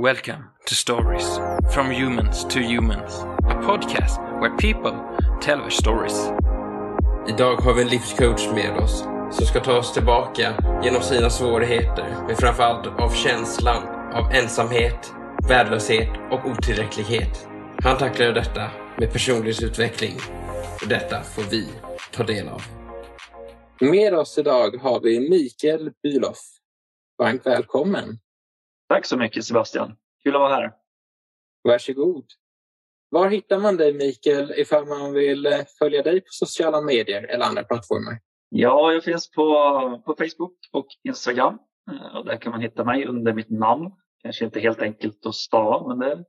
Welcome 0.00 0.44
to 0.66 0.74
Stories 0.74 1.40
from 1.74 1.90
Humans 1.90 2.44
to 2.44 2.60
Humans, 2.60 3.12
a 3.50 3.54
podcast 3.54 4.40
where 4.40 4.56
people 4.56 4.94
tell 5.40 5.58
their 5.58 5.70
stories. 5.70 6.30
Idag 7.28 7.56
har 7.56 7.74
vi 7.74 7.82
en 7.82 7.88
livscoach 7.88 8.52
med 8.54 8.76
oss 8.76 9.04
som 9.30 9.46
ska 9.46 9.60
ta 9.60 9.78
oss 9.78 9.92
tillbaka 9.92 10.54
genom 10.84 11.02
sina 11.02 11.30
svårigheter, 11.30 12.24
men 12.26 12.36
framförallt 12.36 12.86
av 12.86 13.10
känslan 13.10 13.82
av 14.14 14.32
ensamhet, 14.32 15.12
värdelöshet 15.48 16.08
och 16.30 16.50
otillräcklighet. 16.50 17.48
Han 17.82 17.98
tacklar 17.98 18.32
detta 18.32 18.70
med 18.98 19.12
personlighetsutveckling 19.12 20.14
och 20.82 20.88
detta 20.88 21.22
får 21.22 21.42
vi 21.42 21.68
ta 22.12 22.22
del 22.22 22.48
av. 22.48 22.62
Med 23.80 24.14
oss 24.14 24.38
idag 24.38 24.76
har 24.76 25.00
vi 25.00 25.30
Mikael 25.30 25.90
Bülow. 26.02 26.36
Varmt 27.18 27.46
välkommen! 27.46 28.18
Tack 28.88 29.06
så 29.06 29.16
mycket 29.16 29.44
Sebastian. 29.44 29.96
Kul 30.22 30.34
att 30.34 30.40
vara 30.40 30.54
här. 30.54 30.72
Varsågod. 31.64 32.24
Var 33.10 33.28
hittar 33.28 33.58
man 33.58 33.76
dig 33.76 33.92
Mikael 33.92 34.52
ifall 34.56 34.86
man 34.86 35.12
vill 35.12 35.46
eh, 35.46 35.60
följa 35.78 36.02
dig 36.02 36.20
på 36.20 36.26
sociala 36.30 36.80
medier 36.80 37.22
eller 37.22 37.44
andra 37.44 37.64
plattformar? 37.64 38.20
Ja, 38.48 38.92
jag 38.92 39.04
finns 39.04 39.30
på, 39.30 39.42
på 40.06 40.14
Facebook 40.18 40.56
och 40.72 40.86
Instagram. 41.04 41.58
Eh, 41.90 42.16
Och 42.16 42.24
där 42.24 42.36
kan 42.36 42.52
man 42.52 42.60
hitta 42.60 42.84
mig 42.84 43.06
under 43.06 43.32
mitt 43.32 43.50
namn. 43.50 43.90
Kanske 44.22 44.44
inte 44.44 44.60
helt 44.60 44.82
enkelt 44.82 45.26
att 45.26 45.34
stava, 45.34 45.88
men 45.88 45.98
det 45.98 46.12
är 46.12 46.24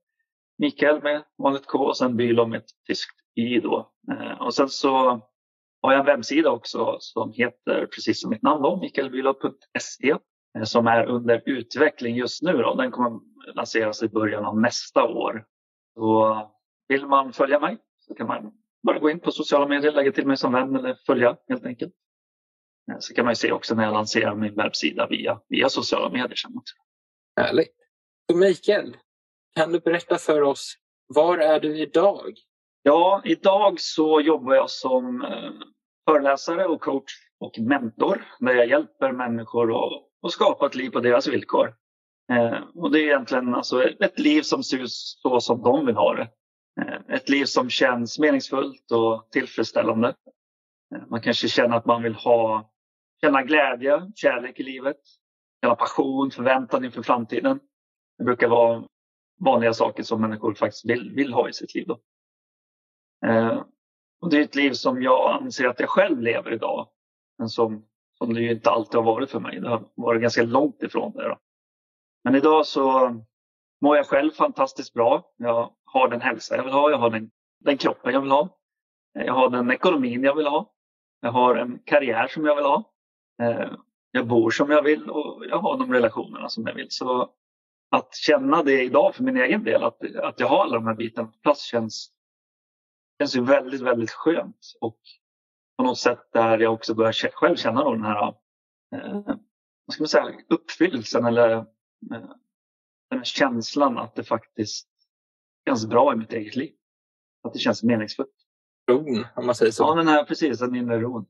Mikael 0.58 1.04
med 1.04 1.24
vanligt 1.38 1.66
K 1.66 1.78
och 1.80 1.98
sen 1.98 2.18
Bülow 2.18 2.50
med 2.50 2.58
ett 2.58 2.70
tyskt 2.88 3.16
Y. 3.36 3.60
Då. 3.60 3.92
Eh, 4.12 4.42
Och 4.42 4.54
sen 4.54 4.70
så 4.70 4.90
har 5.82 5.92
jag 5.94 6.00
en 6.00 6.06
webbsida 6.06 6.52
också 6.52 6.98
som 7.00 7.32
heter 7.32 7.86
precis 7.86 8.22
som 8.22 8.30
mitt 8.30 8.42
namn, 8.42 8.66
eh, 8.66 8.80
som 10.64 10.88
är 10.88 11.06
under 11.06 11.42
utveckling 11.46 12.16
just 12.16 12.42
nu. 12.44 12.52
Då. 12.58 12.76
Den 12.76 12.92
kommer 12.92 13.20
lanseras 13.56 14.04
i 14.04 14.08
början 14.08 14.46
av 14.46 14.62
nästa 14.62 15.04
år. 15.04 15.46
Så 15.94 16.38
vill 16.88 17.06
man 17.06 17.34
följa 17.34 17.60
mig 17.60 17.78
så 17.98 18.16
kan 18.16 18.28
man 18.28 18.52
bara 18.84 19.00
gå 19.00 19.10
in 19.10 19.20
på 19.20 19.32
sociala 19.32 19.68
medier, 19.68 19.92
lägga 19.92 20.12
till 20.12 20.28
mig 20.28 20.38
som 20.38 20.54
vän 20.54 20.76
eller 20.76 20.98
följa 21.06 21.38
helt 21.50 21.66
enkelt. 21.66 21.94
Eh, 22.92 22.98
Så 23.00 23.14
kan 23.14 23.26
man 23.26 23.32
ju 23.32 23.36
se 23.36 23.52
också 23.52 23.76
när 23.76 23.84
jag 23.84 23.94
lanserar 23.94 24.36
min 24.36 24.56
webbsida 24.56 25.08
via, 25.08 25.42
via 25.48 25.70
sociala 25.70 26.10
medier. 26.10 26.38
Härligt. 27.36 27.76
Så 28.32 28.38
Mikael, 28.38 28.98
kan 29.56 29.72
du 29.72 29.80
berätta 29.80 30.18
för 30.18 30.42
oss, 30.42 30.76
var 31.08 31.38
är 31.38 31.60
du 31.60 31.78
idag? 31.78 32.34
Ja, 32.84 33.22
idag 33.26 33.80
så 33.80 34.22
jobbar 34.22 34.56
jag 34.56 34.70
som 34.70 35.22
eh, 35.22 35.52
föreläsare 36.10 36.66
och 36.66 36.82
coach 36.82 37.12
och 37.40 37.60
mentor 37.60 38.26
där 38.40 38.54
jag 38.54 38.68
hjälper 38.68 39.12
människor 39.12 39.86
att, 39.86 40.09
och 40.22 40.32
skapa 40.32 40.66
ett 40.66 40.76
liv 40.76 40.90
på 40.90 41.00
deras 41.00 41.28
villkor. 41.28 41.76
Eh, 42.32 42.60
och 42.76 42.92
det 42.92 43.00
är 43.00 43.04
egentligen 43.04 43.56
alltså 43.56 43.84
ett 43.84 44.20
liv 44.20 44.42
som 44.42 44.64
ser 44.64 44.78
ut 44.78 44.92
så 44.92 45.42
som 45.42 45.62
de 45.62 45.86
vill 45.86 45.96
ha 45.96 46.14
det. 46.14 46.30
Eh, 46.82 47.16
ett 47.16 47.30
liv 47.30 47.46
som 47.46 47.70
känns 47.70 48.20
meningsfullt 48.20 48.92
och 48.92 49.32
tillfredsställande. 49.32 50.16
Eh, 50.96 51.02
man 51.08 51.22
kanske 51.22 51.48
känner 51.48 51.78
att 51.78 51.86
man 51.86 52.04
vill 52.04 52.16
ha, 52.16 52.72
känna 53.22 53.44
glädje, 53.44 54.12
kärlek 54.16 54.60
i 54.60 54.64
livet, 54.64 54.98
känna 55.64 55.76
passion, 55.76 56.32
förväntan 56.32 56.86
inför 56.86 57.02
framtiden. 57.02 57.60
Det 58.18 58.24
brukar 58.24 58.48
vara 58.48 58.84
vanliga 59.40 59.74
saker 59.74 60.04
som 60.04 60.22
människor 60.22 60.54
faktiskt 60.54 60.86
vill, 60.86 61.12
vill 61.16 61.34
ha 61.34 61.50
i 61.50 61.54
sitt 61.54 61.76
liv. 61.76 61.88
Då. 61.88 62.00
Eh, 63.28 63.64
och 64.22 64.30
det 64.30 64.38
är 64.38 64.42
ett 64.42 64.56
liv 64.56 64.72
som 64.72 65.02
jag 65.02 65.42
anser 65.42 65.68
att 65.68 65.80
jag 65.80 65.90
själv 65.90 66.22
lever 66.22 66.54
idag. 66.54 66.90
Men 67.38 67.50
som, 67.50 67.86
som 68.24 68.34
det 68.34 68.42
ju 68.42 68.52
inte 68.52 68.70
alltid 68.70 68.96
har 68.96 69.04
varit 69.04 69.32
för 69.32 69.40
mig. 69.40 69.60
Det 69.60 69.70
har 69.70 69.90
varit 69.96 70.22
ganska 70.22 70.44
långt 70.44 70.84
ifrån 70.84 71.12
det. 71.16 71.28
Då. 71.28 71.38
Men 72.24 72.36
idag 72.36 72.66
så 72.66 73.16
mår 73.82 73.98
jag 73.98 74.06
själv 74.06 74.32
fantastiskt 74.32 74.94
bra. 74.94 75.34
Jag 75.38 75.74
har 75.86 76.08
den 76.08 76.22
hälsa 76.22 76.56
jag 76.56 76.64
vill 76.64 76.74
ha. 76.74 76.92
Jag 76.92 76.98
har 76.98 77.10
den, 77.10 77.32
den 77.60 77.78
kroppen 77.78 78.14
jag 78.14 78.22
vill 78.22 78.32
ha. 78.32 78.58
Jag 79.14 79.34
har 79.34 79.50
den 79.50 79.72
ekonomin 79.72 80.24
jag 80.24 80.36
vill 80.36 80.48
ha. 80.48 80.74
Jag 81.22 81.32
har 81.32 81.56
en 81.56 81.80
karriär 81.86 82.28
som 82.28 82.46
jag 82.46 82.56
vill 82.56 82.66
ha. 82.66 82.94
Eh, 83.42 83.72
jag 84.12 84.28
bor 84.28 84.52
som 84.52 84.72
jag 84.72 84.82
vill 84.82 85.10
och 85.10 85.46
jag 85.50 85.58
har 85.58 85.78
de 85.78 85.94
relationerna 85.94 86.50
som 86.50 86.68
jag 86.68 86.74
vill. 86.74 86.88
Så 86.90 87.30
att 87.92 88.16
känna 88.16 88.64
det 88.64 88.84
idag 88.84 89.16
för 89.16 89.24
min 89.24 89.38
egen 89.38 89.64
del, 89.64 89.84
att, 89.84 90.16
att 90.16 90.40
jag 90.40 90.48
har 90.48 90.64
alla 90.64 90.76
de 90.76 90.88
här 90.88 90.96
bitarna 90.96 91.28
på 91.28 91.38
plats 91.38 91.64
känns, 91.64 92.12
känns 93.20 93.36
ju 93.36 93.42
väldigt, 93.42 93.82
väldigt 93.82 94.12
skönt. 94.12 94.76
Och 94.82 95.00
på 95.80 95.84
något 95.84 96.00
sätt 96.00 96.30
där 96.34 96.60
jag 96.60 96.74
också 96.74 96.94
börjar 96.96 97.12
själv 97.12 97.56
känna 97.56 97.84
då 97.84 97.92
den 97.92 98.04
här 98.04 98.28
eh, 98.96 99.22
vad 99.86 99.94
ska 99.94 100.02
man 100.02 100.08
säga, 100.08 100.42
uppfyllelsen 100.50 101.26
eller 101.26 101.50
eh, 101.52 101.64
den 103.10 103.20
här 103.20 103.24
känslan 103.24 103.98
att 103.98 104.16
det 104.16 104.24
faktiskt 104.24 104.90
känns 105.68 105.88
bra 105.88 106.14
i 106.14 106.16
mitt 106.16 106.34
eget 106.34 106.56
liv. 106.56 106.74
Att 107.44 107.54
det 107.54 107.60
känns 107.60 107.84
meningsfullt. 107.84 108.36
Ron, 108.92 109.26
om 109.36 109.46
man 109.46 109.56
säger 109.56 109.72
så. 109.72 109.84
Ja, 109.84 109.96
den 109.96 110.08
här, 110.08 110.24
precis, 110.24 110.60
den 110.60 110.76
inre 110.76 111.00
ron. 111.00 111.26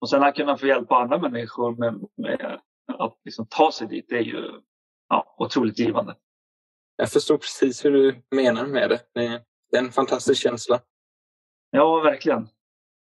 Och 0.00 0.10
sen 0.10 0.22
att 0.22 0.36
kunna 0.36 0.56
få 0.56 0.66
hjälpa 0.66 0.96
andra 0.96 1.18
människor 1.18 1.76
med, 1.76 2.08
med 2.16 2.60
att 2.86 3.20
liksom 3.24 3.46
ta 3.50 3.72
sig 3.72 3.88
dit, 3.88 4.06
det 4.08 4.16
är 4.16 4.22
ju 4.24 4.60
ja, 5.08 5.36
otroligt 5.38 5.78
givande. 5.78 6.16
Jag 6.96 7.10
förstår 7.10 7.38
precis 7.38 7.84
hur 7.84 7.90
du 7.90 8.22
menar 8.30 8.66
med 8.66 8.90
det. 8.90 9.00
Det 9.12 9.76
är 9.76 9.84
en 9.84 9.92
fantastisk 9.92 10.42
känsla. 10.42 10.80
Ja, 11.70 12.00
verkligen. 12.00 12.48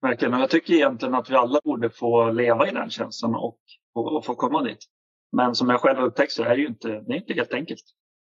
Verkligen. 0.02 0.34
Och 0.34 0.40
jag 0.40 0.50
tycker 0.50 0.74
egentligen 0.74 1.16
att 1.16 1.30
vi 1.30 1.36
alla 1.36 1.62
borde 1.64 1.90
få 1.90 2.32
leva 2.32 2.68
i 2.68 2.72
den 2.72 2.90
känslan 2.90 3.36
och, 3.36 3.60
och, 3.94 4.16
och 4.18 4.26
få 4.26 4.36
komma 4.36 4.64
dit. 4.64 4.86
Men 5.32 5.56
som 5.56 5.70
jag 5.70 5.82
själv 5.82 6.00
har 6.00 6.06
upptäckt 6.06 6.32
så 6.32 6.44
är 6.44 6.50
det 6.50 6.62
ju 6.62 6.68
inte, 6.68 6.88
det 6.88 7.14
är 7.14 7.18
inte 7.18 7.34
helt 7.34 7.54
enkelt. 7.54 7.84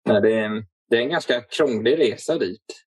Nej, 0.06 0.22
det, 0.22 0.34
är 0.34 0.44
en, 0.44 0.66
det 0.90 0.98
är 0.98 1.02
en 1.02 1.10
ganska 1.10 1.42
krånglig 1.42 2.00
resa 2.00 2.38
dit. 2.38 2.86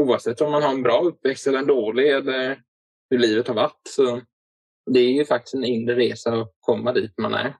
Oavsett 0.00 0.40
om 0.40 0.50
man 0.50 0.62
har 0.62 0.70
en 0.70 0.82
bra 0.82 1.00
uppväxt 1.00 1.46
eller 1.46 1.58
en 1.58 1.66
dålig 1.66 2.10
eller 2.10 2.62
hur 3.10 3.18
livet 3.18 3.48
har 3.48 3.54
varit. 3.54 3.80
Så 3.88 4.20
det 4.90 5.00
är 5.00 5.12
ju 5.12 5.24
faktiskt 5.24 5.54
en 5.54 5.64
inre 5.64 5.96
resa 5.96 6.34
att 6.34 6.52
komma 6.60 6.92
dit 6.92 7.18
man 7.18 7.34
är. 7.34 7.56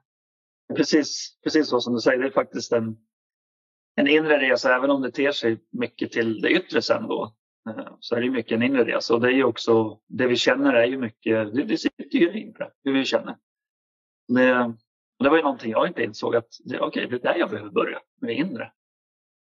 Precis, 0.75 1.37
precis 1.43 1.69
så 1.69 1.81
som 1.81 1.93
du 1.93 1.99
säger, 1.99 2.19
det 2.19 2.27
är 2.27 2.31
faktiskt 2.31 2.71
en, 2.71 2.97
en 3.95 4.07
inre 4.07 4.37
resa, 4.37 4.75
även 4.75 4.89
om 4.89 5.01
det 5.01 5.11
ter 5.11 5.31
sig 5.31 5.59
mycket 5.71 6.11
till 6.11 6.41
det 6.41 6.49
yttre 6.49 6.81
sen 6.81 7.07
då. 7.07 7.35
Eh, 7.67 7.95
Så 7.99 8.15
är 8.15 8.21
det 8.21 8.29
mycket 8.29 8.51
en 8.51 8.63
inre 8.63 8.85
resa 8.85 9.13
och 9.13 9.21
det 9.21 9.27
är 9.27 9.35
ju 9.35 9.43
också, 9.43 9.99
det 10.07 10.27
vi 10.27 10.35
känner 10.35 10.73
är 10.73 10.85
ju 10.85 10.97
mycket, 10.97 11.53
det, 11.67 11.77
sitter 11.77 12.17
ju 12.17 12.41
inre, 12.41 12.71
hur 12.83 12.93
vi 12.93 13.05
känner. 13.05 13.37
Det, 14.27 14.73
det 15.19 15.29
var 15.29 15.37
ju 15.37 15.43
någonting 15.43 15.71
jag 15.71 15.87
inte 15.87 16.03
insåg 16.03 16.35
att, 16.35 16.47
okej, 16.79 17.07
det 17.09 17.15
är 17.15 17.19
där 17.19 17.35
jag 17.35 17.49
behöver 17.49 17.69
börja, 17.69 17.99
med 18.21 18.29
det 18.29 18.33
inre. 18.33 18.71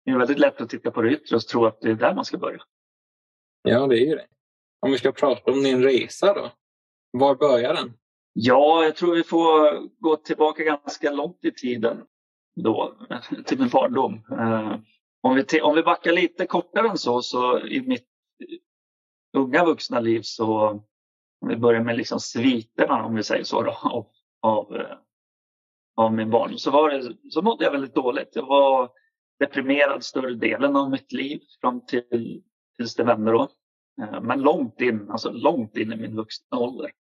Det 0.06 0.12
är 0.12 0.18
väldigt 0.18 0.40
lätt 0.40 0.62
att 0.62 0.70
titta 0.70 0.92
på 0.92 1.02
det 1.02 1.12
yttre 1.12 1.36
och 1.36 1.42
tro 1.42 1.66
att 1.66 1.82
det 1.82 1.90
är 1.90 1.96
där 1.96 2.16
man 2.16 2.26
ska 2.26 2.38
börja. 2.38 2.62
Ja, 3.64 3.88
det 3.88 3.96
är 3.96 4.06
ju 4.06 4.16
det. 4.16 4.28
Om 4.80 4.92
vi 4.92 4.98
ska 4.98 5.12
prata 5.12 5.52
om 5.52 5.64
din 5.64 5.84
resa 5.84 6.34
då. 6.34 6.52
Var 7.12 7.36
börjar 7.36 7.74
den? 7.74 7.94
Ja, 8.34 8.84
jag 8.84 8.96
tror 8.96 9.16
vi 9.16 9.24
får 9.24 9.80
gå 10.02 10.16
tillbaka 10.16 10.64
ganska 10.64 11.12
långt 11.12 11.46
i 11.46 11.52
tiden 11.52 12.04
då, 12.56 12.98
till 13.46 13.60
min 13.60 13.70
barndom. 13.70 14.24
Eh, 14.32 14.76
om 15.22 15.36
vi, 15.36 15.62
om 15.62 15.76
vi 15.76 15.84
backar 15.84 16.12
lite 16.12 16.46
kortare 16.46 16.90
än 16.90 16.98
så, 16.98 17.22
så 17.22 17.60
i 17.60 17.82
mitt 17.82 18.08
unga 19.34 19.66
vuxna 19.66 20.00
liv 20.00 20.22
så, 20.22 20.70
om 21.42 21.48
vi 21.48 21.58
börjar 21.58 21.82
med 21.84 21.98
liksom 21.98 22.20
sviterna 22.20 23.06
om 23.06 23.16
vi 23.16 23.24
säger 23.24 23.44
så 23.44 23.62
då, 23.62 23.72
av, 23.84 24.08
av, 24.42 24.76
eh, 24.76 24.98
av 25.96 26.14
min 26.14 26.30
barndom, 26.30 26.58
så, 26.58 26.72
var 26.72 26.90
det, 26.90 27.16
så 27.32 27.42
mådde 27.42 27.64
jag 27.64 27.72
väldigt 27.72 27.96
dåligt. 27.96 28.36
Jag 28.36 28.48
var 28.48 28.92
deprimerad 29.40 30.04
större 30.04 30.36
delen 30.36 30.76
av 30.76 30.90
mitt 30.90 31.12
liv 31.12 31.42
fram 31.62 31.86
till, 31.86 32.44
tills 32.78 32.96
det 32.96 33.04
vände 33.04 33.32
då. 33.32 33.50
Eh, 34.02 34.22
men 34.22 34.42
långt 34.42 34.82
in, 34.82 35.12
alltså 35.12 35.32
långt 35.32 35.78
in 35.78 35.94
i 35.94 35.96
min 35.96 36.16
vuxna 36.16 36.58
ålder. 36.58 36.92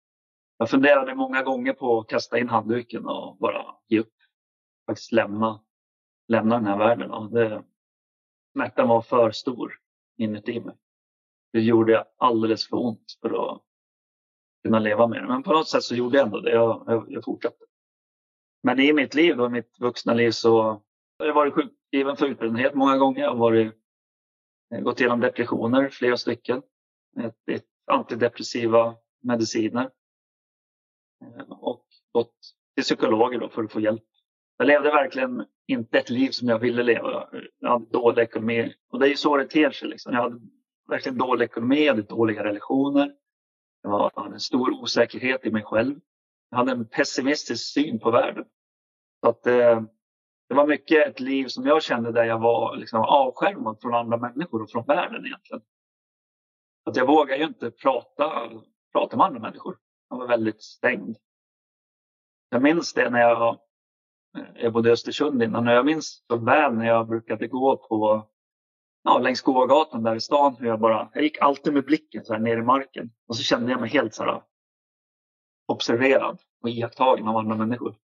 Jag 0.57 0.69
funderade 0.69 1.15
många 1.15 1.43
gånger 1.43 1.73
på 1.73 1.99
att 1.99 2.07
kasta 2.07 2.39
in 2.39 2.49
handduken 2.49 3.05
och 3.05 3.37
bara 3.37 3.65
ge 3.87 3.99
upp. 3.99 4.13
Faktiskt 4.87 5.11
lämna, 5.11 5.61
lämna 6.27 6.55
den 6.55 6.65
här 6.65 6.77
världen. 6.77 7.11
Och 7.11 7.31
det, 7.31 7.63
smärtan 8.53 8.87
var 8.87 9.01
för 9.01 9.31
stor 9.31 9.73
inuti 10.17 10.59
mig. 10.59 10.75
Det 11.53 11.61
gjorde 11.61 12.05
alldeles 12.17 12.67
för 12.67 12.77
ont 12.77 13.17
för 13.21 13.53
att 13.53 13.61
kunna 14.63 14.79
leva 14.79 15.07
med 15.07 15.21
det. 15.21 15.27
Men 15.27 15.43
på 15.43 15.53
något 15.53 15.67
sätt 15.67 15.83
så 15.83 15.95
gjorde 15.95 16.17
jag 16.17 16.25
ändå 16.25 16.39
det. 16.39 16.51
Jag, 16.51 16.83
jag, 16.87 17.05
jag 17.09 17.23
fortsatte. 17.23 17.65
Men 18.63 18.79
i 18.79 18.93
mitt 18.93 19.13
liv 19.13 19.41
och 19.41 19.51
mitt 19.51 19.79
vuxna 19.79 20.13
liv 20.13 20.31
så 20.31 20.61
har 21.19 21.25
jag 21.25 21.33
varit 21.33 21.53
sjukskriven 21.53 22.17
för 22.17 22.25
utbrändhet 22.25 22.73
många 22.73 22.97
gånger. 22.97 23.21
Jag 23.21 23.29
har 23.29 23.37
varit, 23.37 23.73
eh, 24.73 24.81
gått 24.81 24.99
igenom 24.99 25.19
depressioner, 25.19 25.89
flera 25.89 26.17
stycken. 26.17 26.61
Ett, 27.19 27.49
ett 27.51 27.65
antidepressiva 27.91 28.95
mediciner. 29.23 29.89
Eh, 31.23 31.51
och 31.51 31.85
gått 32.11 32.35
till 32.75 32.83
psykologer 32.83 33.39
då 33.39 33.49
för 33.49 33.63
att 33.63 33.71
få 33.71 33.79
hjälp. 33.79 34.03
Jag 34.57 34.67
levde 34.67 34.89
verkligen 34.89 35.45
inte 35.67 35.99
ett 35.99 36.09
liv 36.09 36.29
som 36.29 36.47
jag 36.47 36.59
ville 36.59 36.83
leva. 36.83 37.29
Jag 37.59 37.69
hade 37.69 37.85
dålig 37.85 38.21
ekonomi. 38.21 38.73
Och 38.89 38.99
det 38.99 39.05
är 39.05 39.09
ju 39.09 39.15
så 39.15 39.37
det 39.37 39.45
ter 39.45 39.71
sig. 39.71 39.89
Liksom. 39.89 40.13
Jag 40.13 40.21
hade 40.21 40.39
verkligen 40.91 41.17
dålig 41.17 41.45
ekonomi, 41.45 41.85
jag 41.85 41.93
hade 41.93 42.07
dåliga 42.07 42.43
relationer. 42.43 43.15
Jag 43.81 44.11
hade 44.15 44.33
en 44.33 44.39
stor 44.39 44.71
osäkerhet 44.71 45.45
i 45.45 45.51
mig 45.51 45.63
själv. 45.63 45.99
Jag 46.49 46.57
hade 46.57 46.71
en 46.71 46.87
pessimistisk 46.87 47.73
syn 47.73 47.99
på 47.99 48.11
världen. 48.11 48.45
Så 49.23 49.29
att, 49.29 49.47
eh, 49.47 49.81
det 50.49 50.55
var 50.55 50.67
mycket 50.67 51.07
ett 51.07 51.19
liv 51.19 51.47
som 51.47 51.65
jag 51.65 51.83
kände 51.83 52.11
där 52.11 52.23
jag 52.23 52.39
var 52.39 52.75
liksom 52.75 53.01
avskärmad 53.01 53.81
från 53.81 53.93
andra 53.93 54.17
människor 54.17 54.61
och 54.61 54.69
från 54.69 54.85
världen 54.85 55.25
egentligen. 55.25 55.61
Att 56.85 56.95
jag 56.95 57.07
vågade 57.07 57.41
ju 57.41 57.47
inte 57.47 57.71
prata, 57.71 58.49
prata 58.91 59.17
med 59.17 59.25
andra 59.25 59.39
människor. 59.39 59.77
Jag 60.09 60.17
var 60.17 60.27
väldigt 60.27 60.61
stängd. 60.61 61.17
Jag 62.49 62.61
minns 62.61 62.93
det 62.93 63.09
när 63.09 63.19
jag, 63.19 63.47
eh, 64.37 64.45
jag 64.55 64.73
bodde 64.73 64.89
i 64.89 64.91
Östersund 64.91 65.43
innan. 65.43 65.65
Jag 65.65 65.85
minns 65.85 66.23
så 66.27 66.37
väl 66.37 66.73
när 66.73 66.85
jag 66.85 67.07
brukade 67.07 67.47
gå 67.47 67.77
på 67.77 68.27
ja, 69.03 69.19
längs 69.19 69.41
gågatan 69.41 70.03
där 70.03 70.15
i 70.15 70.19
stan. 70.19 70.55
Hur 70.59 70.67
jag, 70.67 70.79
bara, 70.79 71.09
jag 71.13 71.23
gick 71.23 71.41
alltid 71.41 71.73
med 71.73 71.85
blicken 71.85 72.25
så 72.25 72.33
här 72.33 72.39
ner 72.39 72.57
i 72.57 72.61
marken. 72.61 73.11
Och 73.27 73.35
så 73.35 73.43
kände 73.43 73.71
jag 73.71 73.81
mig 73.81 73.89
helt 73.89 74.13
så 74.13 74.23
här, 74.23 74.43
observerad 75.67 76.39
och 76.61 76.69
iakttagen 76.69 77.27
av 77.27 77.37
andra 77.37 77.55
människor. 77.55 77.95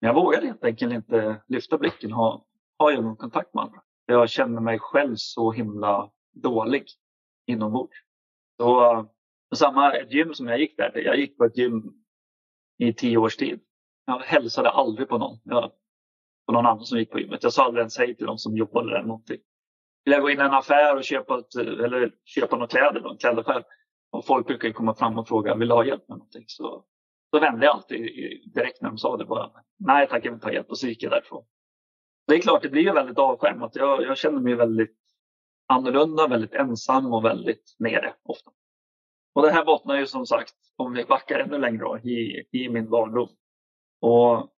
Men 0.00 0.08
jag 0.08 0.14
vågade 0.14 0.46
helt 0.46 0.64
enkelt 0.64 0.92
inte 0.92 1.42
lyfta 1.48 1.78
blicken 1.78 2.12
och 2.12 2.18
ha, 2.18 2.44
ha 2.78 2.90
någon 2.90 3.16
kontakt 3.16 3.54
med 3.54 3.64
andra. 3.64 3.82
Jag 4.06 4.30
kände 4.30 4.60
mig 4.60 4.78
själv 4.78 5.14
så 5.16 5.52
himla 5.52 6.10
dålig 6.32 6.84
inombords. 7.46 7.96
Så 8.58 9.06
samma 9.56 10.02
gym 10.02 10.34
som 10.34 10.46
jag 10.46 10.60
gick 10.60 10.76
där 10.76 10.90
till. 10.90 11.04
Jag 11.04 11.18
gick 11.18 11.38
på 11.38 11.44
ett 11.44 11.58
gym 11.58 11.92
i 12.78 12.92
tio 12.92 13.16
års 13.16 13.36
tid. 13.36 13.60
Jag 14.06 14.18
hälsade 14.18 14.70
aldrig 14.70 15.08
på 15.08 15.18
någon. 15.18 15.38
Jag, 15.44 15.70
på 16.46 16.52
någon 16.52 16.66
annan 16.66 16.84
som 16.84 16.98
gick 16.98 17.10
på 17.10 17.18
gymmet. 17.18 17.42
Jag 17.42 17.52
sa 17.52 17.64
aldrig 17.64 17.80
ens 17.80 17.98
hej 17.98 18.16
till 18.16 18.26
de 18.26 18.38
som 18.38 18.56
jobbade 18.56 18.90
där. 18.90 19.02
Någonting. 19.02 19.40
Vill 20.06 20.12
jag 20.12 20.22
gå 20.22 20.30
in 20.30 20.40
i 20.40 20.42
en 20.42 20.54
affär 20.54 20.96
och 20.96 21.04
köpa, 21.04 21.38
ett, 21.38 21.54
eller 21.54 22.12
köpa 22.24 22.56
några 22.56 22.68
kläder, 22.68 23.10
en 23.10 23.16
klädaffär. 23.16 23.64
Och 24.10 24.26
folk 24.26 24.46
brukar 24.46 24.70
komma 24.70 24.94
fram 24.94 25.18
och 25.18 25.28
fråga, 25.28 25.54
vill 25.54 25.68
du 25.68 25.74
ha 25.74 25.84
hjälp 25.84 26.08
med 26.08 26.18
någonting? 26.18 26.44
Så, 26.46 26.84
så 27.30 27.40
vände 27.40 27.66
jag 27.66 27.74
alltid 27.74 28.00
direkt 28.54 28.82
när 28.82 28.88
de 28.88 28.98
sa 28.98 29.16
det 29.16 29.24
bara. 29.24 29.50
Nej 29.78 30.08
tack, 30.08 30.24
jag 30.24 30.30
vill 30.30 30.36
inte 30.36 30.46
ha 30.46 30.52
hjälp. 30.52 30.70
Och 30.70 30.78
så 30.78 30.86
gick 30.86 31.02
jag 31.02 31.12
därifrån. 31.12 31.44
Det 32.26 32.34
är 32.34 32.40
klart, 32.40 32.62
det 32.62 32.68
blir 32.68 32.82
ju 32.82 32.92
väldigt 32.92 33.18
avskärmat. 33.18 33.76
Jag, 33.76 34.02
jag 34.02 34.18
känner 34.18 34.40
mig 34.40 34.54
väldigt 34.54 34.96
annorlunda, 35.66 36.28
väldigt 36.28 36.54
ensam 36.54 37.14
och 37.14 37.24
väldigt 37.24 37.76
nere 37.78 38.14
ofta. 38.22 38.50
Och 39.34 39.42
det 39.42 39.50
här 39.50 39.64
bottnar 39.64 39.96
ju 39.96 40.06
som 40.06 40.26
sagt, 40.26 40.54
om 40.76 40.92
vi 40.92 41.04
backar 41.04 41.38
ännu 41.38 41.58
längre 41.58 41.78
då, 41.78 41.98
i, 41.98 42.48
i 42.52 42.68
min 42.68 42.90
barndom. 42.90 43.28
Och 44.00 44.52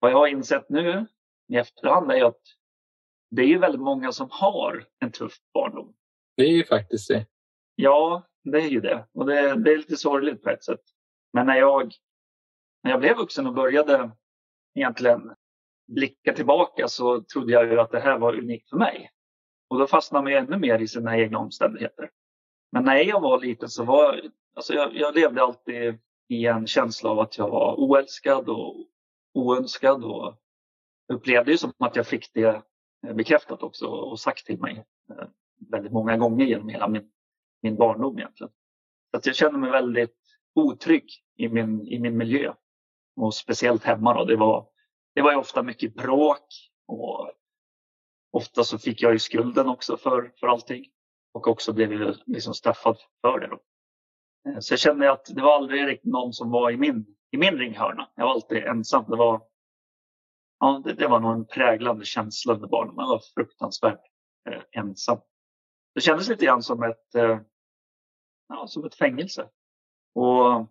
vad 0.00 0.10
jag 0.10 0.16
har 0.18 0.26
insett 0.26 0.68
nu 0.68 1.06
i 1.48 1.56
efterhand 1.56 2.12
är 2.12 2.24
att 2.24 2.40
det 3.30 3.42
är 3.42 3.46
ju 3.46 3.58
väldigt 3.58 3.80
många 3.80 4.12
som 4.12 4.28
har 4.30 4.86
en 4.98 5.12
tuff 5.12 5.34
barndom. 5.54 5.94
Det 6.36 6.42
är 6.42 6.52
ju 6.52 6.64
faktiskt 6.64 7.08
det. 7.08 7.26
Ja, 7.74 8.22
det 8.44 8.58
är 8.58 8.68
ju 8.68 8.80
det. 8.80 9.06
Och 9.12 9.26
det, 9.26 9.34
det 9.56 9.72
är 9.72 9.76
lite 9.76 9.96
sorgligt 9.96 10.42
på 10.42 10.50
ett 10.50 10.64
sätt. 10.64 10.80
Men 11.32 11.46
när 11.46 11.56
jag, 11.56 11.92
när 12.82 12.90
jag 12.90 13.00
blev 13.00 13.16
vuxen 13.16 13.46
och 13.46 13.54
började 13.54 14.10
egentligen 14.74 15.34
blicka 15.88 16.32
tillbaka 16.32 16.88
så 16.88 17.22
trodde 17.22 17.52
jag 17.52 17.66
ju 17.66 17.80
att 17.80 17.90
det 17.90 18.00
här 18.00 18.18
var 18.18 18.38
unikt 18.38 18.70
för 18.70 18.76
mig. 18.76 19.10
Och 19.68 19.78
då 19.78 19.86
fastnar 19.86 20.22
man 20.22 20.32
ju 20.32 20.38
ännu 20.38 20.58
mer 20.58 20.78
i 20.78 20.88
sina 20.88 21.18
egna 21.18 21.38
omständigheter. 21.38 22.10
Men 22.72 22.84
när 22.84 22.96
jag 22.96 23.20
var 23.20 23.40
liten 23.40 23.68
så 23.68 23.84
var 23.84 24.20
alltså 24.54 24.74
jag, 24.74 24.94
jag 24.94 25.14
levde 25.14 25.42
alltid 25.42 25.98
i 26.28 26.46
en 26.46 26.66
känsla 26.66 27.10
av 27.10 27.20
att 27.20 27.38
jag 27.38 27.50
var 27.50 27.74
oälskad 27.78 28.48
och 28.48 28.76
oönskad 29.34 30.04
och 30.04 30.34
upplevde 31.12 31.52
det 31.52 31.58
som 31.58 31.72
att 31.78 31.96
jag 31.96 32.06
fick 32.06 32.34
det 32.34 32.62
Eh, 33.06 33.14
bekräftat 33.14 33.62
också 33.62 33.86
och 33.86 34.20
sagt 34.20 34.46
till 34.46 34.60
mig 34.60 34.84
eh, 35.10 35.28
väldigt 35.70 35.92
många 35.92 36.16
gånger 36.16 36.46
genom 36.46 36.68
hela 36.68 36.88
min, 36.88 37.10
min 37.62 37.76
barndom 37.76 38.18
egentligen. 38.18 38.52
Så 39.10 39.16
att 39.16 39.26
jag 39.26 39.36
känner 39.36 39.58
mig 39.58 39.70
väldigt 39.70 40.16
otrygg 40.54 41.04
i 41.36 41.48
min, 41.48 41.86
i 41.88 41.98
min 41.98 42.16
miljö. 42.16 42.54
Och 43.16 43.34
speciellt 43.34 43.84
hemma 43.84 44.14
då. 44.14 44.24
Det 44.24 44.36
var, 44.36 44.68
det 45.14 45.22
var 45.22 45.36
ofta 45.36 45.62
mycket 45.62 45.94
bråk 45.94 46.46
och 46.86 47.32
ofta 48.32 48.64
så 48.64 48.78
fick 48.78 49.02
jag 49.02 49.12
ju 49.12 49.18
skulden 49.18 49.68
också 49.68 49.96
för, 49.96 50.32
för 50.40 50.46
allting 50.46 50.84
och 51.32 51.48
också 51.48 51.72
blev 51.72 51.92
jag 51.92 52.16
liksom 52.26 52.54
straffad 52.54 52.96
för 53.20 53.40
det. 53.40 53.46
Då. 53.46 53.60
Eh, 54.50 54.58
så 54.60 54.72
jag 54.72 54.78
kände 54.78 55.12
att 55.12 55.24
det 55.34 55.42
var 55.42 55.56
aldrig 55.56 55.86
riktigt 55.86 56.12
någon 56.12 56.32
som 56.32 56.50
var 56.50 56.70
i 56.70 56.76
min, 56.76 57.06
i 57.30 57.36
min 57.36 57.58
ringhörna. 57.58 58.08
Jag 58.14 58.24
var 58.24 58.32
alltid 58.32 58.64
ensam. 58.64 59.04
Det 59.08 59.16
var, 59.16 59.42
ja, 60.60 60.82
det, 60.84 60.92
det 60.92 61.08
var 61.08 61.20
nog 61.20 61.32
en 61.32 61.46
präglande 61.46 62.04
känsla 62.04 62.54
under 62.54 62.68
barnen. 62.68 62.94
Man 62.94 63.08
var 63.08 63.22
fruktansvärt 63.34 64.00
eh, 64.50 64.62
ensam. 64.80 65.18
Det 65.94 66.00
kändes 66.00 66.28
lite 66.28 66.44
grann 66.44 66.62
som 66.62 66.82
ett, 66.82 67.14
eh, 67.14 67.40
ja, 68.48 68.66
som 68.66 68.84
ett 68.84 68.94
fängelse. 68.94 69.48
Och 70.14 70.66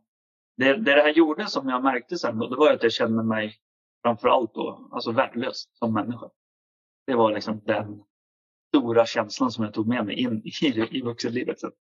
det, 0.57 0.73
det, 0.73 0.95
det 0.95 1.01
här 1.01 1.13
gjorde 1.13 1.47
som 1.47 1.69
jag 1.69 1.83
märkte 1.83 2.17
sen 2.17 2.39
då, 2.39 2.47
det 2.47 2.55
var 2.55 2.73
att 2.73 2.83
jag 2.83 2.91
kände 2.91 3.23
mig 3.23 3.55
framförallt 4.01 4.53
då, 4.53 4.89
alltså 4.91 5.11
värdelös 5.11 5.69
som 5.73 5.93
människa. 5.93 6.29
Det 7.07 7.15
var 7.15 7.33
liksom 7.33 7.61
den 7.65 8.03
stora 8.67 9.05
känslan 9.05 9.51
som 9.51 9.63
jag 9.63 9.73
tog 9.73 9.87
med 9.87 10.05
mig 10.05 10.15
in 10.19 10.41
i, 10.45 10.87
i 10.91 11.01
vuxenlivet 11.01 11.59
sen. 11.59 11.71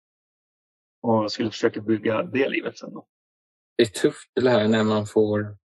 Och 1.02 1.32
skulle 1.32 1.50
försöka 1.50 1.80
bygga 1.80 2.22
det 2.22 2.48
livet 2.48 2.78
sen. 2.78 2.94
Då. 2.94 3.06
Det 3.76 3.82
är 3.82 3.86
tufft 3.86 4.30
det 4.34 4.50
här 4.50 4.68
när 4.68 4.84
man 4.84 5.06
får, 5.06 5.56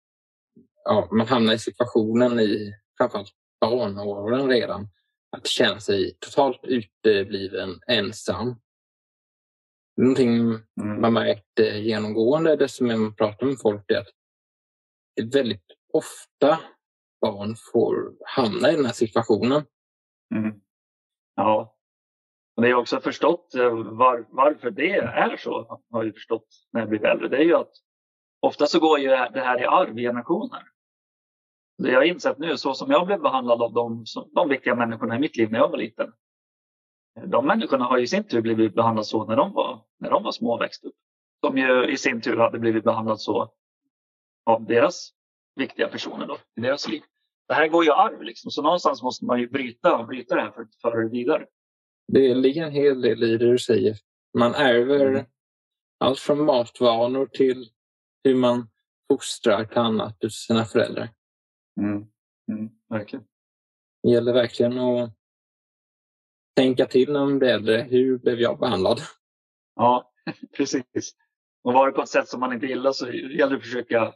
ja, 0.85 1.09
man 1.11 1.27
hamnar 1.27 1.53
i 1.53 1.59
situationen 1.59 2.41
i 2.41 2.75
framförallt 2.99 3.33
barnåren 3.61 4.49
redan. 4.49 4.89
Att 5.37 5.47
känna 5.47 5.81
sig 5.81 6.17
totalt 6.21 6.61
utebliven, 6.63 7.81
ensam. 7.87 8.61
Någonting 9.97 10.37
mm. 10.37 11.01
man 11.01 11.13
märkt 11.13 11.59
genomgående, 11.75 12.57
det 12.57 12.69
som 12.69 12.87
man 12.87 13.15
pratar 13.15 13.47
med 13.47 13.57
folk, 13.63 13.91
är 13.91 13.99
att 13.99 14.09
det 15.17 15.23
är 15.23 15.43
väldigt 15.43 15.67
ofta 15.93 16.61
barn 17.21 17.57
får 17.73 18.13
hamna 18.25 18.73
i 18.73 18.77
den 18.77 18.85
här 18.85 18.93
situationen. 18.93 19.63
Mm. 20.35 20.61
Ja. 21.37 21.77
Och 22.57 22.63
det 22.63 22.69
jag 22.69 22.81
också 22.81 22.97
har 22.97 23.01
förstått 23.01 23.55
eh, 23.55 23.75
var, 23.75 24.27
varför 24.31 24.71
det 24.71 24.93
är 24.93 25.37
så, 25.37 25.83
har 25.91 26.05
jag 26.05 26.15
förstått 26.15 26.49
när 26.73 26.81
jag 26.81 26.89
blir 26.89 27.05
äldre, 27.05 27.29
det 27.29 27.37
är 27.37 27.45
ju 27.45 27.57
att 27.57 27.73
ofta 28.43 28.67
så 28.67 28.81
går 28.81 28.99
ju 28.99 29.09
det 29.09 29.41
här 29.41 29.63
i 29.63 29.65
arv 29.65 29.99
i 29.99 30.03
generationer. 30.03 30.63
Det 31.79 31.91
jag 31.91 31.99
har 31.99 32.05
insett 32.05 32.39
nu, 32.39 32.57
så 32.57 32.75
som 32.75 32.91
jag 32.91 33.07
blev 33.07 33.21
behandlad 33.21 33.63
av 33.63 33.73
de, 33.73 34.05
de 34.35 34.49
viktiga 34.49 34.75
människorna 34.75 35.17
i 35.17 35.19
mitt 35.19 35.37
liv 35.37 35.53
när 35.53 35.59
jag 35.59 35.69
var 35.69 35.79
liten. 35.79 36.13
De 37.27 37.47
människorna 37.47 37.85
har 37.85 37.99
i 37.99 38.07
sin 38.07 38.25
tur 38.25 38.41
blivit 38.41 38.75
behandlade 38.75 39.05
så 39.05 39.25
när 39.25 39.37
de 39.37 39.53
var, 39.53 39.85
när 39.99 40.11
de 40.11 40.23
var 40.23 40.33
små 40.33 40.55
och 40.55 40.61
växte 40.61 40.87
upp. 40.87 40.95
Som 41.47 41.59
ju 41.59 41.93
i 41.93 41.97
sin 41.97 42.21
tur 42.21 42.37
hade 42.37 42.59
blivit 42.59 42.85
behandlade 42.85 43.19
så 43.19 43.53
av 44.47 44.65
deras 44.65 45.13
viktiga 45.57 45.89
personer 45.89 46.27
då, 46.27 46.37
i 46.57 46.61
deras 46.61 46.89
liv 46.89 47.03
det 47.53 47.55
här 47.57 47.69
går 47.69 47.85
ju 47.85 47.93
arv 47.93 48.23
liksom. 48.23 48.51
Så 48.51 48.63
någonstans 48.63 49.03
måste 49.03 49.25
man 49.25 49.41
ju 49.41 49.49
bryta, 49.49 50.03
bryta 50.03 50.35
det 50.35 50.41
här 50.41 50.51
för 50.51 50.63
att 50.63 50.75
föra 50.83 51.01
det 51.01 51.09
vidare. 51.09 51.47
Det 52.09 52.35
ligger 52.35 52.67
en 52.67 52.73
hel 52.73 53.01
del 53.01 53.23
i 53.23 53.37
det 53.37 53.51
du 53.51 53.59
säger. 53.59 53.97
Man 54.39 54.55
ärver 54.55 55.07
mm. 55.07 55.25
allt 55.99 56.19
från 56.19 56.45
matvanor 56.45 57.27
till 57.27 57.69
hur 58.25 58.35
man 58.35 58.69
fostrar 59.11 59.65
till 59.65 59.79
annat 59.79 60.23
hos 60.23 60.47
sina 60.47 60.65
föräldrar. 60.65 61.09
Mm. 61.81 62.07
Mm, 62.49 62.71
verkligen. 62.89 63.25
Det 64.03 64.11
gäller 64.11 64.33
verkligen 64.33 64.79
att 64.79 65.11
tänka 66.57 66.87
till 66.87 67.13
när 67.13 67.21
man 67.21 67.39
blir 67.39 67.49
äldre. 67.49 67.87
Hur 67.91 68.19
blev 68.19 68.41
jag 68.41 68.59
behandlad? 68.59 69.01
Ja, 69.77 70.13
precis. 70.57 71.15
Och 71.63 71.73
var 71.73 71.87
det 71.87 71.93
på 71.93 72.03
ett 72.03 72.09
sätt 72.09 72.29
som 72.29 72.41
man 72.41 72.53
inte 72.53 72.67
gillar 72.67 72.93
så 72.93 73.13
gäller 73.13 73.51
det 73.51 73.57
att 73.57 73.63
försöka, 73.63 74.15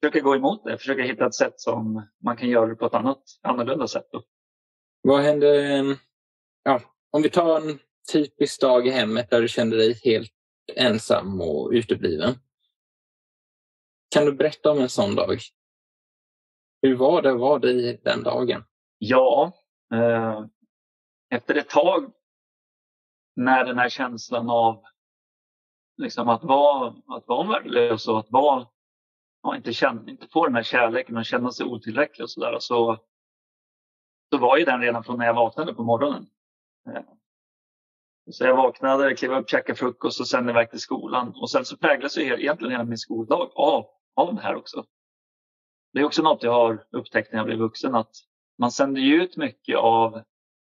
försöka 0.00 0.20
gå 0.20 0.36
emot 0.36 0.64
det. 0.64 0.78
Försöka 0.78 1.02
hitta 1.02 1.26
ett 1.26 1.34
sätt 1.34 1.60
som 1.60 2.08
man 2.24 2.36
kan 2.36 2.48
göra 2.48 2.66
det 2.66 2.74
på 2.74 2.86
ett 2.86 2.94
annat, 2.94 3.22
annorlunda 3.42 3.88
sätt. 3.88 4.08
Då. 4.12 4.22
Vad 5.02 5.22
hände 5.22 5.46
ja, 6.62 6.80
om 7.10 7.22
vi 7.22 7.30
tar 7.30 7.60
en 7.60 7.78
typisk 8.12 8.60
dag 8.60 8.86
i 8.86 8.90
hemmet 8.90 9.30
där 9.30 9.42
du 9.42 9.48
kände 9.48 9.76
dig 9.76 10.00
helt 10.04 10.32
ensam 10.74 11.40
och 11.40 11.70
utebliven. 11.72 12.34
Kan 14.08 14.24
du 14.24 14.32
berätta 14.32 14.70
om 14.70 14.78
en 14.78 14.88
sån 14.88 15.14
dag? 15.14 15.38
Hur 16.82 16.96
var 16.96 17.22
det 17.22 17.32
att 17.32 17.40
vara 17.40 17.58
dig 17.58 18.00
den 18.04 18.22
dagen? 18.22 18.64
Ja, 18.98 19.52
eh, 19.92 20.44
efter 21.30 21.54
ett 21.54 21.68
tag 21.68 22.12
när 23.36 23.64
den 23.64 23.78
här 23.78 23.88
känslan 23.88 24.50
av 24.50 24.84
liksom 25.96 26.28
att 26.28 26.44
vara, 26.44 26.94
att 27.06 27.28
vara 27.28 27.48
värdelös 27.48 28.08
och 28.08 28.18
att 28.18 28.30
vara, 28.30 28.66
ja, 29.42 29.56
inte, 29.56 29.72
känna, 29.72 30.10
inte 30.10 30.28
få 30.28 30.46
den 30.46 30.54
här 30.54 30.62
kärleken 30.62 31.16
och 31.16 31.24
känna 31.24 31.52
sig 31.52 31.66
otillräcklig 31.66 32.24
och 32.24 32.30
sådär. 32.30 32.56
Så, 32.60 32.98
så 34.30 34.38
var 34.38 34.56
ju 34.56 34.64
den 34.64 34.80
redan 34.80 35.04
från 35.04 35.18
när 35.18 35.26
jag 35.26 35.34
vaknade 35.34 35.74
på 35.74 35.84
morgonen. 35.84 36.26
Eh, 36.88 37.02
så 38.30 38.44
jag 38.44 38.56
vaknade, 38.56 39.14
klev 39.14 39.32
upp, 39.32 39.50
käkade 39.50 39.78
frukost 39.78 40.20
och 40.20 40.28
sen 40.28 40.48
iväg 40.48 40.70
till 40.70 40.80
skolan. 40.80 41.34
Och 41.36 41.50
sen 41.50 41.64
så 41.64 41.76
präglas 41.76 42.18
ju 42.18 42.22
egentligen 42.22 42.72
hela 42.72 42.84
min 42.84 42.98
skoldag 42.98 43.50
av, 43.54 43.86
av 44.16 44.34
det 44.34 44.40
här 44.40 44.54
också. 44.54 44.84
Det 45.92 46.00
är 46.00 46.04
också 46.04 46.22
något 46.22 46.42
jag 46.42 46.52
har 46.52 46.84
upptäckt 46.90 47.32
när 47.32 47.38
jag 47.38 47.46
blev 47.46 47.58
vuxen 47.58 47.94
att 47.94 48.10
man 48.58 48.70
sänder 48.70 49.00
ju 49.00 49.22
ut 49.22 49.36
mycket 49.36 49.76
av, 49.76 50.22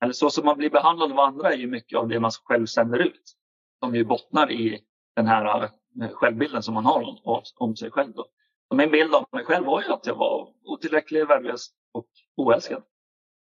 eller 0.02 0.12
så 0.12 0.30
som 0.30 0.44
man 0.44 0.58
blir 0.58 0.70
behandlad 0.70 1.12
av 1.12 1.20
andra 1.20 1.52
är 1.52 1.56
ju 1.56 1.66
mycket 1.66 1.98
av 1.98 2.08
det 2.08 2.20
man 2.20 2.30
själv 2.30 2.66
sänder 2.66 2.98
ut. 2.98 3.34
Som 3.80 3.94
ju 3.94 4.04
bottnar 4.04 4.52
i 4.52 4.80
den 5.16 5.26
här 5.26 5.62
eh, 5.62 5.70
självbilden 6.12 6.62
som 6.62 6.74
man 6.74 6.84
har 6.84 7.18
om, 7.24 7.42
om 7.56 7.76
sig 7.76 7.90
själv. 7.90 8.12
Då. 8.12 8.26
Och 8.70 8.76
min 8.76 8.90
bild 8.90 9.14
av 9.14 9.24
mig 9.32 9.44
själv 9.44 9.66
var 9.66 9.82
ju 9.82 9.92
att 9.92 10.06
jag 10.06 10.14
var 10.14 10.48
otillräcklig, 10.64 11.26
värdelös 11.26 11.68
och 11.92 12.08
oälskad. 12.36 12.82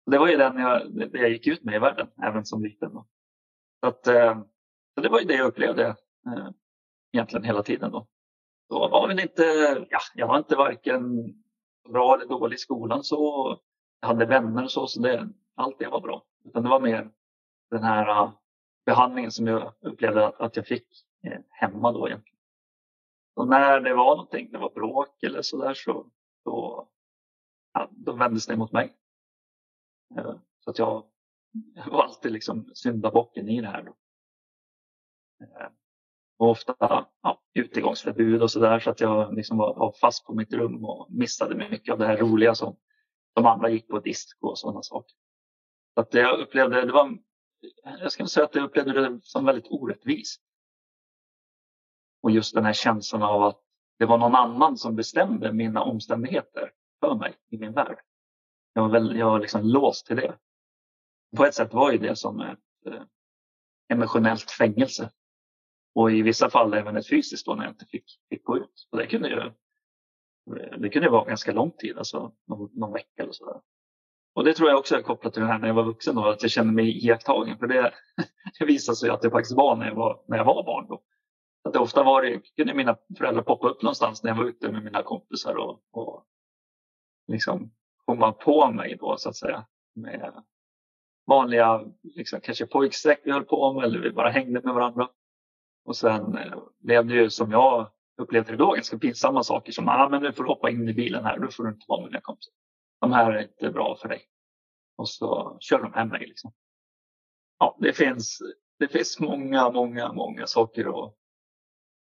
Det 0.05 0.17
var 0.17 0.27
ju 0.27 0.37
den 0.37 0.57
jag, 0.57 0.95
det 1.11 1.19
jag 1.19 1.29
gick 1.29 1.47
ut 1.47 1.63
med 1.63 1.75
i 1.75 1.79
världen, 1.79 2.07
även 2.23 2.45
som 2.45 2.63
liten. 2.63 2.93
Då. 2.93 3.05
Så, 3.79 3.87
att, 3.87 4.07
eh, 4.07 4.41
så 4.95 5.01
det 5.01 5.09
var 5.09 5.19
ju 5.19 5.25
det 5.25 5.35
jag 5.35 5.47
upplevde 5.47 5.87
eh, 6.25 6.49
egentligen 7.11 7.43
hela 7.43 7.63
tiden. 7.63 7.91
Då. 7.91 8.07
Då 8.69 8.87
var 8.87 9.07
väl 9.07 9.19
inte, 9.19 9.43
ja, 9.89 9.99
jag 10.15 10.27
var 10.27 10.37
inte 10.37 10.55
varken 10.55 11.33
bra 11.89 12.15
eller 12.15 12.25
dålig 12.25 12.55
i 12.55 12.59
skolan. 12.59 13.03
Så 13.03 13.59
jag 13.99 14.07
hade 14.07 14.25
vänner 14.25 14.63
och 14.63 14.71
så, 14.71 14.87
så 14.87 15.01
det, 15.01 15.29
allt 15.55 15.79
det 15.79 15.87
var 15.87 16.01
bra. 16.01 16.25
Utan 16.45 16.63
det 16.63 16.69
var 16.69 16.79
mer 16.79 17.11
den 17.69 17.83
här 17.83 18.23
uh, 18.23 18.31
behandlingen 18.85 19.31
som 19.31 19.47
jag 19.47 19.73
upplevde 19.81 20.27
att, 20.27 20.41
att 20.41 20.55
jag 20.55 20.67
fick 20.67 20.87
eh, 21.23 21.39
hemma 21.49 21.91
då 21.91 22.07
egentligen. 22.07 22.39
Och 23.35 23.47
när 23.47 23.79
det 23.79 23.93
var 23.93 24.15
någonting, 24.15 24.51
det 24.51 24.57
var 24.57 24.69
bråk 24.69 25.23
eller 25.23 25.41
sådär 25.41 25.73
så 25.73 26.05
då, 26.45 26.87
ja, 27.73 27.89
då 27.91 28.13
vändes 28.13 28.45
det 28.45 28.57
mot 28.57 28.71
mig. 28.71 28.95
Eh, 30.17 30.35
så 30.59 30.69
att 30.69 30.79
jag 30.79 31.03
var 31.91 32.03
alltid 32.03 32.31
liksom 32.31 32.71
syndabocken 32.73 33.49
i 33.49 33.61
det 33.61 33.67
här. 33.67 33.83
Då. 33.83 33.95
Eh, 35.43 35.69
och 36.37 36.49
ofta 36.49 36.75
ja, 36.79 37.41
utegångsförbud 37.53 38.41
och 38.41 38.51
sådär 38.51 38.79
så 38.79 38.89
att 38.89 38.99
jag 38.99 39.35
liksom 39.35 39.57
var, 39.57 39.75
var, 39.75 39.91
fast 39.91 40.25
på 40.25 40.33
mitt 40.33 40.53
rum 40.53 40.85
och 40.85 41.07
missade 41.09 41.55
mycket 41.55 41.93
av 41.93 41.99
det 41.99 42.05
här 42.05 42.17
roliga 42.17 42.55
som 42.55 42.75
de 43.33 43.45
andra 43.45 43.69
gick 43.69 43.87
på 43.87 43.99
disco 43.99 44.47
och 44.47 44.59
sådana 44.59 44.81
saker. 44.81 45.15
Så 45.93 46.01
att 46.01 46.13
jag 46.13 46.39
upplevde, 46.39 46.85
det 46.85 46.91
var, 46.91 47.17
jag 47.83 48.11
ska 48.11 48.27
säga 48.27 48.45
att 48.45 48.55
jag 48.55 48.63
upplevde 48.63 48.93
det 48.93 49.19
som 49.23 49.45
väldigt 49.45 49.67
orättvist. 49.69 50.41
Och 52.21 52.31
just 52.31 52.55
den 52.55 52.65
här 52.65 52.73
känslan 52.73 53.23
av 53.23 53.43
att 53.43 53.61
det 53.99 54.05
var 54.05 54.17
någon 54.17 54.35
annan 54.35 54.77
som 54.77 54.95
bestämde 54.95 55.53
mina 55.53 55.83
omständigheter 55.83 56.71
för 56.99 57.15
mig 57.15 57.33
i 57.49 57.57
min 57.57 57.73
värld. 57.73 57.99
Jag 58.73 58.81
var, 58.81 58.89
väl, 58.89 59.17
jag 59.17 59.29
var 59.29 59.39
liksom 59.39 59.61
låst 59.63 60.05
till 60.05 60.15
det. 60.15 60.37
På 61.37 61.45
ett 61.45 61.55
sätt 61.55 61.73
var 61.73 61.91
ju 61.91 61.97
det 61.97 62.15
som 62.15 62.41
ett 62.41 62.59
eh, 62.85 63.03
emotionellt 63.89 64.51
fängelse 64.51 65.11
och 65.95 66.11
i 66.11 66.21
vissa 66.21 66.49
fall 66.49 66.73
även 66.73 66.97
ett 66.97 67.09
fysiskt 67.09 67.45
då 67.45 67.55
när 67.55 67.63
jag 67.63 67.71
inte 67.71 67.85
fick, 67.85 68.05
fick 68.29 68.43
gå 68.43 68.57
ut. 68.57 68.87
Och 68.91 68.97
det 68.97 69.07
kunde 69.07 69.29
ju 69.29 69.39
eh, 69.39 70.79
det 70.79 70.89
kunde 70.89 71.09
vara 71.09 71.25
ganska 71.25 71.51
lång 71.51 71.71
tid, 71.71 71.97
alltså 71.97 72.33
någon, 72.47 72.69
någon 72.73 72.93
vecka 72.93 73.23
eller 73.23 73.31
sådär. 73.31 73.61
Och 74.33 74.43
det 74.43 74.53
tror 74.53 74.69
jag 74.69 74.79
också 74.79 74.95
är 74.95 75.01
kopplat 75.01 75.33
till 75.33 75.41
det 75.41 75.47
här 75.47 75.59
när 75.59 75.67
jag 75.67 75.75
var 75.75 75.83
vuxen 75.83 76.15
då, 76.15 76.29
att 76.29 76.41
jag 76.41 76.51
kände 76.51 76.73
mig 76.73 77.05
iakttagen. 77.05 77.57
För 77.57 77.67
det, 77.67 77.93
det 78.59 78.65
visade 78.65 78.95
sig 78.95 79.09
att 79.09 79.21
det 79.21 79.29
faktiskt 79.29 79.57
var 79.57 79.75
när 79.75 79.87
jag 79.87 79.95
var, 79.95 80.23
när 80.27 80.37
jag 80.37 80.45
var 80.45 80.63
barn. 80.63 80.87
Då. 80.87 81.03
Att 81.63 81.73
det 81.73 81.79
ofta 81.79 82.03
var 82.03 82.21
det, 82.21 82.41
kunde 82.55 82.73
mina 82.73 82.97
föräldrar 83.17 83.43
poppa 83.43 83.69
upp 83.69 83.81
någonstans 83.81 84.23
när 84.23 84.31
jag 84.31 84.37
var 84.37 84.45
ute 84.45 84.71
med 84.71 84.83
mina 84.83 85.03
kompisar 85.03 85.55
och, 85.55 85.81
och 85.91 86.25
liksom 87.27 87.71
komma 88.05 88.31
på 88.31 88.71
mig 88.71 88.97
då 88.99 89.17
så 89.17 89.29
att 89.29 89.35
säga. 89.35 89.65
Med 89.95 90.43
vanliga, 91.29 91.85
liksom, 92.03 92.41
kanske 92.41 92.65
pojkstreck 92.65 93.21
vi 93.23 93.31
höll 93.31 93.45
på 93.45 93.73
med 93.73 93.83
eller 93.83 93.99
vi 93.99 94.11
bara 94.11 94.29
hängde 94.29 94.61
med 94.63 94.73
varandra. 94.73 95.09
Och 95.85 95.95
sen 95.95 96.37
eh, 96.37 96.59
blev 96.79 97.05
det 97.05 97.13
ju 97.13 97.29
som 97.29 97.51
jag 97.51 97.91
upplevde 98.17 98.51
det 98.51 98.57
då 98.57 98.71
ganska 98.71 98.97
pinsamma 98.97 99.43
saker 99.43 99.71
som 99.71 99.89
ah, 99.89 100.09
men 100.09 100.21
nu 100.21 100.33
får 100.33 100.43
du 100.43 100.49
hoppa 100.49 100.69
in 100.69 100.89
i 100.89 100.93
bilen 100.93 101.25
här, 101.25 101.39
nu 101.39 101.47
får 101.51 101.63
du 101.63 101.69
inte 101.69 101.85
vara 101.87 102.01
med 102.01 102.11
dina 102.11 102.21
kompisar. 102.21 102.53
De 103.01 103.11
här 103.11 103.31
är 103.31 103.41
inte 103.41 103.71
bra 103.71 103.95
för 103.95 104.09
dig. 104.09 104.21
Och 104.97 105.09
så 105.09 105.57
kör 105.59 105.81
de 105.81 105.93
hem 105.93 106.07
mig. 106.09 106.27
Liksom. 106.27 106.53
Ja, 107.59 107.77
det 107.79 107.93
finns, 107.93 108.39
det 108.79 108.87
finns 108.87 109.19
många, 109.19 109.69
många, 109.69 110.13
många 110.13 110.47
saker 110.47 111.05
att 111.05 111.13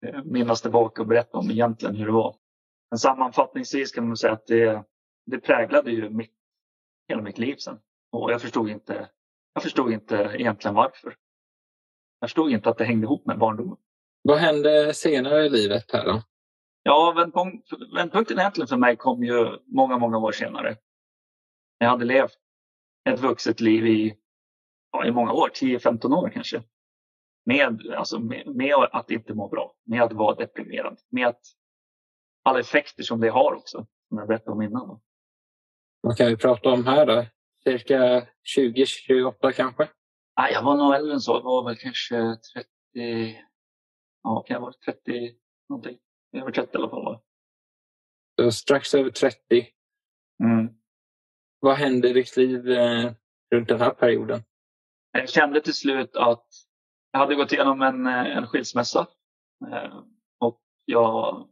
eh, 0.06 0.24
minnas 0.24 0.62
tillbaka 0.62 1.02
och 1.02 1.08
berätta 1.08 1.38
om 1.38 1.52
egentligen 1.52 1.96
hur 1.96 2.06
det 2.06 2.12
var. 2.12 2.36
Men 2.90 2.98
sammanfattningsvis 2.98 3.92
kan 3.92 4.08
man 4.08 4.18
säga 4.18 4.34
att 4.34 4.48
det, 4.48 4.84
det 5.26 5.40
präglade 5.40 5.92
ju 5.92 6.10
mitt, 6.10 6.36
hela 7.08 7.22
mitt 7.22 7.38
liv 7.38 7.56
sen. 7.56 7.80
Och 8.14 8.32
jag 8.32 8.42
förstod 8.42 8.70
inte, 8.70 9.10
jag 9.54 9.64
förstod 9.64 9.92
inte 9.92 10.16
egentligen 10.16 10.76
varför. 10.76 11.16
Jag 12.20 12.30
förstod 12.30 12.52
inte 12.52 12.70
att 12.70 12.78
det 12.78 12.86
hängde 12.86 13.06
ihop 13.06 13.26
med 13.26 13.40
barndomen. 13.40 13.78
Vad 14.22 14.38
hände 14.38 14.94
senare 14.94 15.46
i 15.46 15.50
livet 15.50 15.92
här 15.92 16.06
då? 16.06 16.24
Ja, 16.84 17.14
vändpunkten 17.96 18.40
egentligen 18.40 18.68
för 18.68 18.78
mig 18.78 18.98
kom 18.98 19.24
ju 19.24 19.60
många, 19.66 19.98
många 19.98 20.18
år 20.18 20.32
senare. 20.32 20.78
Jag 21.78 21.90
hade 21.90 22.06
levt 22.06 22.38
ett 23.10 23.20
vuxet 23.20 23.60
liv 23.60 23.88
i, 23.88 24.18
ja, 24.92 25.06
i 25.06 25.12
många 25.12 25.32
år, 25.34 25.50
10-15 25.50 26.16
år 26.16 26.30
kanske. 26.30 26.64
Med, 27.46 27.92
alltså 27.98 28.20
med, 28.20 28.56
med, 28.56 28.76
att 28.92 29.12
inte 29.12 29.34
må 29.34 29.48
bra, 29.48 29.76
med 29.86 30.02
att 30.02 30.14
vara 30.14 30.36
deprimerad, 30.36 31.00
med 31.10 31.28
att 31.28 31.42
alla 32.44 32.60
effekter 32.60 33.04
som 33.04 33.20
det 33.20 33.30
har 33.30 33.54
också, 33.54 33.78
som 34.10 34.18
jag 34.18 34.28
berättade 34.28 34.52
om 34.52 34.62
innan. 34.62 35.00
Vad 36.02 36.18
kan 36.18 36.28
vi 36.28 36.38
prata 36.38 36.70
om 36.70 36.86
här 36.86 37.06
då? 37.06 37.26
Cirka 37.68 38.28
20-28 38.58 39.52
kanske? 39.52 39.90
Nej, 40.38 40.54
jag 40.54 40.64
var 40.64 40.78
nog 40.78 40.96
äldre 40.96 41.14
än 41.14 41.20
så. 41.20 41.32
Jag 41.32 41.42
var 41.42 41.64
väl 41.66 41.78
kanske 41.78 42.16
30, 42.54 43.38
ja, 44.24 44.44
kan 44.48 44.54
jag 44.54 44.62
vara 44.62 44.74
30 44.74 45.36
någonting. 45.70 45.98
Över 46.38 46.52
30 46.52 46.70
i 46.74 46.78
alla 46.78 46.90
fall. 46.90 47.20
Så 48.42 48.52
strax 48.52 48.96
över 48.96 49.10
30. 49.10 49.68
Mm. 50.44 50.74
Vad 51.60 51.76
hände 51.76 52.10
i 52.10 52.14
ditt 52.14 52.38
liv 52.38 52.72
eh, 52.72 53.12
runt 53.52 53.70
den 53.70 53.82
här 53.82 53.90
perioden? 53.90 54.44
Jag 55.12 55.30
kände 55.30 55.62
till 55.62 55.74
slut 55.74 56.16
att 56.16 56.48
jag 57.12 57.20
hade 57.20 57.36
gått 57.36 57.52
igenom 57.52 57.82
en, 57.82 58.06
eh, 58.08 58.38
en 58.38 58.48
skilsmässa. 58.48 59.08
Eh, 59.72 60.00
och 60.40 60.62
jag, 60.86 61.48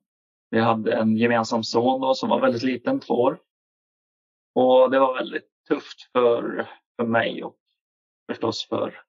vi 0.50 0.60
hade 0.60 0.94
en 0.94 1.18
gemensam 1.18 1.64
son 1.64 2.02
då, 2.02 2.14
som 2.14 2.30
var 2.30 2.42
väldigt 2.42 2.64
liten, 2.64 3.00
två 3.00 3.14
år. 3.14 3.40
Och 4.56 4.92
det 4.92 5.00
var 5.00 5.14
väldigt 5.14 5.51
tufft 5.68 6.12
för, 6.12 6.70
för 6.96 7.06
mig 7.06 7.44
och 7.44 7.58
förstås 8.28 8.68
för, 8.70 9.02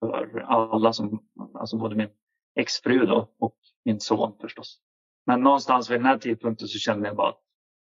för 0.00 0.40
alla 0.40 0.92
som, 0.92 1.28
alltså 1.54 1.76
både 1.76 1.96
min 1.96 2.10
exfru 2.54 3.06
då 3.06 3.34
och 3.38 3.56
min 3.84 4.00
son 4.00 4.36
förstås. 4.40 4.80
Men 5.26 5.40
någonstans 5.40 5.90
vid 5.90 5.98
den 5.98 6.06
här 6.06 6.18
tidpunkten 6.18 6.68
så 6.68 6.78
kände 6.78 7.08
jag 7.08 7.16
bara 7.16 7.28
att 7.28 7.42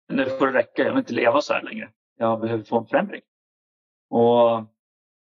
nu 0.08 0.26
får 0.26 0.48
det 0.48 0.54
räcka. 0.54 0.84
Jag 0.84 0.90
vill 0.90 1.00
inte 1.00 1.14
leva 1.14 1.42
så 1.42 1.54
här 1.54 1.64
längre. 1.64 1.92
Jag 2.18 2.42
behöver 2.42 2.64
få 2.64 2.78
en 2.78 2.86
förändring. 2.86 3.22
Och 4.10 4.66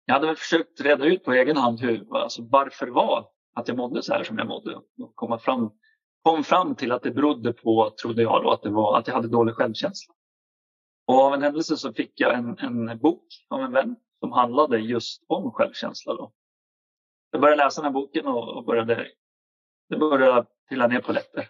jag 0.05 0.15
hade 0.15 0.27
väl 0.27 0.37
försökt 0.37 0.81
reda 0.81 1.05
ut 1.05 1.25
på 1.25 1.33
egen 1.33 1.57
hand 1.57 1.81
hur, 1.81 2.17
alltså 2.17 2.43
varför 2.43 2.87
det 2.87 2.93
var 2.93 3.29
att 3.55 3.69
jag 3.69 3.77
mådde 3.77 4.03
så 4.03 4.13
här 4.13 4.25
som 4.25 4.39
jag 4.39 4.47
mådde. 4.47 4.77
Och 4.77 5.15
komma 5.15 5.39
fram, 5.39 5.71
kom 6.23 6.45
fram 6.45 6.75
till 6.75 6.93
att 6.93 7.03
det 7.03 7.11
berodde 7.11 7.53
på, 7.53 7.91
trodde 8.03 8.23
jag 8.23 8.43
då, 8.43 8.51
att 8.51 8.63
det 8.63 8.71
var 8.71 8.99
att 8.99 9.07
jag 9.07 9.15
hade 9.15 9.29
dålig 9.29 9.55
självkänsla. 9.55 10.15
Och 11.07 11.19
av 11.19 11.35
en 11.35 11.43
händelse 11.43 11.77
så 11.77 11.93
fick 11.93 12.21
jag 12.21 12.35
en, 12.35 12.59
en 12.59 12.99
bok 12.99 13.27
av 13.49 13.61
en 13.61 13.73
vän 13.73 13.97
som 14.21 14.33
handlade 14.33 14.79
just 14.79 15.25
om 15.27 15.53
självkänsla. 15.53 16.15
Då. 16.15 16.33
Jag 17.31 17.41
började 17.41 17.65
läsa 17.65 17.83
den 17.83 17.93
här 17.93 18.01
boken 18.01 18.27
och, 18.27 18.57
och 18.57 18.65
började, 18.65 19.09
det 19.89 19.97
började 19.97 20.47
trilla 20.69 20.87
ner 20.87 21.01
på 21.01 21.13
lätter. 21.13 21.49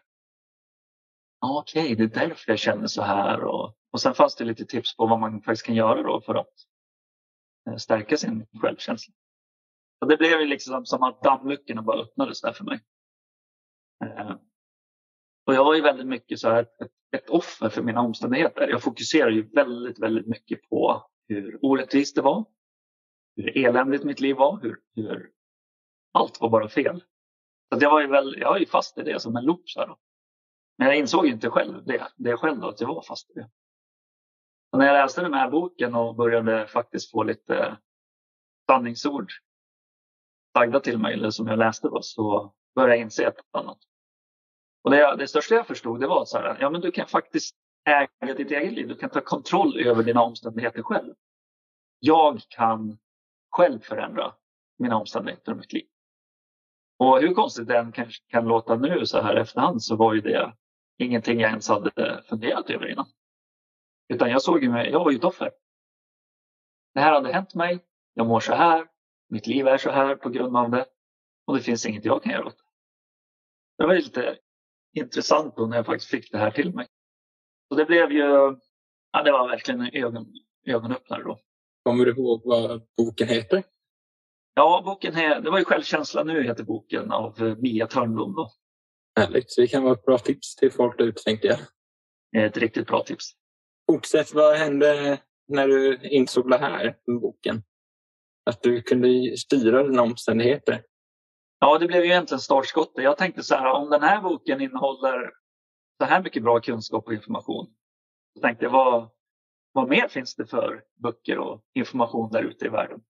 okej, 1.40 1.92
okay, 1.92 1.94
det 1.94 2.16
är 2.16 2.28
därför 2.28 2.52
jag 2.52 2.59
känner 2.59 2.87
så 2.87 3.02
här. 3.02 3.44
Och, 3.44 3.76
och 3.90 4.00
sen 4.00 4.14
fanns 4.14 4.37
det 4.37 4.44
lite 4.44 4.64
tips 4.64 4.97
på 4.97 5.06
vad 5.06 5.21
man 5.21 5.42
faktiskt 5.42 5.66
kan 5.66 5.75
göra 5.75 6.02
då 6.02 6.21
för 6.21 6.35
att 6.35 6.54
eh, 7.68 7.76
stärka 7.76 8.16
sin 8.16 8.47
självkänsla. 8.61 9.14
Och 10.00 10.09
det 10.09 10.16
blev 10.16 10.40
ju 10.40 10.47
liksom 10.47 10.87
som 10.87 11.02
att 11.02 11.23
dammluckorna 11.23 11.82
bara 11.82 12.02
öppnades 12.02 12.40
där 12.40 12.52
för 12.52 12.64
mig. 12.64 12.80
Och 15.46 15.54
jag 15.54 15.64
var 15.64 15.75
ju 15.75 15.80
väldigt 15.80 16.06
mycket 16.06 16.38
så 16.38 16.49
här, 16.49 16.62
ett, 16.62 16.92
ett 17.16 17.30
offer 17.30 17.68
för 17.68 17.82
mina 17.82 18.00
omständigheter. 18.00 18.68
Jag 18.68 18.82
fokuserade 18.82 19.34
ju 19.34 19.50
väldigt, 19.50 19.99
väldigt 19.99 20.26
mycket 20.26 20.68
på 20.68 21.06
hur 21.28 21.58
orättvist 21.62 22.16
det 22.16 22.22
var, 22.22 22.44
hur 23.37 23.58
eländigt 23.58 24.04
mitt 24.04 24.20
liv 24.20 24.37
var, 24.37 24.61
hur, 24.62 24.80
hur 24.94 25.30
allt 26.12 26.40
var 26.40 26.49
bara 26.49 26.68
fel. 26.68 27.04
Så 27.72 27.78
jag 27.80 27.90
var 27.90 28.00
ju 28.00 28.06
väl, 28.06 28.37
jag 28.38 28.50
var 28.50 28.58
ju 28.58 28.66
fast 28.66 28.99
i 28.99 29.02
det 29.02 29.20
som 29.20 29.37
en 29.37 29.44
loop. 29.44 29.70
Så 29.70 29.80
här 29.80 29.87
då. 29.87 29.99
Men 30.78 30.88
jag 30.88 30.96
insåg 30.96 31.26
inte 31.26 31.50
själv 31.50 31.84
det, 31.84 32.08
det 32.16 32.37
själv 32.37 32.61
då, 32.61 32.68
att 32.68 32.80
jag 32.80 32.88
var 32.88 33.02
fast 33.02 33.30
i 33.30 33.34
det. 33.34 33.50
Och 34.72 34.78
när 34.78 34.87
jag 34.87 34.94
läste 34.94 35.22
den 35.22 35.34
här 35.34 35.50
boken 35.50 35.94
och 35.94 36.14
började 36.14 36.66
faktiskt 36.66 37.11
få 37.11 37.22
lite 37.22 37.76
sanningsord 38.70 39.32
sagda 40.58 40.80
till 40.80 40.99
mig, 40.99 41.14
eller 41.14 41.30
som 41.30 41.46
jag 41.46 41.58
läste 41.58 41.88
då, 41.88 42.02
så 42.02 42.54
började 42.75 42.94
jag 42.94 43.02
inse 43.02 43.25
ett 43.25 43.37
annat. 43.50 43.78
Och 44.82 44.90
det, 44.90 45.16
det 45.16 45.28
största 45.28 45.54
jag 45.54 45.66
förstod 45.66 46.00
det 46.00 46.06
var 46.06 46.24
så 46.24 46.38
här, 46.38 46.56
ja 46.60 46.70
men 46.70 46.80
du 46.80 46.90
kan 46.90 47.06
faktiskt 47.06 47.56
äga 47.84 48.34
ditt 48.34 48.50
eget 48.50 48.72
liv. 48.72 48.88
Du 48.88 48.96
kan 48.96 49.10
ta 49.10 49.20
kontroll 49.20 49.80
över 49.80 50.02
dina 50.02 50.22
omständigheter 50.22 50.82
själv. 50.82 51.14
Jag 51.98 52.40
kan 52.48 52.98
själv 53.50 53.80
förändra 53.80 54.34
mina 54.78 54.96
omständigheter 54.96 55.52
och 55.52 55.58
mitt 55.58 55.72
liv. 55.72 55.86
Och 56.98 57.20
hur 57.20 57.34
konstigt 57.34 57.68
det 57.68 57.78
än 57.78 57.92
kan, 57.92 58.06
kan 58.28 58.44
låta 58.44 58.76
nu 58.76 59.06
så 59.06 59.20
här 59.20 59.36
efterhand 59.36 59.82
så 59.82 59.96
var 59.96 60.14
ju 60.14 60.20
det 60.20 60.52
ingenting 60.98 61.40
jag 61.40 61.50
ens 61.50 61.68
hade 61.68 62.22
funderat 62.28 62.70
över 62.70 62.90
innan. 62.90 63.06
Utan 64.08 64.30
jag 64.30 64.42
såg 64.42 64.62
ju 64.62 64.70
mig, 64.70 64.90
jag 64.90 65.04
var 65.04 65.10
ju 65.10 65.16
ett 65.16 65.24
offer. 65.24 65.50
Det 66.94 67.00
här 67.00 67.12
hade 67.12 67.32
hänt 67.32 67.54
mig, 67.54 67.84
jag 68.14 68.26
mår 68.26 68.40
så 68.40 68.54
här, 68.54 68.86
mitt 69.28 69.46
liv 69.46 69.66
är 69.66 69.78
så 69.78 69.90
här 69.90 70.16
på 70.16 70.28
grund 70.28 70.56
av 70.56 70.70
det 70.70 70.86
och 71.46 71.56
det 71.56 71.62
finns 71.62 71.86
inget 71.86 72.04
jag 72.04 72.22
kan 72.22 72.32
göra 72.32 72.46
åt 72.46 72.58
det. 72.58 72.64
Det 73.78 73.86
var 73.86 73.94
lite 73.94 74.38
intressant 74.92 75.56
då 75.56 75.66
när 75.66 75.76
jag 75.76 75.87
faktiskt 75.87 76.11
fick 76.11 76.32
det 76.32 76.38
här 76.38 76.50
till 76.50 76.75
mig. 76.75 76.87
Så 77.68 77.75
det 77.75 77.84
blev 77.84 78.12
ju, 78.12 78.56
ja 79.12 79.22
det 79.25 79.32
var 79.32 79.49
verkligen 79.49 79.80
en 79.80 80.04
ögon, 80.04 80.26
ögonöppnare 80.66 81.22
då. 81.22 81.38
Kommer 81.82 82.04
du 82.04 82.11
ihåg 82.11 82.42
vad 82.44 82.82
boken 82.96 83.28
heter? 83.28 83.62
Ja, 84.54 84.82
boken 84.84 85.16
är, 85.16 85.40
det 85.40 85.50
var 85.50 85.58
ju 85.58 85.64
Självkänsla 85.64 86.25
nu 86.25 86.42
heter 86.42 86.64
boken 86.64 87.12
av 87.12 87.56
Mia 87.58 87.87
Törnblom. 87.87 88.34
Då. 88.34 88.50
Härligt, 89.20 89.50
så 89.50 89.61
det 89.61 89.66
kan 89.66 89.82
vara 89.82 89.94
ett 89.94 90.04
bra 90.04 90.18
tips 90.18 90.56
till 90.56 90.72
folk 90.72 90.99
där 90.99 91.04
ute 91.04 91.22
tänkte 91.22 91.46
jag. 91.46 91.58
Ett 92.46 92.56
riktigt 92.56 92.87
bra 92.87 93.02
tips. 93.02 93.32
Fortsätt, 93.90 94.34
vad 94.34 94.56
hände 94.56 95.18
när 95.49 95.68
du 95.68 95.99
insåg 96.02 96.50
det 96.50 96.58
här 96.58 96.96
med 97.06 97.20
boken? 97.20 97.62
Att 98.50 98.62
du 98.62 98.82
kunde 98.82 99.37
styra 99.37 99.82
dina 99.82 100.02
omständigheter? 100.02 100.82
Ja, 101.62 101.78
det 101.78 101.87
blev 101.87 102.04
ju 102.04 102.11
egentligen 102.11 102.40
startskottet. 102.40 103.04
Jag 103.04 103.19
tänkte 103.19 103.42
så 103.42 103.54
här, 103.54 103.71
om 103.73 103.90
den 103.90 104.02
här 104.02 104.23
boken 104.23 104.61
innehåller 104.61 105.33
så 106.00 106.04
här 106.04 106.23
mycket 106.23 106.42
bra 106.42 106.61
kunskap 106.61 107.07
och 107.07 107.12
information. 107.12 107.75
Så 108.35 108.40
tänkte 108.40 108.64
jag, 108.64 108.71
vad, 108.71 109.11
vad 109.73 109.88
mer 109.88 110.09
finns 110.09 110.35
det 110.35 110.47
för 110.47 110.85
böcker 111.02 111.38
och 111.38 111.62
information 111.75 112.31
där 112.31 112.42
ute 112.42 112.66
i 112.66 112.69
världen? 112.69 113.02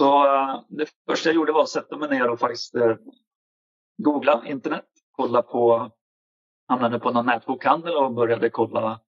Så 0.00 0.26
eh, 0.26 0.60
det 0.68 0.88
första 1.06 1.28
jag 1.28 1.36
gjorde 1.36 1.52
var 1.52 1.62
att 1.62 1.68
sätta 1.68 1.96
mig 1.96 2.10
ner 2.10 2.30
och 2.30 2.40
faktiskt 2.40 2.74
eh, 2.74 2.96
googla 3.96 4.42
internet, 4.46 4.88
kolla 5.12 5.42
på, 5.42 5.90
hamnade 6.68 6.98
på 6.98 7.10
någon 7.10 7.26
nätbokhandel 7.26 7.94
och 7.96 8.14
började 8.14 8.50
kolla 8.50 9.00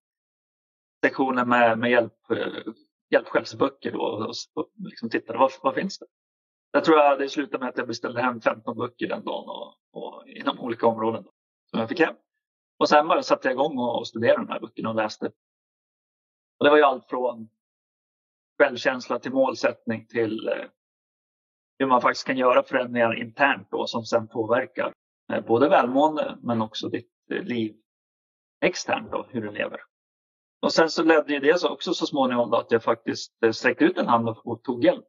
sektioner 1.04 1.44
med, 1.44 1.78
med 1.78 1.90
hjälp, 1.90 2.30
eh, 2.30 2.72
hjälpskällsböcker 3.10 3.96
och, 3.96 4.34
och 4.54 4.70
liksom 4.74 5.10
tittade 5.10 5.38
vad, 5.38 5.52
vad 5.62 5.74
finns 5.74 5.98
det? 5.98 6.06
Jag 6.74 6.84
tror 6.84 6.98
att 6.98 7.18
det 7.18 7.28
slutade 7.28 7.58
med 7.58 7.68
att 7.68 7.78
jag 7.78 7.86
beställde 7.86 8.22
hem 8.22 8.40
15 8.40 8.76
böcker 8.76 9.08
den 9.08 9.24
dagen 9.24 9.48
och, 9.48 9.74
och 9.92 10.28
inom 10.28 10.60
olika 10.60 10.86
områden 10.86 11.24
som 11.70 11.80
jag 11.80 11.88
fick 11.88 12.00
hem. 12.00 12.14
Och 12.78 12.88
sen 12.88 13.08
bara 13.08 13.22
satte 13.22 13.48
jag 13.48 13.52
igång 13.52 13.78
och, 13.78 13.98
och 13.98 14.08
studerade 14.08 14.46
de 14.46 14.48
här 14.48 14.60
böckerna 14.60 14.88
och 14.88 14.94
läste. 14.94 15.26
Och 16.58 16.64
det 16.64 16.70
var 16.70 16.76
ju 16.76 16.82
allt 16.82 17.08
från 17.08 17.48
självkänsla 18.58 19.18
till 19.18 19.32
målsättning 19.32 20.06
till 20.06 20.48
eh, 20.48 20.64
hur 21.78 21.86
man 21.86 22.00
faktiskt 22.00 22.26
kan 22.26 22.36
göra 22.36 22.62
förändringar 22.62 23.20
internt 23.20 23.68
då, 23.70 23.86
som 23.86 24.04
sen 24.04 24.28
påverkar 24.28 24.92
eh, 25.32 25.44
både 25.44 25.68
välmående 25.68 26.38
men 26.42 26.62
också 26.62 26.88
ditt 26.88 27.12
eh, 27.30 27.42
liv 27.42 27.76
externt, 28.60 29.12
då, 29.12 29.26
hur 29.30 29.42
du 29.42 29.50
lever. 29.50 29.80
Och 30.62 30.72
sen 30.72 30.90
så 30.90 31.02
ledde 31.02 31.38
det 31.38 31.64
också 31.64 31.94
så 31.94 32.06
småningom 32.06 32.50
då 32.50 32.56
att 32.56 32.72
jag 32.72 32.82
faktiskt 32.82 33.42
eh, 33.42 33.50
sträckte 33.50 33.84
ut 33.84 33.98
en 33.98 34.08
hand 34.08 34.28
och, 34.28 34.46
och 34.46 34.62
tog 34.62 34.84
hjälp 34.84 35.04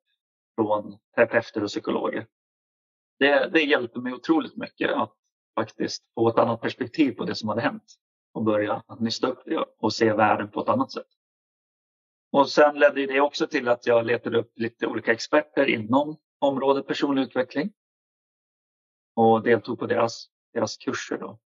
från 0.56 0.98
terapeuter 1.16 1.64
och 1.64 1.70
psykologer. 1.70 2.28
Det, 3.20 3.50
det 3.54 3.62
hjälpte 3.62 4.00
mig 4.00 4.14
otroligt 4.14 4.58
mycket 4.58 4.92
att 4.92 5.14
faktiskt 5.56 6.04
få 6.16 6.30
ett 6.30 6.38
annat 6.38 6.62
perspektiv 6.62 7.12
på 7.12 7.26
det 7.26 7.36
som 7.36 7.50
hade 7.50 7.62
hänt 7.62 7.96
och 8.34 8.44
börja 8.44 8.84
nysta 9.00 9.28
upp 9.28 9.42
det 9.46 9.66
och 9.78 9.94
se 9.94 10.14
världen 10.14 10.52
på 10.52 10.62
ett 10.62 10.70
annat 10.70 10.92
sätt. 10.92 11.08
Och 12.32 12.50
sen 12.50 12.80
ledde 12.80 13.06
det 13.06 13.22
också 13.22 13.48
till 13.48 13.68
att 13.68 13.88
jag 13.88 14.06
letade 14.06 14.38
upp 14.38 14.52
lite 14.56 14.88
olika 14.88 15.12
experter 15.12 15.66
inom 15.70 16.18
området 16.40 16.88
personlig 16.88 17.22
utveckling 17.22 17.74
och 19.16 19.44
deltog 19.44 19.80
på 19.80 19.86
deras, 19.86 20.30
deras 20.54 20.78
kurser. 20.78 21.18
Då. 21.18 21.40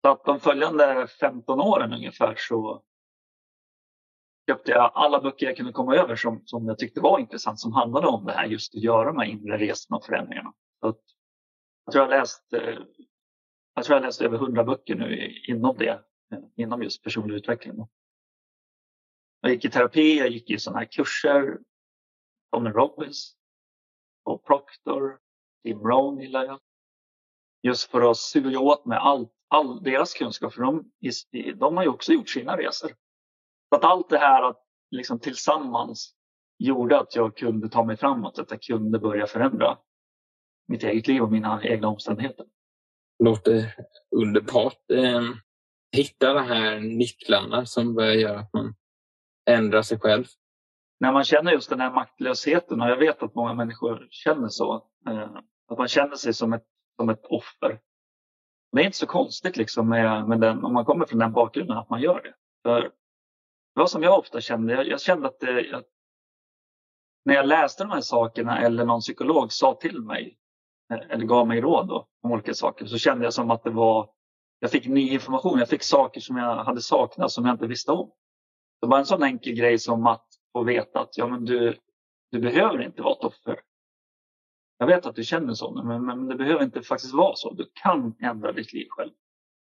Så 0.00 0.10
att 0.10 0.24
de 0.24 0.40
följande 0.40 1.06
15 1.20 1.60
åren 1.60 1.92
ungefär 1.92 2.34
så 2.38 2.82
köpte 4.46 4.70
jag 4.70 4.90
alla 4.94 5.20
böcker 5.20 5.46
jag 5.46 5.56
kunde 5.56 5.72
komma 5.72 5.96
över 5.96 6.16
som, 6.16 6.42
som 6.44 6.68
jag 6.68 6.78
tyckte 6.78 7.00
var 7.00 7.18
intressant 7.18 7.60
som 7.60 7.72
handlade 7.72 8.06
om 8.06 8.24
det 8.24 8.32
här 8.32 8.46
just 8.46 8.74
att 8.74 8.82
göra 8.82 9.04
de 9.04 9.18
här 9.18 9.26
inre 9.26 9.58
resorna 9.58 9.96
och 9.96 10.04
förändringarna. 10.04 10.52
Så 10.80 10.88
att, 10.88 11.00
jag 11.84 11.92
tror 11.92 12.04
jag 12.04 12.10
läst 12.10 12.52
eh, 12.52 12.78
jag 13.76 13.84
tror 13.84 13.96
jag 13.96 14.02
läst 14.02 14.20
över 14.20 14.36
100 14.36 14.64
böcker 14.64 14.94
nu 14.94 15.34
inom 15.48 15.76
det, 15.78 16.04
eh, 16.32 16.38
inom 16.56 16.82
just 16.82 17.02
personlig 17.02 17.34
utveckling. 17.34 17.86
Jag 19.40 19.52
gick 19.52 19.64
i 19.64 19.70
terapi, 19.70 20.18
jag 20.18 20.28
gick 20.28 20.50
i 20.50 20.58
sådana 20.58 20.78
här 20.78 20.86
kurser. 20.86 21.58
Tony 22.52 22.70
Robbins 22.70 23.36
och 24.24 24.44
Proctor, 24.44 25.18
Tim 25.62 25.78
Rohn 25.78 26.20
gillar 26.20 26.44
jag. 26.44 26.60
Just 27.62 27.90
för 27.90 28.10
att 28.10 28.16
suga 28.16 28.60
åt 28.60 28.86
mig 28.86 28.98
all, 28.98 29.28
all 29.48 29.82
deras 29.82 30.14
kunskap, 30.14 30.54
för 30.54 30.62
de, 30.62 30.90
de 31.54 31.76
har 31.76 31.84
ju 31.84 31.88
också 31.88 32.12
gjort 32.12 32.28
sina 32.28 32.56
resor. 32.56 32.90
Så 33.68 33.76
att 33.76 33.84
allt 33.84 34.08
det 34.08 34.18
här 34.18 34.42
att 34.42 34.62
liksom 34.90 35.18
tillsammans 35.18 36.14
gjorde 36.58 37.00
att 37.00 37.16
jag 37.16 37.36
kunde 37.36 37.68
ta 37.68 37.84
mig 37.84 37.96
framåt, 37.96 38.38
att 38.38 38.50
jag 38.50 38.62
kunde 38.62 38.98
börja 38.98 39.26
förändra 39.26 39.78
mitt 40.68 40.84
eget 40.84 41.08
liv 41.08 41.22
och 41.22 41.32
mina 41.32 41.60
egna 41.62 41.88
omständigheter. 41.88 42.46
Låter 43.18 43.74
underbart. 44.16 44.90
Eh, 44.92 45.22
hitta 45.92 46.32
de 46.32 46.46
här 46.46 46.80
nycklarna 46.80 47.66
som 47.66 47.94
börjar 47.94 48.14
göra 48.14 48.40
att 48.40 48.52
man 48.52 48.74
ändrar 49.50 49.82
sig 49.82 49.98
själv. 49.98 50.24
När 51.00 51.12
man 51.12 51.24
känner 51.24 51.52
just 51.52 51.70
den 51.70 51.80
här 51.80 51.90
maktlösheten, 51.90 52.80
och 52.80 52.88
jag 52.88 52.96
vet 52.96 53.22
att 53.22 53.34
många 53.34 53.54
människor 53.54 54.06
känner 54.10 54.48
så, 54.48 54.74
eh, 55.08 55.30
att 55.68 55.78
man 55.78 55.88
känner 55.88 56.16
sig 56.16 56.34
som 56.34 56.52
ett, 56.52 56.64
som 56.96 57.08
ett 57.08 57.24
offer. 57.24 57.80
Det 58.72 58.80
är 58.82 58.84
inte 58.84 58.98
så 58.98 59.06
konstigt 59.06 59.56
liksom 59.56 59.88
med, 59.88 60.28
med 60.28 60.40
den, 60.40 60.64
om 60.64 60.72
man 60.72 60.84
kommer 60.84 61.06
från 61.06 61.18
den 61.18 61.32
bakgrunden 61.32 61.78
att 61.78 61.90
man 61.90 62.00
gör 62.00 62.22
det. 62.22 62.34
För 62.62 62.92
det 63.76 63.80
var 63.80 63.86
som 63.86 64.02
jag 64.02 64.18
ofta 64.18 64.40
kände. 64.40 64.72
Jag, 64.72 64.86
jag 64.88 65.00
kände 65.00 65.28
att 65.28 65.40
det, 65.40 65.60
jag, 65.60 65.82
när 67.24 67.34
jag 67.34 67.46
läste 67.46 67.84
de 67.84 67.90
här 67.90 68.00
sakerna 68.00 68.60
eller 68.60 68.84
någon 68.84 69.00
psykolog 69.00 69.52
sa 69.52 69.74
till 69.74 70.02
mig 70.02 70.38
eh, 70.92 71.10
eller 71.10 71.24
gav 71.24 71.48
mig 71.48 71.60
råd 71.60 71.88
då, 71.88 72.08
om 72.22 72.32
olika 72.32 72.54
saker 72.54 72.86
så 72.86 72.98
kände 72.98 73.24
jag 73.24 73.34
som 73.34 73.50
att 73.50 73.64
det 73.64 73.70
var 73.70 74.10
jag 74.58 74.70
fick 74.70 74.86
ny 74.86 75.10
information. 75.10 75.58
Jag 75.58 75.68
fick 75.68 75.82
saker 75.82 76.20
som 76.20 76.36
jag 76.36 76.64
hade 76.64 76.80
saknat 76.80 77.30
som 77.30 77.46
jag 77.46 77.54
inte 77.54 77.66
visste 77.66 77.92
om. 77.92 78.10
Det 78.80 78.86
var 78.86 78.98
en 78.98 79.06
sån 79.06 79.22
enkel 79.22 79.54
grej 79.54 79.78
som 79.78 80.06
att 80.06 80.26
få 80.52 80.62
veta 80.62 81.00
att 81.00 81.16
ja, 81.18 81.26
men 81.26 81.44
du, 81.44 81.78
du 82.30 82.40
behöver 82.40 82.82
inte 82.82 83.02
vara 83.02 83.12
ett 83.12 83.24
offer. 83.24 83.60
Jag 84.78 84.86
vet 84.86 85.06
att 85.06 85.14
du 85.14 85.24
känner 85.24 85.54
så, 85.54 85.82
men, 85.82 86.06
men 86.06 86.26
det 86.26 86.34
behöver 86.34 86.64
inte 86.64 86.82
faktiskt 86.82 87.14
vara 87.14 87.36
så. 87.36 87.52
Du 87.52 87.70
kan 87.82 88.14
ändra 88.20 88.52
ditt 88.52 88.72
liv 88.72 88.86
själv. 88.90 89.12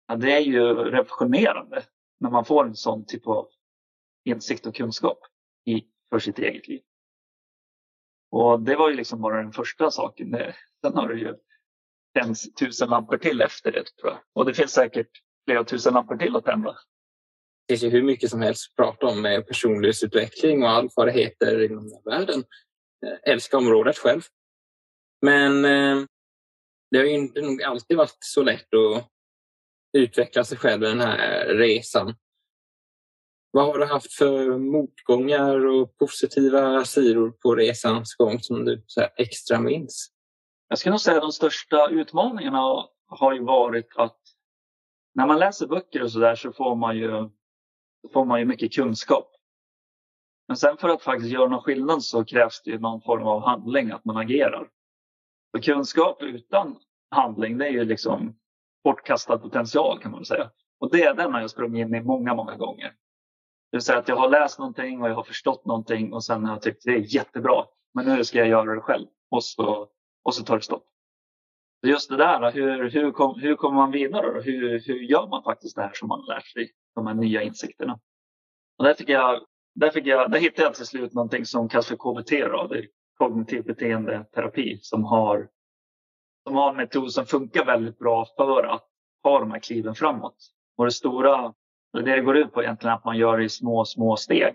Ja, 0.06 0.16
det 0.16 0.32
är 0.32 0.40
ju 0.40 0.74
revolutionerande 0.74 1.82
när 2.20 2.30
man 2.30 2.44
får 2.44 2.64
en 2.64 2.74
sån 2.74 3.04
typ 3.06 3.26
av 3.26 3.48
insikt 4.26 4.66
och 4.66 4.74
kunskap 4.74 5.18
i, 5.64 5.84
för 6.10 6.18
sitt 6.18 6.38
eget 6.38 6.68
liv. 6.68 6.82
Och 8.30 8.60
det 8.60 8.76
var 8.76 8.90
ju 8.90 8.96
liksom 8.96 9.20
bara 9.20 9.42
den 9.42 9.52
första 9.52 9.90
saken. 9.90 10.36
sen 10.80 10.94
har 10.94 11.08
det 11.08 11.18
ju 11.18 11.34
tänts 12.14 12.54
tusen 12.54 12.88
lampor 12.88 13.18
till 13.18 13.40
efter 13.40 13.72
det 13.72 13.84
tror 13.84 14.12
jag. 14.12 14.18
Och 14.32 14.44
det 14.44 14.54
finns 14.54 14.72
säkert 14.72 15.10
flera 15.48 15.64
tusen 15.64 15.94
lampor 15.94 16.16
till 16.16 16.36
att 16.36 16.44
tända. 16.44 16.72
Det 17.66 17.72
finns 17.72 17.82
ju 17.82 17.88
hur 17.88 18.02
mycket 18.02 18.30
som 18.30 18.42
helst 18.42 18.70
att 18.70 18.76
prata 18.76 19.06
om 19.06 19.22
med 19.22 19.46
personlighetsutveckling 19.46 20.62
och 20.62 20.70
allt 20.70 20.92
vad 20.96 21.06
det 21.06 21.12
heter 21.12 21.64
inom 21.64 21.88
den 21.88 22.02
världen. 22.04 22.44
Jag 23.00 23.28
älskar 23.32 23.58
området 23.58 23.98
själv. 23.98 24.22
Men 25.22 25.64
eh, 25.64 26.04
det 26.90 26.98
har 26.98 27.04
ju 27.04 27.12
inte 27.12 27.42
nog 27.42 27.62
alltid 27.62 27.96
varit 27.96 28.16
så 28.20 28.42
lätt 28.42 28.74
att 28.74 29.10
utveckla 29.92 30.44
sig 30.44 30.58
själv 30.58 30.82
i 30.82 30.86
den 30.86 31.00
här 31.00 31.46
resan. 31.46 32.14
Vad 33.50 33.66
har 33.66 33.78
du 33.78 33.86
haft 33.86 34.12
för 34.12 34.58
motgångar 34.58 35.66
och 35.66 35.98
positiva 35.98 36.84
sidor 36.84 37.30
på 37.30 37.54
resans 37.54 38.14
gång 38.14 38.40
som 38.40 38.64
du 38.64 38.84
så 38.86 39.06
extra 39.16 39.60
minns? 39.60 40.12
Jag 40.68 40.78
skulle 40.78 40.90
nog 40.90 41.00
säga 41.00 41.16
att 41.16 41.22
de 41.22 41.32
största 41.32 41.88
utmaningarna 41.90 42.88
har 43.06 43.34
ju 43.34 43.44
varit 43.44 43.96
att 43.96 44.20
när 45.14 45.26
man 45.26 45.38
läser 45.38 45.66
böcker 45.66 46.02
och 46.02 46.12
så 46.12 46.18
där 46.18 46.34
så 46.34 46.52
får 46.52 46.76
man 46.76 46.96
ju, 46.96 47.30
får 48.12 48.24
man 48.24 48.40
ju 48.40 48.44
mycket 48.44 48.72
kunskap. 48.72 49.32
Men 50.48 50.56
sen 50.56 50.76
för 50.76 50.88
att 50.88 51.02
faktiskt 51.02 51.32
göra 51.32 51.48
någon 51.48 51.62
skillnad 51.62 52.02
så 52.02 52.24
krävs 52.24 52.62
det 52.64 52.70
ju 52.70 52.78
någon 52.78 53.02
form 53.02 53.22
av 53.22 53.42
handling, 53.42 53.90
att 53.90 54.04
man 54.04 54.16
agerar. 54.16 54.68
För 55.50 55.62
kunskap 55.62 56.22
utan 56.22 56.76
handling, 57.10 57.58
det 57.58 57.66
är 57.66 57.70
ju 57.70 57.84
liksom 57.84 58.36
bortkastad 58.84 59.38
potential 59.38 59.98
kan 59.98 60.10
man 60.10 60.24
säga. 60.24 60.50
Och 60.78 60.90
det, 60.90 61.02
är 61.02 61.14
den 61.14 61.32
har 61.32 61.40
jag 61.40 61.50
sprungit 61.50 61.86
in 61.86 61.94
i 61.94 62.00
många, 62.00 62.34
många 62.34 62.56
gånger. 62.56 62.94
Det 63.76 63.78
vill 63.78 63.84
säga 63.84 63.98
att 63.98 64.08
jag 64.08 64.16
har 64.16 64.28
läst 64.28 64.58
någonting 64.58 65.02
och 65.02 65.08
jag 65.08 65.14
har 65.14 65.22
förstått 65.22 65.64
någonting 65.66 66.12
och 66.12 66.24
sen 66.24 66.44
har 66.44 66.52
jag 66.52 66.62
tyckt 66.62 66.84
det 66.84 66.90
är 66.90 67.14
jättebra. 67.14 67.64
Men 67.94 68.06
nu 68.06 68.24
ska 68.24 68.38
jag 68.38 68.48
göra 68.48 68.74
det 68.74 68.80
själv. 68.80 69.06
Och 69.30 69.44
så, 69.44 69.88
och 70.22 70.34
så 70.34 70.44
tar 70.44 70.56
det 70.56 70.62
stopp. 70.62 70.84
Så 71.80 71.88
just 71.88 72.10
det 72.10 72.16
där, 72.16 72.52
hur, 72.52 72.90
hur, 72.90 73.12
kom, 73.12 73.40
hur 73.40 73.56
kommer 73.56 73.76
man 73.76 73.90
vidare? 73.90 74.34
Då? 74.34 74.40
Hur, 74.40 74.82
hur 74.86 75.00
gör 75.00 75.26
man 75.26 75.42
faktiskt 75.42 75.76
det 75.76 75.82
här 75.82 75.90
som 75.94 76.08
man 76.08 76.20
har 76.20 76.34
lärt 76.34 76.46
sig? 76.46 76.70
De 76.94 77.06
här 77.06 77.14
nya 77.14 77.42
insikterna. 77.42 77.98
Och 78.78 78.84
där, 78.84 78.94
fick 78.94 79.08
jag, 79.08 79.40
där, 79.74 79.90
fick 79.90 80.06
jag, 80.06 80.30
där 80.30 80.38
hittade 80.38 80.62
jag 80.62 80.74
till 80.74 80.86
slut 80.86 81.12
någonting 81.12 81.46
som 81.46 81.68
kallas 81.68 81.86
för 81.86 81.96
KBT. 81.96 82.30
Då. 82.30 82.66
Det 82.66 82.78
är 82.78 82.86
kognitiv 83.18 83.64
beteendeterapi 83.64 84.78
som 84.82 85.04
har, 85.04 85.48
som 86.46 86.56
har 86.56 86.70
en 86.70 86.76
metod 86.76 87.12
som 87.12 87.26
funkar 87.26 87.64
väldigt 87.64 87.98
bra 87.98 88.26
för 88.36 88.62
att 88.62 88.88
ha 89.22 89.40
de 89.40 89.50
här 89.50 89.60
kliven 89.60 89.94
framåt. 89.94 90.36
Och 90.76 90.84
det 90.84 90.90
stora, 90.90 91.54
det 91.92 92.02
det 92.16 92.20
går 92.20 92.36
ut 92.36 92.52
på 92.52 92.62
egentligen 92.62 92.94
att 92.94 93.04
man 93.04 93.16
gör 93.16 93.38
det 93.38 93.44
i 93.44 93.48
små, 93.48 93.84
små 93.84 94.16
steg. 94.16 94.54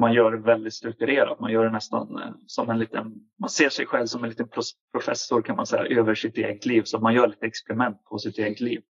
Man 0.00 0.12
gör 0.12 0.30
det 0.30 0.38
väldigt 0.38 0.74
strukturerat. 0.74 1.40
Man 1.40 1.52
gör 1.52 1.64
det 1.64 1.70
nästan 1.70 2.18
eh, 2.18 2.30
som 2.46 2.70
en 2.70 2.78
liten, 2.78 3.14
man 3.40 3.50
ser 3.50 3.68
sig 3.68 3.86
själv 3.86 4.06
som 4.06 4.24
en 4.24 4.30
liten 4.30 4.48
professor 4.92 5.42
kan 5.42 5.56
man 5.56 5.66
säga 5.66 5.98
över 6.00 6.14
sitt 6.14 6.38
eget 6.38 6.66
liv. 6.66 6.82
Så 6.82 6.98
man 6.98 7.14
gör 7.14 7.26
lite 7.26 7.46
experiment 7.46 8.04
på 8.04 8.18
sitt 8.18 8.38
eget 8.38 8.60
liv. 8.60 8.82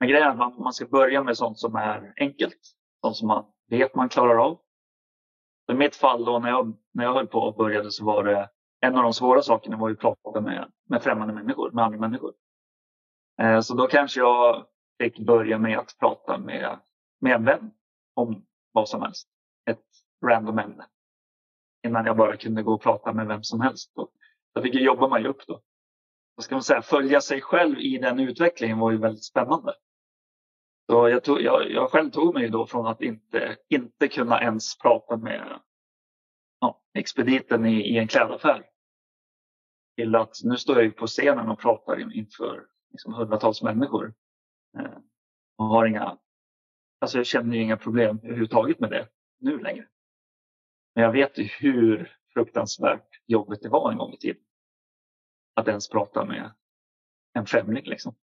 Men 0.00 0.08
grejen 0.08 0.26
är 0.26 0.30
att 0.30 0.36
man, 0.36 0.54
man 0.62 0.72
ska 0.72 0.86
börja 0.86 1.22
med 1.22 1.36
sånt 1.36 1.58
som 1.58 1.76
är 1.76 2.12
enkelt. 2.16 2.58
Sånt 3.00 3.16
som 3.16 3.28
man 3.28 3.44
vet 3.70 3.94
man 3.94 4.08
klarar 4.08 4.44
av. 4.44 4.58
I 5.72 5.74
mitt 5.74 5.96
fall 5.96 6.24
då 6.24 6.38
när 6.38 6.48
jag, 6.48 6.76
när 6.94 7.04
jag 7.04 7.12
höll 7.12 7.26
på 7.26 7.38
och 7.38 7.56
började 7.56 7.90
så 7.90 8.04
var 8.04 8.24
det 8.24 8.48
en 8.80 8.96
av 8.96 9.02
de 9.02 9.12
svåra 9.12 9.42
sakerna 9.42 9.76
var 9.76 9.90
att 9.90 9.98
prata 9.98 10.40
med, 10.40 10.72
med 10.88 11.02
främmande 11.02 11.34
människor, 11.34 11.70
med 11.70 11.84
andra 11.84 11.98
människor. 11.98 12.32
Eh, 13.42 13.60
så 13.60 13.74
då 13.74 13.86
kanske 13.86 14.20
jag 14.20 14.66
fick 14.98 15.18
börja 15.18 15.58
med 15.58 15.78
att 15.78 15.96
prata 16.00 16.38
med, 16.38 16.78
med 17.22 17.32
en 17.32 17.44
vän 17.44 17.70
om 18.14 18.46
vad 18.72 18.88
som 18.88 19.02
helst. 19.02 19.28
Ett 19.70 19.84
random 20.26 20.58
ämne. 20.58 20.86
Innan 21.86 22.06
jag 22.06 22.16
bara 22.16 22.36
kunde 22.36 22.62
gå 22.62 22.74
och 22.74 22.82
prata 22.82 23.12
med 23.12 23.26
vem 23.26 23.42
som 23.42 23.60
helst. 23.60 23.92
Då, 23.94 24.08
då 24.54 24.62
fick 24.62 24.74
jag 24.74 24.82
jobba 24.82 25.08
mig 25.08 25.26
upp 25.26 25.46
då. 25.46 25.62
Vad 26.34 26.44
ska 26.44 26.54
man 26.54 26.62
säga, 26.62 26.82
följa 26.82 27.20
sig 27.20 27.40
själv 27.40 27.78
i 27.78 27.98
den 27.98 28.20
utvecklingen 28.20 28.78
var 28.78 28.90
ju 28.90 28.98
väldigt 28.98 29.24
spännande. 29.24 29.74
Så 30.90 31.08
jag, 31.08 31.24
tog, 31.24 31.40
jag, 31.40 31.70
jag 31.70 31.90
själv 31.90 32.10
tog 32.10 32.34
mig 32.34 32.48
då 32.48 32.66
från 32.66 32.86
att 32.86 33.02
inte, 33.02 33.56
inte 33.68 34.08
kunna 34.08 34.42
ens 34.42 34.78
prata 34.78 35.16
med 35.16 35.60
ja, 36.60 36.80
expediten 36.94 37.66
i, 37.66 37.80
i 37.80 37.98
en 37.98 38.08
klädaffär 38.08 38.64
till 39.96 40.14
att 40.14 40.36
nu 40.44 40.56
står 40.56 40.82
jag 40.82 40.96
på 40.96 41.06
scenen 41.06 41.48
och 41.48 41.58
pratar 41.58 42.16
inför 42.16 42.66
liksom 42.90 43.14
hundratals 43.14 43.62
människor. 43.62 44.14
Eh, 44.78 44.98
och 45.56 45.64
har 45.64 45.86
inga, 45.86 46.18
alltså 47.02 47.18
jag 47.18 47.26
känner 47.26 47.56
ju 47.56 47.62
inga 47.62 47.76
problem 47.76 48.20
överhuvudtaget 48.22 48.80
med 48.80 48.90
det 48.90 49.08
nu 49.40 49.58
längre. 49.58 49.86
Men 50.94 51.04
jag 51.04 51.12
vet 51.12 51.38
ju 51.38 51.44
hur 51.44 52.16
fruktansvärt 52.34 53.08
jobbigt 53.26 53.62
det 53.62 53.68
var 53.68 53.92
en 53.92 53.98
gång 53.98 54.12
i 54.12 54.16
tiden. 54.16 54.42
Att 55.54 55.68
ens 55.68 55.88
prata 55.88 56.24
med 56.24 56.52
en 57.34 57.46
främling. 57.46 57.84
Liksom. 57.84 58.14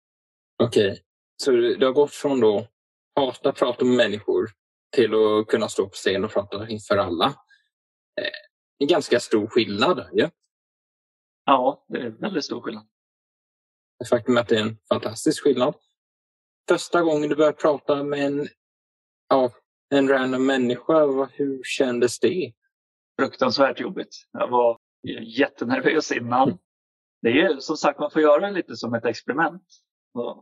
Okej, 0.63 0.91
okay. 0.91 1.03
så 1.37 1.51
du 1.51 1.87
har 1.87 1.93
gått 1.93 2.15
från 2.15 2.41
då 2.41 2.67
hata 3.15 3.53
prata 3.53 3.85
med 3.85 3.97
människor 3.97 4.51
till 4.97 5.15
att 5.15 5.47
kunna 5.47 5.69
stå 5.69 5.85
på 5.85 5.95
scen 5.95 6.25
och 6.25 6.31
prata 6.31 6.69
inför 6.69 6.97
alla. 6.97 7.27
Eh, 8.21 8.49
en 8.79 8.87
ganska 8.87 9.21
stor 9.21 9.47
skillnad. 9.47 10.09
Ja? 10.13 10.31
ja, 11.45 11.87
det 11.89 11.99
är 11.99 12.11
väldigt 12.11 12.45
stor 12.45 12.61
skillnad. 12.61 12.89
Faktum 14.11 14.37
är 14.37 14.41
att 14.41 14.49
det 14.49 14.57
är 14.57 14.63
en 14.63 14.79
fantastisk 14.89 15.43
skillnad. 15.43 15.75
Första 16.69 17.03
gången 17.03 17.29
du 17.29 17.37
började 17.37 17.57
prata 17.57 18.03
med 18.03 18.27
en, 18.27 18.49
ja, 19.29 19.51
en 19.91 20.09
random 20.09 20.47
människa, 20.47 21.29
hur 21.33 21.63
kändes 21.65 22.21
det? 22.21 22.53
Fruktansvärt 23.21 23.81
jobbigt. 23.81 24.17
Jag 24.33 24.49
var 24.49 24.79
jättenervös 25.23 26.13
innan. 26.13 26.59
Det 27.23 27.29
är 27.29 27.33
ju 27.33 27.61
som 27.61 27.77
sagt, 27.77 27.99
man 27.99 28.11
får 28.11 28.23
göra 28.23 28.47
det 28.47 28.53
lite 28.53 28.77
som 28.77 28.95
ett 28.95 29.05
experiment. 29.05 29.63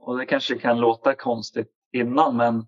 Och 0.00 0.18
det 0.18 0.26
kanske 0.26 0.58
kan 0.58 0.80
låta 0.80 1.14
konstigt 1.14 1.70
innan, 1.92 2.36
men 2.36 2.66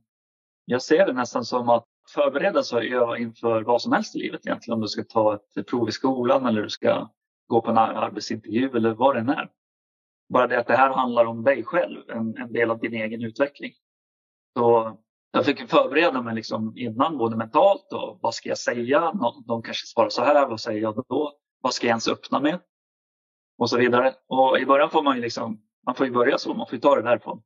jag 0.64 0.82
ser 0.82 1.06
det 1.06 1.12
nästan 1.12 1.44
som 1.44 1.68
att 1.68 1.84
förbereda 2.14 2.62
sig 2.62 2.96
och 2.96 3.02
öva 3.02 3.18
inför 3.18 3.62
vad 3.62 3.82
som 3.82 3.92
helst 3.92 4.16
i 4.16 4.18
livet 4.18 4.46
egentligen. 4.46 4.74
Om 4.74 4.80
du 4.80 4.88
ska 4.88 5.04
ta 5.04 5.40
ett 5.56 5.66
prov 5.66 5.88
i 5.88 5.92
skolan 5.92 6.46
eller 6.46 6.62
du 6.62 6.70
ska 6.70 7.10
gå 7.46 7.62
på 7.62 7.70
en 7.70 7.78
arbetsintervju 7.78 8.70
eller 8.76 8.94
vad 8.94 9.14
det 9.16 9.20
än 9.20 9.28
är. 9.28 9.50
Bara 10.28 10.46
det 10.46 10.58
att 10.58 10.66
det 10.66 10.76
här 10.76 10.90
handlar 10.90 11.24
om 11.24 11.44
dig 11.44 11.64
själv, 11.64 12.10
en, 12.10 12.36
en 12.36 12.52
del 12.52 12.70
av 12.70 12.78
din 12.78 12.94
egen 12.94 13.22
utveckling. 13.22 13.72
Så 14.58 14.98
jag 15.30 15.44
fick 15.44 15.70
förbereda 15.70 16.22
mig 16.22 16.34
liksom 16.34 16.72
innan, 16.76 17.18
både 17.18 17.36
mentalt 17.36 17.92
och 17.92 18.18
vad 18.22 18.34
ska 18.34 18.48
jag 18.48 18.58
säga? 18.58 19.12
De 19.46 19.62
kanske 19.62 19.86
svarar 19.86 20.08
så 20.08 20.22
här, 20.22 20.48
vad 20.48 20.60
säger 20.60 20.82
jag 20.82 21.04
då? 21.08 21.32
Vad 21.60 21.74
ska 21.74 21.86
jag 21.86 21.90
ens 21.90 22.08
öppna 22.08 22.40
med? 22.40 22.60
Och 23.58 23.70
så 23.70 23.78
vidare. 23.78 24.14
Och 24.26 24.58
i 24.58 24.66
början 24.66 24.90
får 24.90 25.02
man 25.02 25.16
ju 25.16 25.22
liksom, 25.22 25.62
man 25.86 25.94
får 25.94 26.06
ju 26.06 26.12
börja 26.12 26.38
så, 26.38 26.54
man 26.54 26.66
får 26.66 26.74
ju 26.74 26.80
ta 26.80 26.96
det 26.96 27.02
därifrån. 27.02 27.42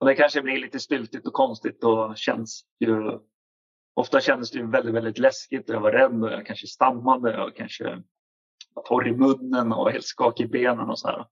Och 0.00 0.06
det 0.06 0.14
kanske 0.14 0.42
blir 0.42 0.58
lite 0.58 0.78
styltigt 0.80 1.26
och 1.26 1.32
konstigt 1.32 1.84
och 1.84 2.16
känns 2.16 2.64
ju 2.80 3.18
Ofta 3.98 4.20
kändes 4.20 4.50
det 4.50 4.58
ju 4.58 4.70
väldigt, 4.70 4.94
väldigt 4.94 5.18
läskigt 5.18 5.68
och 5.68 5.74
jag 5.74 5.80
var 5.80 5.92
rädd 5.92 6.24
och 6.24 6.32
jag 6.32 6.46
kanske 6.46 6.66
stammade 6.66 7.42
och 7.42 7.56
kanske 7.56 8.02
var 8.74 8.82
torr 8.82 9.08
i 9.08 9.12
munnen 9.12 9.72
och 9.72 9.90
helt 9.90 10.04
skakig 10.04 10.44
i 10.44 10.48
benen 10.48 10.90
och 10.90 10.98
så 10.98 11.08
här. 11.08 11.26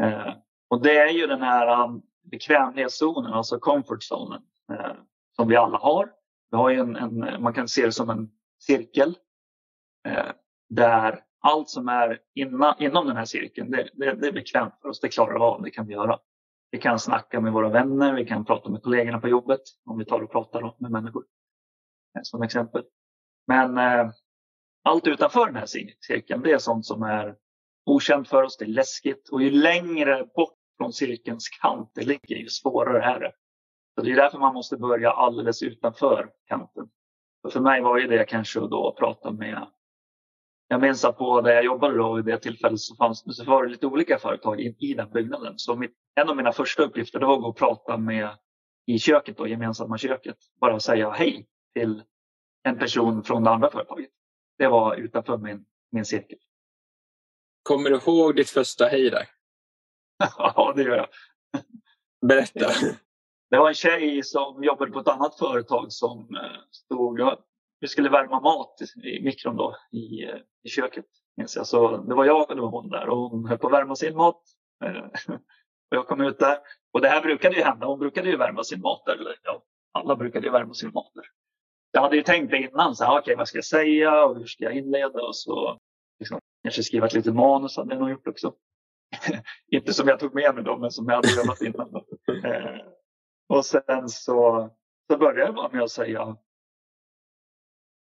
Eh, 0.00 0.34
och 0.68 0.82
det 0.82 0.98
är 0.98 1.08
ju 1.08 1.26
den 1.26 1.42
här 1.42 1.88
bekvämlighetszonen, 2.30 3.32
alltså 3.32 3.58
comfort 3.58 4.02
zonen, 4.02 4.42
eh, 4.72 4.92
som 5.36 5.48
vi 5.48 5.56
alla 5.56 5.78
har. 5.78 6.12
Vi 6.50 6.56
har 6.56 6.70
en, 6.70 6.96
en, 6.96 7.42
man 7.42 7.54
kan 7.54 7.68
se 7.68 7.86
det 7.86 7.92
som 7.92 8.10
en 8.10 8.30
cirkel 8.58 9.18
eh, 10.08 10.30
där 10.68 11.24
allt 11.40 11.68
som 11.68 11.88
är 11.88 12.18
inna, 12.34 12.76
inom 12.78 13.06
den 13.06 13.16
här 13.16 13.24
cirkeln, 13.24 13.70
det, 13.70 13.88
det, 13.92 14.12
det 14.12 14.26
är 14.26 14.32
bekvämt 14.32 14.74
för 14.82 14.88
oss. 14.88 15.00
Det 15.00 15.08
klarar 15.08 15.34
vi 15.34 15.40
av, 15.40 15.62
det 15.62 15.70
kan 15.70 15.86
vi 15.86 15.92
göra. 15.92 16.18
Vi 16.70 16.78
kan 16.78 16.98
snacka 16.98 17.40
med 17.40 17.52
våra 17.52 17.68
vänner, 17.68 18.14
vi 18.14 18.26
kan 18.26 18.44
prata 18.44 18.70
med 18.70 18.82
kollegorna 18.82 19.20
på 19.20 19.28
jobbet 19.28 19.60
om 19.84 19.98
vi 19.98 20.04
tar 20.04 20.20
och 20.20 20.32
pratar 20.32 20.74
med 20.78 20.90
människor. 20.90 21.24
Eh, 22.16 22.20
som 22.22 22.42
exempel. 22.42 22.84
Men 23.46 23.78
eh, 23.78 24.10
allt 24.84 25.06
utanför 25.06 25.46
den 25.46 25.56
här 25.56 25.66
cirkeln, 26.00 26.42
det 26.42 26.52
är 26.52 26.58
sånt 26.58 26.86
som 26.86 27.02
är 27.02 27.36
okänt 27.86 28.28
för 28.28 28.42
oss, 28.42 28.56
det 28.56 28.64
är 28.64 28.68
läskigt 28.68 29.28
och 29.28 29.42
ju 29.42 29.50
längre 29.50 30.26
bort 30.34 30.57
från 30.78 30.92
cirkelns 30.92 31.48
kant 31.48 31.90
det 31.94 32.04
ligger, 32.04 32.36
ju 32.36 32.48
svårare 32.48 32.98
här. 32.98 33.20
det. 33.20 33.32
Så 33.94 34.02
det 34.02 34.12
är 34.12 34.16
därför 34.16 34.38
man 34.38 34.54
måste 34.54 34.76
börja 34.76 35.10
alldeles 35.10 35.62
utanför 35.62 36.30
kanten. 36.46 36.88
Och 37.42 37.52
för 37.52 37.60
mig 37.60 37.80
var 37.82 37.98
ju 37.98 38.06
det 38.06 38.24
kanske 38.24 38.60
då 38.60 38.88
att 38.88 38.96
prata 38.96 39.30
med 39.30 39.66
jag 40.70 40.80
minns 40.80 41.04
att 41.04 41.18
på 41.18 41.40
där 41.40 41.52
jag 41.52 41.64
jobbade 41.64 41.96
då 41.96 42.14
vid 42.14 42.24
det 42.24 42.38
tillfället 42.38 42.80
så, 42.80 42.96
fanns, 42.96 43.36
så 43.36 43.44
var 43.44 43.64
det 43.64 43.70
lite 43.70 43.86
olika 43.86 44.18
företag 44.18 44.60
i, 44.60 44.76
i 44.78 44.94
den 44.94 45.10
byggnaden. 45.10 45.54
Så 45.56 45.76
mitt, 45.76 45.94
en 46.14 46.28
av 46.28 46.36
mina 46.36 46.52
första 46.52 46.82
uppgifter 46.82 47.20
var 47.20 47.34
att 47.34 47.40
gå 47.40 47.48
och 47.48 47.56
prata 47.56 47.96
med 47.96 48.30
i 48.86 48.98
köket, 48.98 49.36
då, 49.36 49.46
gemensamma 49.46 49.98
köket. 49.98 50.36
Bara 50.60 50.80
säga 50.80 51.10
hej 51.10 51.46
till 51.74 52.02
en 52.62 52.78
person 52.78 53.24
från 53.24 53.44
det 53.44 53.50
andra 53.50 53.70
företaget. 53.70 54.10
Det 54.58 54.68
var 54.68 54.96
utanför 54.96 55.38
min, 55.38 55.64
min 55.92 56.04
cirkel. 56.04 56.38
Kommer 57.62 57.90
du 57.90 57.96
ihåg 57.96 58.36
ditt 58.36 58.50
första 58.50 58.84
hej 58.84 59.10
där? 59.10 59.37
ja, 60.38 60.72
det 60.76 60.82
gör 60.82 60.96
jag. 60.96 61.08
Berätta. 62.26 62.70
Det 63.50 63.58
var 63.58 63.68
en 63.68 63.74
tjej 63.74 64.22
som 64.22 64.64
jobbade 64.64 64.92
på 64.92 65.00
ett 65.00 65.08
annat 65.08 65.38
företag 65.38 65.92
som 65.92 66.36
eh, 66.36 66.60
stod... 66.70 67.20
Vi 67.80 67.88
skulle 67.88 68.08
värma 68.08 68.40
mat 68.40 68.76
i 69.04 69.22
mikron 69.22 69.56
då, 69.56 69.76
i, 69.92 70.24
eh, 70.24 70.36
i 70.62 70.68
köket. 70.68 71.04
Minns 71.36 71.56
jag. 71.56 71.66
Så 71.66 71.96
det 71.96 72.14
var 72.14 72.24
jag 72.24 72.50
och 72.50 72.56
det 72.56 72.62
var 72.62 72.70
hon 72.70 72.88
där 72.88 73.08
och 73.08 73.30
hon 73.30 73.48
höll 73.48 73.58
på 73.58 73.66
att 73.66 73.72
värma 73.72 73.96
sin 73.96 74.16
mat. 74.16 74.42
Eh, 74.84 75.04
och 75.90 75.96
jag 75.96 76.06
kom 76.06 76.20
ut 76.20 76.38
där. 76.38 76.58
Och 76.92 77.00
det 77.00 77.08
här 77.08 77.22
brukade 77.22 77.56
ju 77.56 77.62
hända. 77.62 77.86
Hon 77.86 77.98
brukade 77.98 78.28
ju 78.28 78.36
värma 78.36 78.64
sin 78.64 78.80
mat 78.80 79.02
där. 79.06 79.14
Eller, 79.14 79.36
ja, 79.42 79.62
alla 79.92 80.16
brukade 80.16 80.46
ju 80.46 80.52
värma 80.52 80.74
sin 80.74 80.92
mat 80.92 81.10
där. 81.14 81.24
Jag 81.92 82.00
hade 82.00 82.16
ju 82.16 82.22
tänkt 82.22 82.54
innan, 82.54 82.96
så 82.96 83.04
här, 83.04 83.18
okay, 83.18 83.34
vad 83.34 83.48
ska 83.48 83.58
jag 83.58 83.64
säga 83.64 84.24
och 84.24 84.36
hur 84.36 84.46
ska 84.46 84.64
jag 84.64 84.72
inleda? 84.72 85.22
Och 85.22 85.36
så 85.36 85.78
liksom, 86.18 86.40
kanske 86.62 86.82
skriva 86.82 87.06
ett 87.06 87.14
litet 87.14 87.34
manus 87.34 87.76
hade 87.76 87.94
jag 87.94 88.00
nog 88.00 88.10
gjort 88.10 88.28
också. 88.28 88.54
Inte 89.70 89.92
som 89.92 90.08
jag 90.08 90.20
tog 90.20 90.34
med 90.34 90.54
mig 90.54 90.64
då, 90.64 90.76
men 90.78 90.90
som 90.90 91.08
jag 91.08 91.14
hade 91.14 91.36
jobbat 91.36 91.62
innan. 91.62 91.94
Eh, 92.44 92.80
och 93.48 93.64
sen 93.64 94.08
så, 94.08 94.70
så 95.10 95.18
började 95.18 95.40
jag 95.40 95.54
bara 95.54 95.68
med 95.72 95.82
att 95.82 95.90
säga, 95.90 96.36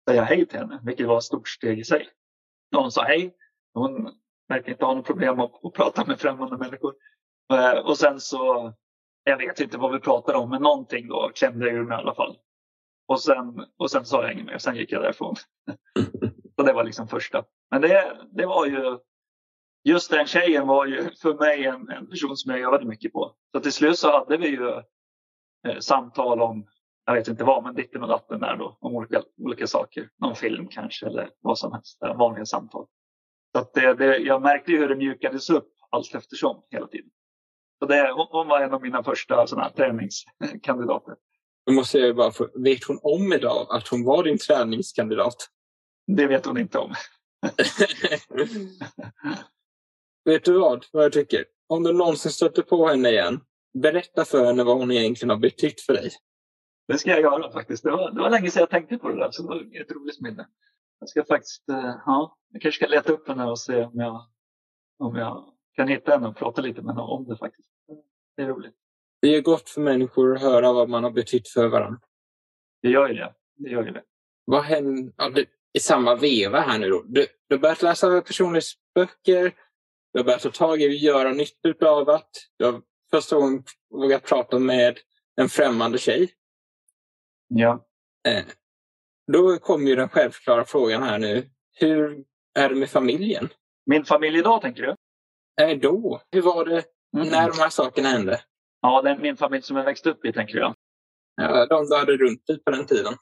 säga 0.10 0.24
hej 0.24 0.46
till 0.46 0.60
henne, 0.60 0.80
vilket 0.84 1.08
var 1.08 1.18
ett 1.18 1.24
stort 1.24 1.48
steg 1.48 1.80
i 1.80 1.84
sig. 1.84 2.10
Och 2.76 2.82
hon 2.82 2.92
sa 2.92 3.04
hej. 3.04 3.36
Hon 3.74 4.12
verkar 4.48 4.72
inte 4.72 4.86
ha 4.86 4.94
något 4.94 5.06
problem 5.06 5.40
att, 5.40 5.66
att 5.66 5.74
prata 5.74 6.06
med 6.06 6.20
främmande 6.20 6.58
människor. 6.58 6.96
Eh, 7.54 7.80
och 7.80 7.98
sen 7.98 8.20
så, 8.20 8.74
jag 9.24 9.38
vet 9.38 9.60
inte 9.60 9.78
vad 9.78 9.94
vi 9.94 10.00
pratade 10.00 10.38
om, 10.38 10.50
men 10.50 10.62
någonting 10.62 11.08
då 11.08 11.32
klämde 11.36 11.66
jag 11.66 11.76
ur 11.76 11.84
mig 11.84 11.98
i 11.98 12.02
alla 12.02 12.16
fall. 12.16 12.38
Och 13.08 13.22
sen, 13.22 13.66
och 13.78 13.92
sen 13.92 14.06
sa 14.06 14.24
jag 14.24 14.34
inget 14.34 14.46
mer, 14.46 14.58
sen 14.58 14.76
gick 14.76 14.92
jag 14.92 15.02
därifrån. 15.02 15.36
så 16.56 16.64
det 16.64 16.74
var 16.74 16.84
liksom 16.84 17.08
första. 17.08 17.44
Men 17.72 17.82
det, 17.82 18.18
det 18.32 18.46
var 18.46 18.66
ju, 18.66 18.98
just 19.86 20.12
den 20.12 20.28
tjejen 20.28 20.68
var 20.68 20.86
ju 20.86 21.10
för 21.22 21.34
mig 21.34 21.66
en, 21.66 21.90
en 21.90 22.08
person 22.08 22.38
som 22.38 22.52
jag 22.52 22.62
övade 22.62 22.86
mycket 22.86 23.14
på. 23.14 23.36
Så 23.52 23.60
till 23.60 23.74
slut 23.74 24.00
så 24.00 24.12
hade 24.12 24.38
vi 24.38 24.48
ju 24.48 24.70
eh, 25.68 25.80
samtal 25.80 26.42
om, 26.42 26.68
jag 27.06 27.14
vet 27.14 27.28
inte 27.28 27.44
vad, 27.44 27.64
men 27.64 27.76
ditten 27.76 28.02
och 28.02 28.08
datten 28.08 28.40
där 28.40 28.58
då, 28.58 28.78
om 28.80 28.96
olika, 28.96 29.22
olika 29.38 29.68
saker. 29.68 30.10
Någon 30.22 30.36
film 30.36 30.68
kanske 30.68 31.06
eller 31.06 31.30
vad 31.42 31.58
som 31.58 31.74
helst, 31.74 31.98
vanliga 32.02 32.46
samtal. 32.46 32.86
Så 33.56 33.62
att 33.62 33.74
det, 33.74 33.94
det, 33.94 34.18
jag 34.18 34.42
märkte 34.42 34.72
ju 34.72 34.78
hur 34.78 34.90
det 34.90 34.96
mjukades 34.96 35.50
upp 35.50 35.70
allt 35.90 36.16
eftersom 36.16 36.64
hela 36.70 36.88
tiden. 36.88 37.10
Så 37.80 37.86
det, 37.86 38.12
hon, 38.12 38.28
hon 38.30 38.48
var 38.48 38.62
en 38.62 38.74
av 38.74 38.82
mina 38.82 39.04
första 39.04 39.48
såna 39.48 39.62
här 39.62 39.70
träningskandidater. 39.70 41.16
Då 41.66 41.74
måste 41.74 42.00
jag 42.00 42.16
bara 42.16 42.32
få, 42.32 42.48
vet 42.56 42.84
hon 42.84 43.00
om 43.02 43.34
idag 43.34 43.68
att 43.70 43.88
hon 43.88 44.04
var 44.04 44.24
din 44.24 44.38
träningskandidat? 44.38 45.36
Det 46.08 46.28
vet 46.28 46.46
hon 46.46 46.58
inte 46.58 46.80
om. 46.80 46.94
vet 50.26 50.44
du 50.44 50.60
vad, 50.60 50.86
vad 50.92 51.04
jag 51.04 51.14
tycker? 51.14 51.46
Om 51.68 51.84
du 51.84 51.94
någonsin 51.94 52.32
stöter 52.32 52.62
på 52.62 52.88
henne 52.88 53.10
igen, 53.10 53.42
berätta 53.74 54.26
för 54.26 54.46
henne 54.46 54.64
vad 54.64 54.78
hon 54.78 54.92
egentligen 54.92 55.30
har 55.30 55.38
betytt 55.38 55.82
för 55.82 55.94
dig. 55.94 56.12
Det 56.88 56.98
ska 56.98 57.10
jag 57.10 57.22
göra 57.22 57.52
faktiskt. 57.52 57.84
Det 57.84 57.92
var, 57.92 58.12
det 58.12 58.22
var 58.22 58.30
länge 58.30 58.52
sedan 58.52 58.60
jag 58.60 58.70
tänkte 58.70 58.98
på 58.98 59.10
det 59.10 59.16
där, 59.16 59.32
så 59.32 59.42
det 59.42 59.48
var 59.48 59.82
ett 59.82 59.92
roligt 59.92 60.22
minne. 60.22 60.48
Jag 61.00 61.10
ska 61.10 61.24
faktiskt, 61.24 61.70
eh, 61.70 61.96
ja, 62.06 62.38
jag 62.52 62.62
kanske 62.62 62.86
ska 62.86 62.96
leta 62.96 63.14
upp 63.14 63.28
henne 63.28 63.46
och 63.46 63.60
se 63.60 63.84
om 63.84 64.00
jag, 64.00 64.26
om 65.00 65.16
jag 65.16 65.54
kan 65.76 65.88
hitta 65.88 66.12
henne 66.12 66.28
och 66.28 66.38
prata 66.38 66.62
lite 66.62 66.82
med 66.82 66.96
henne 66.96 67.08
om 67.08 67.26
det 67.26 67.38
faktiskt. 67.38 67.70
Det 68.38 68.44
är 68.44 68.48
roligt. 68.48 68.76
Det 69.22 69.36
är 69.36 69.42
gott 69.42 69.70
för 69.70 69.82
människor 69.82 70.36
att 70.36 70.42
höra 70.42 70.74
vad 70.74 70.90
man 70.90 71.04
har 71.04 71.12
betytt 71.12 71.48
för 71.48 71.68
varandra. 71.68 72.00
Det 72.82 72.90
gör 72.90 73.08
ju 73.08 73.14
det. 73.14 73.34
det, 73.56 73.70
gör 73.70 73.86
ju 73.86 73.92
det. 73.92 74.04
Vad 74.46 74.64
händer 74.64 75.14
ja, 75.18 75.44
i 75.74 75.80
samma 75.80 76.16
veva 76.16 76.60
här 76.60 76.80
nu 76.80 76.90
då? 76.90 77.04
Du, 77.06 77.26
du 77.48 77.56
har 77.56 77.62
börjat 77.62 77.82
läsa 77.82 78.22
personlighetsböcker. 78.22 79.54
Har 80.16 80.24
börjat 80.24 80.42
ta 80.42 80.52
tag 80.52 80.82
i 80.82 80.86
att 80.86 81.02
göra 81.02 81.32
nytta 81.32 81.90
av 81.90 82.10
att 82.10 82.30
har 82.64 82.82
första 83.12 83.36
gången 83.36 83.64
vågat 83.90 84.24
prata 84.24 84.60
med 84.60 84.98
en 85.42 85.50
främmande 85.50 85.98
tjej. 85.98 86.34
Ja. 87.48 87.86
Eh, 88.28 88.44
då 89.32 89.58
kommer 89.58 89.90
ju 89.90 89.96
den 89.96 90.10
självklara 90.10 90.66
frågan 90.66 91.04
här 91.04 91.20
nu. 91.20 91.50
Hur 91.74 92.24
är 92.60 92.70
det 92.70 92.76
med 92.76 92.90
familjen? 92.90 93.50
Min 93.86 94.06
familj 94.06 94.40
idag 94.40 94.62
tänker 94.62 94.82
du? 94.82 94.96
Eh, 95.64 95.80
då? 95.80 96.22
Hur 96.32 96.42
var 96.42 96.66
det 96.66 96.84
mm. 97.18 97.28
när 97.28 97.52
de 97.52 97.60
här 97.60 97.70
sakerna 97.70 98.10
hände? 98.10 98.42
Ja, 98.82 99.02
det 99.02 99.10
är 99.10 99.18
min 99.18 99.38
familj 99.38 99.64
som 99.64 99.78
jag 99.78 99.84
växte 99.84 100.10
upp 100.10 100.26
i 100.26 100.34
tänker 100.34 100.58
jag. 100.58 100.76
Ja, 101.36 101.66
de 101.66 101.86
du 101.86 101.96
hade 101.96 102.18
runt 102.18 102.48
dig 102.48 102.64
på 102.64 102.72
den 102.72 102.86
tiden? 102.86 103.14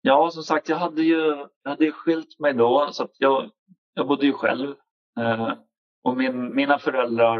Ja, 0.00 0.30
som 0.30 0.42
sagt, 0.42 0.68
jag 0.68 0.76
hade 0.76 1.02
ju, 1.02 1.46
jag 1.62 1.70
hade 1.70 1.84
ju 1.84 1.92
skilt 1.92 2.38
mig 2.38 2.54
då 2.54 2.88
så 2.92 3.08
jag, 3.18 3.50
jag 3.94 4.08
bodde 4.08 4.26
ju 4.26 4.32
själv. 4.32 4.74
Eh, 5.20 5.52
och 6.02 6.16
min, 6.16 6.54
mina 6.54 6.78
föräldrar, 6.78 7.38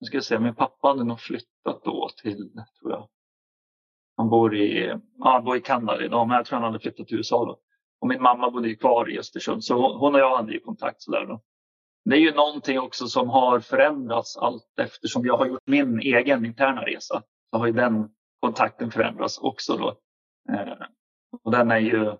nu 0.00 0.06
ska 0.06 0.16
jag 0.16 0.24
säga, 0.24 0.40
min 0.40 0.54
pappa 0.54 0.88
hade 0.88 1.04
nog 1.04 1.20
flyttat 1.20 1.84
då 1.84 2.08
till, 2.22 2.50
tror 2.80 2.92
jag, 2.92 3.08
han 4.16 4.28
bor 4.28 4.56
i, 4.56 4.86
ja, 5.18 5.32
han 5.32 5.44
bor 5.44 5.56
i 5.56 5.60
Kanada 5.60 6.04
idag, 6.04 6.28
men 6.28 6.36
jag 6.36 6.46
tror 6.46 6.58
han 6.58 6.66
hade 6.66 6.80
flyttat 6.80 7.06
till 7.06 7.16
USA 7.16 7.44
då. 7.44 7.60
Och 8.00 8.08
min 8.08 8.22
mamma 8.22 8.50
bodde 8.50 8.68
ju 8.68 8.76
kvar 8.76 9.10
i 9.10 9.18
Östersund, 9.18 9.64
så 9.64 9.98
hon 9.98 10.14
och 10.14 10.20
jag 10.20 10.36
hade 10.36 10.52
ju 10.52 10.60
kontakt 10.60 11.02
sådär 11.02 11.26
då. 11.26 11.42
Det 12.04 12.16
är 12.16 12.20
ju 12.20 12.34
någonting 12.34 12.80
också 12.80 13.06
som 13.06 13.28
har 13.28 13.60
förändrats 13.60 14.36
allt 14.36 14.78
eftersom 14.80 15.26
jag 15.26 15.36
har 15.36 15.46
gjort 15.46 15.66
min 15.66 16.00
egen 16.00 16.44
interna 16.44 16.82
resa. 16.82 17.22
Så 17.50 17.58
har 17.58 17.66
ju 17.66 17.72
den 17.72 18.08
kontakten 18.40 18.90
förändrats 18.90 19.38
också 19.38 19.76
då. 19.76 19.88
Eh, 20.52 20.86
och 21.42 21.50
den 21.50 21.70
är 21.70 21.78
ju, 21.78 22.16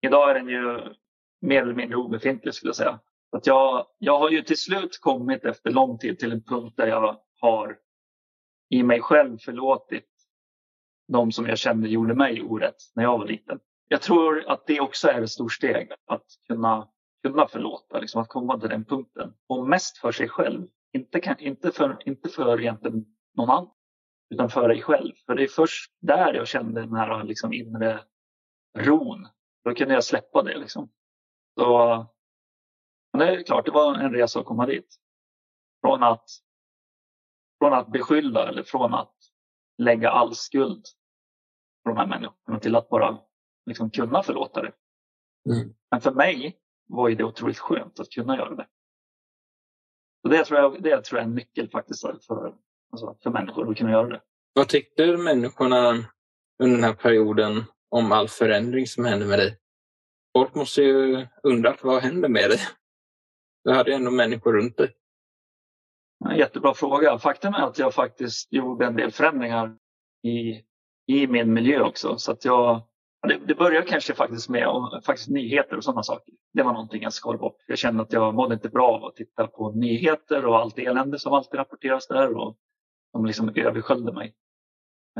idag 0.00 0.30
är 0.30 0.34
den 0.34 0.48
ju 0.48 0.94
mer 1.40 1.62
eller 1.62 1.74
mindre 1.74 1.96
obefintlig 1.96 2.54
skulle 2.54 2.68
jag 2.68 2.76
säga. 2.76 3.00
Att 3.36 3.46
jag, 3.46 3.86
jag 3.98 4.18
har 4.18 4.30
ju 4.30 4.42
till 4.42 4.58
slut 4.58 4.98
kommit 5.00 5.44
efter 5.44 5.70
lång 5.70 5.98
tid 5.98 6.18
till 6.18 6.32
en 6.32 6.42
punkt 6.42 6.74
där 6.76 6.86
jag 6.86 7.20
har 7.40 7.78
i 8.70 8.82
mig 8.82 9.00
själv 9.00 9.38
förlåtit 9.38 10.08
de 11.08 11.32
som 11.32 11.46
jag 11.46 11.58
kände 11.58 11.88
gjorde 11.88 12.14
mig 12.14 12.42
orätt 12.42 12.76
när 12.94 13.02
jag 13.02 13.18
var 13.18 13.26
liten. 13.26 13.60
Jag 13.88 14.02
tror 14.02 14.48
att 14.48 14.66
det 14.66 14.80
också 14.80 15.08
är 15.08 15.22
ett 15.22 15.30
stort 15.30 15.52
steg 15.52 15.92
att 16.06 16.26
kunna, 16.46 16.88
kunna 17.22 17.46
förlåta, 17.46 17.98
liksom 17.98 18.22
att 18.22 18.28
komma 18.28 18.60
till 18.60 18.68
den 18.68 18.84
punkten. 18.84 19.34
Och 19.48 19.68
mest 19.68 19.98
för 19.98 20.12
sig 20.12 20.28
själv. 20.28 20.68
Inte, 20.92 21.20
kan, 21.20 21.38
inte, 21.38 21.70
för, 21.70 21.98
inte 22.04 22.28
för 22.28 22.60
egentligen 22.60 23.04
någon 23.36 23.50
annan, 23.50 23.70
utan 24.30 24.50
för 24.50 24.68
dig 24.68 24.82
själv. 24.82 25.12
För 25.26 25.34
det 25.34 25.42
är 25.42 25.48
först 25.48 25.92
där 26.00 26.34
jag 26.34 26.48
kände 26.48 26.80
den 26.80 26.94
här 26.94 27.24
liksom 27.24 27.52
inre 27.52 28.00
ron. 28.78 29.28
Då 29.64 29.74
kunde 29.74 29.94
jag 29.94 30.04
släppa 30.04 30.42
det. 30.42 30.58
Liksom. 30.58 30.90
Så, 31.58 32.06
men 33.12 33.26
det 33.26 33.34
är 33.34 33.42
klart, 33.42 33.64
det 33.64 33.70
var 33.70 33.94
en 33.94 34.12
resa 34.12 34.40
att 34.40 34.46
komma 34.46 34.66
dit. 34.66 34.96
Från 35.80 36.02
att, 36.02 36.24
från 37.58 37.72
att 37.72 37.92
beskylla 37.92 38.48
eller 38.48 38.62
från 38.62 38.94
att 38.94 39.14
lägga 39.78 40.10
all 40.10 40.34
skuld 40.34 40.84
på 41.84 41.90
de 41.90 41.96
här 41.96 42.06
människorna 42.06 42.58
till 42.60 42.76
att 42.76 42.88
bara 42.88 43.18
liksom 43.66 43.90
kunna 43.90 44.22
förlåta 44.22 44.62
det. 44.62 44.72
Mm. 45.50 45.74
Men 45.90 46.00
för 46.00 46.12
mig 46.12 46.58
var 46.88 47.10
det 47.10 47.24
otroligt 47.24 47.58
skönt 47.58 48.00
att 48.00 48.10
kunna 48.10 48.36
göra 48.36 48.54
det. 48.54 48.66
Och 50.22 50.30
det, 50.30 50.44
tror 50.44 50.60
jag, 50.60 50.82
det 50.82 51.02
tror 51.02 51.18
jag 51.18 51.24
är 51.24 51.28
en 51.28 51.34
nyckel 51.34 51.70
faktiskt 51.70 52.00
för, 52.02 52.10
alltså 52.92 53.16
för 53.22 53.30
människor 53.30 53.70
att 53.70 53.76
kunna 53.76 53.90
göra 53.90 54.08
det. 54.08 54.22
Vad 54.52 54.68
tyckte 54.68 55.16
människorna 55.16 55.88
under 56.62 56.76
den 56.76 56.84
här 56.84 56.94
perioden 56.94 57.64
om 57.88 58.12
all 58.12 58.28
förändring 58.28 58.86
som 58.86 59.04
hände 59.04 59.26
med 59.26 59.38
dig? 59.38 59.58
Folk 60.38 60.54
måste 60.54 60.82
ju 60.82 61.26
undra 61.42 61.76
vad 61.82 62.02
händer 62.02 62.28
med 62.28 62.50
dig? 62.50 62.58
Du 63.64 63.72
hade 63.72 63.90
ju 63.90 63.96
ändå 63.96 64.10
människor 64.10 64.52
runt 64.52 64.76
dig. 64.76 64.94
En 66.30 66.36
jättebra 66.36 66.74
fråga. 66.74 67.18
Faktum 67.18 67.54
är 67.54 67.62
att 67.62 67.78
jag 67.78 67.94
faktiskt 67.94 68.52
gjorde 68.52 68.86
en 68.86 68.96
del 68.96 69.10
förändringar 69.10 69.76
i, 70.22 70.62
i 71.06 71.26
min 71.26 71.52
miljö 71.52 71.82
också. 71.82 72.18
Så 72.18 72.32
att 72.32 72.44
jag, 72.44 72.82
det, 73.28 73.38
det 73.46 73.54
började 73.54 73.86
kanske 73.86 74.14
faktiskt 74.14 74.48
med 74.48 74.68
och, 74.68 75.04
faktiskt 75.04 75.28
nyheter 75.28 75.76
och 75.76 75.84
sådana 75.84 76.02
saker. 76.02 76.34
Det 76.52 76.62
var 76.62 76.72
någonting 76.72 77.02
jag 77.02 77.12
skar 77.12 77.36
bort. 77.36 77.56
Jag 77.66 77.78
kände 77.78 78.02
att 78.02 78.12
jag 78.12 78.34
mådde 78.34 78.54
inte 78.54 78.68
bra 78.68 78.88
av 78.88 79.04
att 79.04 79.16
titta 79.16 79.46
på 79.46 79.70
nyheter 79.70 80.46
och 80.46 80.58
allt 80.58 80.78
elände 80.78 81.18
som 81.18 81.32
alltid 81.32 81.58
rapporteras 81.58 82.08
där. 82.08 82.36
Och 82.36 82.56
de 83.12 83.26
liksom 83.26 83.52
översköljde 83.56 84.12
mig. 84.12 84.34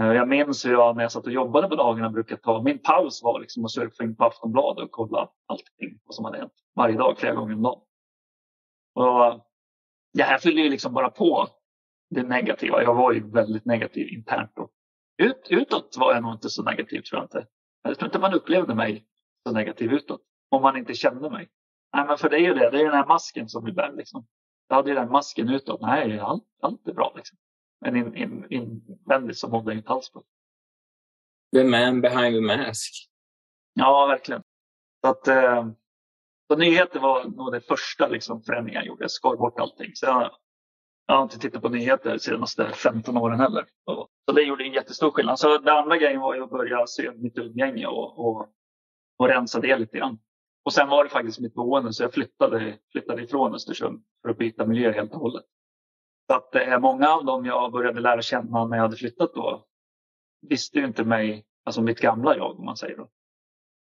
Eh, 0.00 0.12
jag 0.12 0.28
minns 0.28 0.66
hur 0.66 0.72
jag 0.72 0.96
när 0.96 1.02
jag 1.02 1.12
satt 1.12 1.26
och 1.26 1.32
jobbade 1.32 1.68
på 1.68 1.76
dagarna 1.76 2.10
brukade 2.10 2.40
ta, 2.40 2.62
min 2.62 2.78
paus 2.78 3.22
var 3.22 3.40
liksom 3.40 3.64
att 3.64 3.70
surfa 3.70 4.04
in 4.04 4.16
på 4.16 4.24
Aftonbladet 4.24 4.84
och 4.84 4.90
kolla 4.90 5.28
allting 5.46 5.98
som 6.08 6.24
hade 6.24 6.38
hänt 6.38 6.52
varje 6.76 6.96
dag, 6.96 7.18
flera 7.18 7.34
gånger 7.34 7.54
om 7.54 7.62
dagen. 7.62 7.80
Och 8.94 9.46
det 10.12 10.22
här 10.22 10.38
fyllde 10.38 10.60
ju 10.62 10.70
liksom 10.70 10.94
bara 10.94 11.10
på 11.10 11.48
det 12.10 12.22
negativa. 12.22 12.82
Jag 12.82 12.94
var 12.94 13.12
ju 13.12 13.30
väldigt 13.30 13.64
negativ 13.64 14.08
internt 14.08 14.50
då. 14.56 14.70
Ut, 15.16 15.46
utåt 15.50 15.96
var 15.98 16.14
jag 16.14 16.22
nog 16.22 16.32
inte 16.32 16.50
så 16.50 16.62
negativ 16.62 17.00
tror 17.00 17.18
jag 17.18 17.24
inte. 17.24 17.46
Jag 17.82 17.98
tror 17.98 18.08
inte 18.08 18.18
man 18.18 18.34
upplevde 18.34 18.74
mig 18.74 19.06
så 19.46 19.54
negativ 19.54 19.92
utåt. 19.92 20.20
Om 20.50 20.62
man 20.62 20.76
inte 20.76 20.94
kände 20.94 21.30
mig. 21.30 21.48
Nej 21.96 22.06
men 22.06 22.18
för 22.18 22.30
det 22.30 22.36
är 22.36 22.40
ju 22.40 22.54
det, 22.54 22.70
det 22.70 22.80
är 22.80 22.84
den 22.84 22.94
här 22.94 23.06
masken 23.06 23.48
som 23.48 23.64
vi 23.64 23.72
bär 23.72 23.92
liksom. 23.92 24.26
Jag 24.68 24.76
hade 24.76 24.88
ju 24.88 24.94
den 24.94 25.10
masken 25.10 25.48
utåt. 25.48 25.80
Nej, 25.80 26.18
allt, 26.18 26.44
allt 26.62 26.88
är 26.88 26.92
bra 26.92 27.12
liksom. 27.16 27.38
Men 27.80 27.96
in, 27.96 28.16
in, 28.16 28.46
invändigt 28.50 29.38
så 29.38 29.48
mådde 29.48 29.70
jag 29.70 29.78
inte 29.78 29.90
alls 29.90 30.12
bra. 30.12 30.22
The 31.56 31.64
man 31.64 32.00
behind 32.00 32.34
the 32.34 32.40
mask. 32.40 33.08
Ja, 33.74 34.06
verkligen. 34.06 34.42
Så 35.00 35.10
att, 35.10 35.28
eh, 35.28 35.68
så 36.52 36.58
nyheter 36.58 37.00
var 37.00 37.24
nog 37.24 37.52
det 37.52 37.60
första 37.60 38.08
liksom, 38.08 38.42
förändringen 38.42 38.78
jag 38.78 38.86
gjorde. 38.86 39.04
Jag 39.04 39.10
skar 39.10 39.36
bort 39.36 39.60
allting. 39.60 39.90
Så 39.94 40.06
jag, 40.06 40.30
jag 41.06 41.14
har 41.14 41.22
inte 41.22 41.38
tittat 41.38 41.62
på 41.62 41.68
nyheter 41.68 42.10
de 42.10 42.18
senaste 42.18 42.70
15 42.72 43.16
åren 43.16 43.40
heller. 43.40 43.64
Så 44.26 44.32
det 44.34 44.42
gjorde 44.42 44.64
en 44.64 44.72
jättestor 44.72 45.10
skillnad. 45.10 45.38
Så 45.38 45.58
den 45.58 45.76
andra 45.76 45.96
grejen 45.96 46.20
var 46.20 46.36
att 46.36 46.50
börja 46.50 46.86
se 46.86 47.10
mitt 47.12 47.38
umgänge 47.38 47.86
och, 47.86 48.18
och, 48.18 48.48
och 49.18 49.28
rensa 49.28 49.60
det 49.60 49.76
lite 49.76 49.98
grann. 49.98 50.18
Och 50.64 50.72
sen 50.72 50.88
var 50.88 51.04
det 51.04 51.10
faktiskt 51.10 51.40
mitt 51.40 51.54
boende 51.54 51.92
så 51.92 52.02
jag 52.02 52.12
flyttade, 52.12 52.78
flyttade 52.92 53.22
ifrån 53.22 53.54
Östersund 53.54 54.02
för 54.22 54.28
att 54.28 54.38
byta 54.38 54.66
miljö 54.66 54.92
helt 54.92 55.12
och 55.12 55.20
hållet. 55.20 55.44
Så 56.26 56.36
att 56.36 56.54
eh, 56.54 56.78
många 56.78 57.08
av 57.08 57.24
dem 57.24 57.46
jag 57.46 57.72
började 57.72 58.00
lära 58.00 58.22
känna 58.22 58.66
när 58.66 58.76
jag 58.76 58.84
hade 58.84 58.96
flyttat 58.96 59.34
då 59.34 59.64
visste 60.48 60.78
ju 60.78 60.84
inte 60.84 61.04
mig, 61.04 61.46
alltså 61.64 61.82
mitt 61.82 62.00
gamla 62.00 62.36
jag 62.36 62.58
om 62.58 62.64
man 62.64 62.76
säger 62.76 62.96
då. 62.96 63.08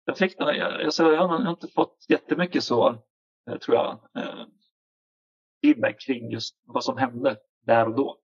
Jag, 0.05 0.17
fick, 0.17 0.41
alltså, 0.41 1.03
jag 1.13 1.27
har 1.27 1.49
inte 1.49 1.67
fått 1.67 2.05
jättemycket 2.09 2.63
så, 2.63 2.89
eh, 3.49 3.57
tror 3.57 3.77
jag, 3.77 3.99
eh, 4.17 4.45
feedback 5.65 5.99
kring 6.01 6.31
just 6.31 6.61
vad 6.65 6.83
som 6.83 6.97
hände 6.97 7.37
där 7.61 7.87
och 7.87 7.95
då. 7.95 8.19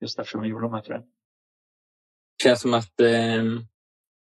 just 0.00 0.18
eftersom 0.18 0.42
vi 0.42 0.48
gjorde 0.48 0.64
de 0.64 0.74
här 0.74 0.82
förändringarna. 0.82 1.14
Det 2.38 2.42
känns 2.44 2.60
som 2.60 2.74
att 2.74 3.00
eh, 3.00 3.44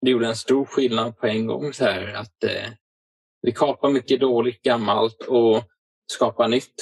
det 0.01 0.11
gjorde 0.11 0.27
en 0.27 0.35
stor 0.35 0.65
skillnad 0.65 1.17
på 1.17 1.27
en 1.27 1.47
gång. 1.47 1.73
Så 1.73 1.85
här, 1.85 2.13
att 2.13 2.43
eh, 2.43 2.69
Vi 3.41 3.51
kapar 3.51 3.89
mycket 3.89 4.19
dåligt 4.19 4.61
gammalt 4.61 5.21
och 5.21 5.63
skapar 6.11 6.47
nytt. 6.47 6.75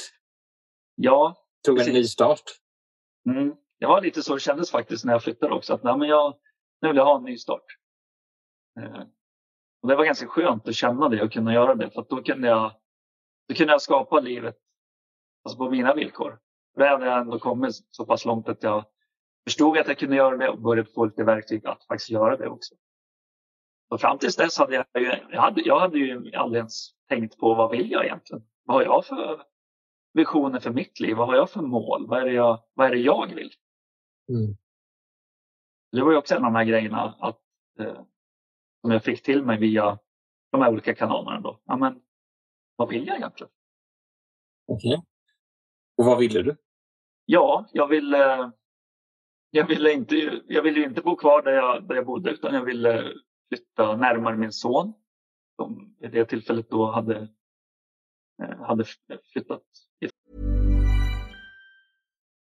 Ja, 0.95 1.35
Tog 1.65 1.75
en 1.77 1.79
Precis. 1.79 1.93
ny 1.93 2.03
start. 2.03 2.43
Mm. 3.29 3.55
Det 3.79 3.85
var 3.85 4.01
lite 4.01 4.23
så 4.23 4.33
det 4.33 4.39
kändes 4.39 4.71
faktiskt 4.71 5.05
när 5.05 5.13
jag 5.13 5.23
flyttade 5.23 5.53
också. 5.53 5.73
Att 5.73 5.83
nej, 5.83 5.97
men 5.97 6.07
jag, 6.09 6.39
nu 6.81 6.87
vill 6.87 6.97
jag 6.97 7.05
ha 7.05 7.17
en 7.17 7.23
ny 7.23 7.37
start. 7.37 7.65
Eh, 8.79 9.01
och 9.83 9.89
det 9.89 9.95
var 9.95 10.05
ganska 10.05 10.27
skönt 10.27 10.67
att 10.67 10.75
känna 10.75 11.09
det 11.09 11.23
och 11.23 11.31
kunna 11.31 11.53
göra 11.53 11.75
det. 11.75 11.89
För 11.89 12.05
då 12.09 12.23
kunde 12.23 12.47
jag, 12.47 12.71
då 13.47 13.55
kunde 13.55 13.73
jag 13.73 13.81
skapa 13.81 14.19
livet 14.19 14.57
alltså 15.43 15.57
på 15.57 15.69
mina 15.69 15.93
villkor. 15.93 16.39
Då 16.77 16.85
hade 16.85 17.05
jag 17.05 17.19
ändå 17.19 17.39
kommit 17.39 17.75
så 17.91 18.05
pass 18.05 18.25
långt 18.25 18.49
att 18.49 18.63
jag 18.63 18.85
förstod 19.43 19.77
att 19.77 19.87
jag 19.87 19.97
kunde 19.97 20.15
göra 20.15 20.37
det 20.37 20.49
och 20.49 20.61
började 20.61 20.89
få 20.89 21.05
lite 21.05 21.23
verktyg 21.23 21.67
att 21.67 21.83
faktiskt 21.83 22.09
göra 22.09 22.37
det 22.37 22.49
också. 22.49 22.75
Och 23.89 24.01
fram 24.01 24.17
tills 24.17 24.35
dess 24.35 24.57
hade 24.57 24.75
jag 24.75 24.85
ju, 25.01 25.11
jag 25.31 25.41
hade, 25.41 25.61
jag 25.61 25.79
hade 25.79 25.97
ju 25.97 26.35
aldrig 26.35 26.59
ens 26.59 26.89
tänkt 27.09 27.37
på 27.37 27.53
vad 27.53 27.71
vill 27.71 27.91
jag 27.91 28.05
egentligen? 28.05 28.43
Vad 28.63 28.77
har 28.77 28.83
jag 28.83 29.05
för 29.05 29.43
visioner 30.13 30.59
för 30.59 30.71
mitt 30.71 30.99
liv? 30.99 31.15
Vad 31.17 31.27
har 31.27 31.35
jag 31.35 31.49
för 31.49 31.61
mål? 31.61 32.07
Vad 32.07 32.21
är 32.21 32.25
det 32.25 32.33
jag, 32.33 32.63
vad 32.73 32.87
är 32.87 32.91
det 32.91 32.99
jag 32.99 33.35
vill? 33.35 33.51
Mm. 34.29 34.57
Det 35.91 36.01
var 36.01 36.11
ju 36.11 36.17
också 36.17 36.35
en 36.35 36.45
av 36.45 36.51
de 36.51 36.57
här 36.57 36.65
grejerna 36.65 37.15
att, 37.19 37.39
eh, 37.79 38.01
som 38.83 38.91
jag 38.91 39.03
fick 39.03 39.23
till 39.23 39.43
mig 39.43 39.59
via 39.59 39.99
de 40.51 40.61
här 40.61 40.71
olika 40.71 40.95
kanalerna. 40.95 41.39
Då. 41.39 41.61
Ja, 41.65 41.77
men, 41.77 42.01
vad 42.75 42.89
vill 42.89 43.07
jag 43.07 43.17
egentligen? 43.17 43.51
Okej. 44.67 45.03
Och 45.97 46.05
vad 46.05 46.19
ville 46.19 46.41
du? 46.41 46.57
Ja, 47.25 47.69
jag 47.73 47.87
ville, 47.87 48.51
jag 49.49 49.67
ville, 49.67 49.93
inte, 49.93 50.41
jag 50.47 50.61
ville 50.61 50.83
inte 50.83 51.01
bo 51.01 51.15
kvar 51.15 51.41
där 51.41 51.51
jag, 51.51 51.87
där 51.87 51.95
jag 51.95 52.05
bodde 52.05 52.31
utan 52.31 52.53
jag 52.53 52.65
ville 52.65 53.13
flytta 53.49 53.95
närmare 53.95 54.37
min 54.37 54.51
son. 54.51 54.93
Som 55.55 55.95
vid 55.99 56.11
det 56.11 56.25
tillfället 56.25 56.69
då 56.69 56.91
hade, 56.91 57.27
eh, 58.43 58.61
hade 58.61 58.85
flyttat 59.33 59.63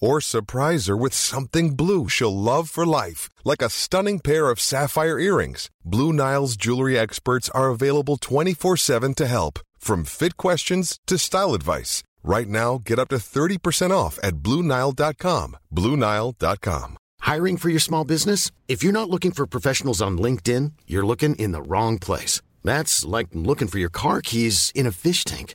Or 0.00 0.20
surprise 0.20 0.86
her 0.86 0.96
with 0.96 1.14
something 1.14 1.74
blue 1.74 2.08
she'll 2.08 2.36
love 2.36 2.68
for 2.70 2.84
life, 2.84 3.28
like 3.44 3.62
a 3.62 3.70
stunning 3.70 4.20
pair 4.20 4.50
of 4.50 4.60
sapphire 4.60 5.18
earrings. 5.18 5.70
Blue 5.84 6.12
Nile's 6.12 6.56
jewelry 6.56 6.98
experts 6.98 7.48
are 7.50 7.70
available 7.70 8.16
24 8.16 8.76
7 8.76 9.14
to 9.14 9.26
help, 9.26 9.60
from 9.78 10.04
fit 10.04 10.36
questions 10.36 10.98
to 11.06 11.18
style 11.18 11.54
advice. 11.54 12.02
Right 12.22 12.48
now, 12.48 12.80
get 12.84 12.98
up 12.98 13.08
to 13.08 13.16
30% 13.16 13.92
off 13.92 14.18
at 14.22 14.36
BlueNile.com. 14.36 15.56
BlueNile.com. 15.72 16.96
Hiring 17.20 17.56
for 17.56 17.68
your 17.68 17.80
small 17.80 18.04
business? 18.04 18.50
If 18.68 18.82
you're 18.82 18.92
not 18.92 19.10
looking 19.10 19.30
for 19.30 19.46
professionals 19.46 20.02
on 20.02 20.18
LinkedIn, 20.18 20.72
you're 20.86 21.06
looking 21.06 21.36
in 21.36 21.52
the 21.52 21.62
wrong 21.62 21.98
place. 21.98 22.42
That's 22.64 23.04
like 23.04 23.28
looking 23.32 23.68
for 23.68 23.78
your 23.78 23.90
car 23.90 24.20
keys 24.22 24.72
in 24.74 24.86
a 24.86 24.92
fish 24.92 25.24
tank. 25.24 25.54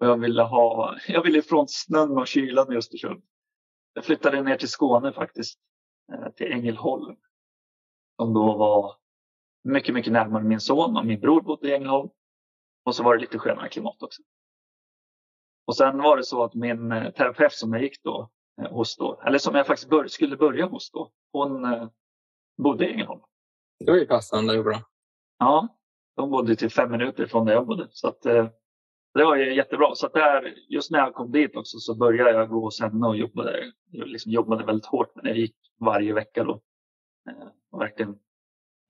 Och 0.00 0.06
jag 0.06 0.16
ville, 0.16 0.42
ha, 0.42 0.96
jag 1.08 1.22
ville 1.22 1.38
ifrån 1.38 1.68
snön 1.68 2.18
och 2.18 2.26
kylan 2.26 2.72
i 2.72 2.76
Östersund. 2.76 3.22
Jag 3.92 4.04
flyttade 4.04 4.42
ner 4.42 4.56
till 4.56 4.68
Skåne 4.68 5.12
faktiskt, 5.12 5.60
eh, 6.12 6.30
till 6.30 6.52
Ängelholm. 6.52 7.16
Som 8.16 8.34
då 8.34 8.56
var 8.56 8.96
mycket, 9.64 9.94
mycket 9.94 10.12
närmare 10.12 10.42
min 10.42 10.60
son 10.60 10.96
och 10.96 11.06
min 11.06 11.20
bror 11.20 11.40
bodde 11.40 11.68
i 11.68 11.74
Ängelholm. 11.74 12.10
Och 12.84 12.94
så 12.94 13.02
var 13.02 13.14
det 13.14 13.20
lite 13.20 13.38
skönare 13.38 13.68
klimat 13.68 14.02
också. 14.02 14.22
Och 15.66 15.76
sen 15.76 15.98
var 15.98 16.16
det 16.16 16.24
så 16.24 16.44
att 16.44 16.54
min 16.54 16.92
eh, 16.92 17.10
terapeut 17.10 17.52
som 17.52 17.72
jag 17.72 17.82
gick 17.82 18.02
då, 18.02 18.30
eh, 18.62 18.72
hos 18.72 18.96
då, 18.96 19.22
eller 19.26 19.38
som 19.38 19.54
jag 19.54 19.66
faktiskt 19.66 19.90
bör, 19.90 20.06
skulle 20.06 20.36
börja 20.36 20.66
hos 20.66 20.90
då, 20.90 21.12
hon 21.32 21.66
bodde 22.62 22.86
i 22.86 22.92
Ängelholm. 22.92 23.20
Det 23.78 23.90
var 23.90 23.98
ju 23.98 24.06
passande 24.06 24.58
och 24.58 24.64
bra. 24.64 24.82
Ja, 25.38 25.68
de 26.16 26.30
bodde 26.30 26.56
till 26.56 26.70
fem 26.70 26.90
minuter 26.90 27.26
från 27.26 27.46
där 27.46 27.52
jag 27.52 27.66
bodde. 27.66 27.88
Så 27.90 28.08
att, 28.08 28.26
det 29.14 29.24
var 29.24 29.36
ju 29.36 29.54
jättebra. 29.54 29.94
Så 29.94 30.06
att 30.06 30.12
där, 30.12 30.54
just 30.68 30.90
när 30.90 30.98
jag 30.98 31.14
kom 31.14 31.32
dit 31.32 31.56
också 31.56 31.78
så 31.78 31.94
började 31.94 32.30
jag 32.30 32.48
gå 32.48 32.60
hos 32.60 32.80
henne 32.80 33.06
och 33.06 33.16
jobbade, 33.16 33.72
jag 33.90 34.08
liksom 34.08 34.32
jobbade 34.32 34.64
väldigt 34.64 34.86
hårt 34.86 35.16
med. 35.16 35.26
Jag 35.26 35.36
gick 35.36 35.56
varje 35.80 36.12
vecka 36.12 36.44
då. 36.44 36.60
Eh, 37.30 37.48
och 37.70 37.80
verkligen 37.80 38.18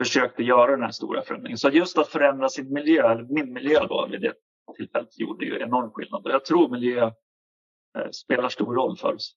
försökte 0.02 0.42
göra 0.42 0.70
den 0.70 0.82
här 0.82 0.90
stora 0.90 1.22
förändringen. 1.22 1.58
Så 1.58 1.68
just 1.68 1.98
att 1.98 2.08
förändra 2.08 2.48
sin 2.48 2.72
miljö, 2.72 3.12
eller 3.12 3.22
min 3.22 3.52
miljö 3.52 3.86
då 3.86 4.08
vid 4.10 4.20
det 4.20 4.34
tillfället 4.76 5.18
gjorde 5.18 5.44
ju 5.44 5.60
enorm 5.60 5.90
skillnad. 5.90 6.24
Och 6.24 6.30
jag 6.30 6.44
tror 6.44 6.68
miljö 6.68 7.10
eh, 7.98 8.10
spelar 8.10 8.48
stor 8.48 8.74
roll 8.74 8.96
för 8.96 9.14
oss. 9.14 9.36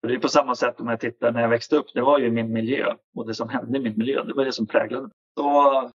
För 0.00 0.08
det 0.08 0.14
är 0.14 0.18
på 0.18 0.28
samma 0.28 0.54
sätt 0.54 0.80
om 0.80 0.88
jag 0.88 1.00
tittar 1.00 1.32
när 1.32 1.40
jag 1.40 1.48
växte 1.48 1.76
upp. 1.76 1.86
Det 1.94 2.02
var 2.02 2.18
ju 2.18 2.30
min 2.30 2.52
miljö 2.52 2.94
och 3.14 3.26
det 3.26 3.34
som 3.34 3.48
hände 3.48 3.78
i 3.78 3.82
min 3.82 3.98
miljö. 3.98 4.24
Det 4.24 4.34
var 4.34 4.44
det 4.44 4.52
som 4.52 4.66
präglade 4.66 5.02
mig. 5.02 5.12
Så 5.38 5.90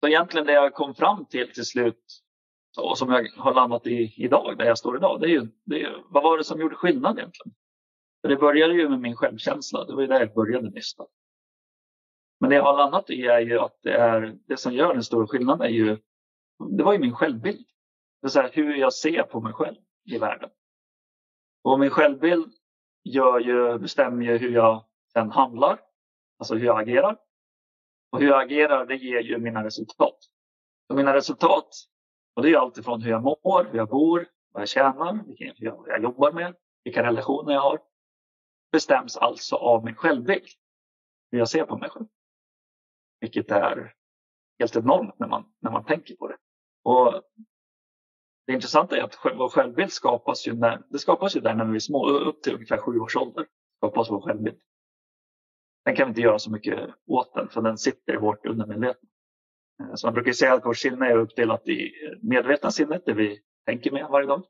så 0.00 0.08
egentligen 0.08 0.46
det 0.46 0.52
jag 0.52 0.74
kom 0.74 0.94
fram 0.94 1.26
till 1.26 1.52
till 1.52 1.64
slut 1.64 2.04
och 2.78 2.98
som 2.98 3.10
jag 3.10 3.28
har 3.36 3.54
landat 3.54 3.86
i 3.86 4.14
idag, 4.16 4.58
där 4.58 4.64
jag 4.64 4.78
står 4.78 4.96
idag, 4.96 5.20
det 5.20 5.26
är 5.26 5.30
ju, 5.30 5.48
det 5.64 5.82
är, 5.82 6.02
vad 6.08 6.22
var 6.22 6.38
det 6.38 6.44
som 6.44 6.60
gjorde 6.60 6.76
skillnad 6.76 7.18
egentligen? 7.18 7.54
För 8.22 8.28
det 8.28 8.36
började 8.36 8.74
ju 8.74 8.88
med 8.88 9.00
min 9.00 9.16
självkänsla, 9.16 9.84
det 9.84 9.94
var 9.94 10.00
ju 10.00 10.06
där 10.06 10.20
jag 10.20 10.34
började 10.34 10.70
nyss. 10.70 10.96
Men 12.40 12.50
det 12.50 12.56
jag 12.56 12.62
har 12.62 12.76
landat 12.76 13.10
i 13.10 13.26
är 13.26 13.40
ju 13.40 13.58
att 13.58 13.78
det, 13.82 13.92
är, 13.92 14.38
det 14.46 14.56
som 14.56 14.72
gör 14.72 14.94
den 14.94 15.04
stora 15.04 15.26
skillnaden 15.26 15.66
är 15.66 15.70
ju, 15.70 15.98
det 16.76 16.82
var 16.82 16.92
ju 16.92 16.98
min 16.98 17.14
självbild. 17.14 17.66
Det 18.20 18.26
är 18.26 18.30
så 18.30 18.40
här, 18.40 18.50
hur 18.52 18.76
jag 18.76 18.92
ser 18.92 19.22
på 19.22 19.40
mig 19.40 19.52
själv 19.52 19.76
i 20.04 20.18
världen. 20.18 20.50
Och 21.62 21.80
min 21.80 21.90
självbild 21.90 22.52
gör 23.04 23.40
ju, 23.40 23.78
bestämmer 23.78 24.24
ju 24.24 24.38
hur 24.38 24.50
jag 24.50 24.84
sen 25.12 25.30
handlar, 25.30 25.80
alltså 26.38 26.54
hur 26.54 26.66
jag 26.66 26.80
agerar. 26.80 27.18
Och 28.12 28.20
hur 28.20 28.28
jag 28.28 28.42
agerar, 28.42 28.86
det 28.86 28.96
ger 28.96 29.20
ju 29.20 29.38
mina 29.38 29.64
resultat. 29.64 30.18
Och 30.88 30.96
mina 30.96 31.14
resultat, 31.14 31.68
och 32.40 32.46
det 32.46 32.52
är 32.52 32.56
allt 32.56 32.64
alltifrån 32.64 33.02
hur 33.02 33.10
jag 33.10 33.22
mår, 33.22 33.68
hur 33.70 33.78
jag 33.78 33.88
bor, 33.88 34.26
vad 34.52 34.60
jag 34.60 34.68
tjänar, 34.68 35.24
vilken 35.26 35.54
jag, 35.56 35.84
jag 35.88 36.02
jobbar 36.02 36.32
med, 36.32 36.56
vilka 36.84 37.02
relationer 37.02 37.52
jag 37.52 37.60
har. 37.60 37.80
Bestäms 38.72 39.16
alltså 39.16 39.56
av 39.56 39.84
min 39.84 39.94
självbild. 39.94 40.46
Hur 41.30 41.38
jag 41.38 41.48
ser 41.48 41.64
på 41.64 41.76
mig 41.76 41.90
själv. 41.90 42.06
Vilket 43.20 43.50
är 43.50 43.94
helt 44.58 44.76
enormt 44.76 45.18
när 45.18 45.28
man, 45.28 45.52
när 45.58 45.70
man 45.70 45.84
tänker 45.84 46.16
på 46.16 46.28
det. 46.28 46.36
Och 46.82 47.22
det 48.46 48.52
intressanta 48.52 48.96
är 48.96 49.02
att 49.02 49.18
vår 49.24 49.48
självbild 49.48 49.92
skapas 49.92 50.48
ju, 50.48 50.54
när, 50.54 50.82
det 50.88 50.98
skapas 50.98 51.36
ju 51.36 51.40
där 51.40 51.54
när 51.54 51.64
vi 51.64 51.76
är 51.76 51.80
små, 51.80 52.08
upp 52.08 52.42
till 52.42 52.54
ungefär 52.54 52.78
sju 52.78 52.98
års 52.98 53.16
ålder. 53.16 53.46
Skapas 53.76 54.10
vår 54.10 54.20
självbild. 54.20 54.60
Den 55.84 55.96
kan 55.96 56.06
vi 56.06 56.08
inte 56.08 56.20
göra 56.20 56.38
så 56.38 56.50
mycket 56.50 56.90
åt 57.06 57.34
den, 57.34 57.48
för 57.48 57.62
den 57.62 57.78
sitter 57.78 58.14
i 58.14 58.16
vårt 58.16 58.46
undermedvetna. 58.46 59.08
Eh, 59.80 59.94
så 59.94 60.06
man 60.06 60.14
brukar 60.14 60.32
säga 60.32 60.54
att 60.54 60.66
vårt 60.66 60.76
sinne 60.76 61.06
är 61.06 61.16
uppdelat 61.16 61.68
i 61.68 61.92
medvetna 62.22 62.70
sinnet, 62.70 63.02
det 63.06 63.12
vi 63.12 63.38
tänker 63.66 63.90
med 63.90 64.06
varje 64.10 64.26
dag. 64.26 64.42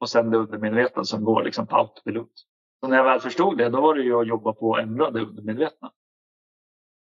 Och 0.00 0.08
sen 0.08 0.30
det 0.30 0.38
undermedvetna 0.38 1.04
som 1.04 1.24
går 1.24 1.42
liksom 1.42 1.66
på 1.66 1.76
autopilot. 1.76 2.32
Så 2.80 2.88
när 2.88 2.96
jag 2.96 3.04
väl 3.04 3.20
förstod 3.20 3.58
det, 3.58 3.68
då 3.68 3.80
var 3.80 3.94
det 3.94 4.02
ju 4.02 4.20
att 4.20 4.26
jobba 4.26 4.52
på 4.52 4.74
att 4.74 4.82
ändra 4.82 5.10
det 5.10 5.20
undermedvetna. 5.20 5.92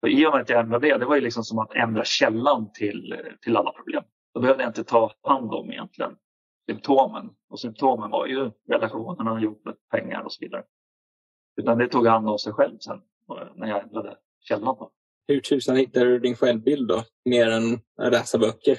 För 0.00 0.08
I 0.08 0.26
och 0.26 0.32
med 0.32 0.40
att 0.40 0.48
jag 0.48 0.60
ändrade 0.60 0.88
det, 0.88 0.98
det 0.98 1.06
var 1.06 1.14
ju 1.14 1.20
liksom 1.20 1.44
som 1.44 1.58
att 1.58 1.74
ändra 1.74 2.04
källan 2.04 2.72
till, 2.72 3.16
till 3.42 3.56
alla 3.56 3.72
problem. 3.72 4.04
Då 4.34 4.40
behövde 4.40 4.62
jag 4.62 4.70
inte 4.70 4.84
ta 4.84 5.12
hand 5.22 5.54
om 5.54 5.70
egentligen 5.72 6.16
symptomen. 6.66 7.30
Och 7.48 7.60
symptomen 7.60 8.10
var 8.10 8.26
ju 8.26 8.50
relationerna, 8.68 9.40
jobbet, 9.40 9.76
pengar 9.90 10.22
och 10.22 10.32
så 10.32 10.38
vidare. 10.40 10.64
Utan 11.56 11.78
det 11.78 11.88
tog 11.88 12.06
hand 12.06 12.28
om 12.28 12.38
sig 12.38 12.52
själv 12.52 12.78
sen 12.78 13.02
eh, 13.30 13.48
när 13.54 13.68
jag 13.68 13.82
ändrade 13.82 14.16
källan. 14.40 14.76
På. 14.76 14.90
Hur 15.26 15.40
tusan 15.40 15.76
hittar 15.76 16.04
du 16.04 16.18
din 16.18 16.36
självbild 16.36 16.88
då? 16.88 17.04
Mer 17.24 17.50
än 17.50 17.74
att 17.74 18.12
läsa 18.12 18.38
böcker? 18.38 18.78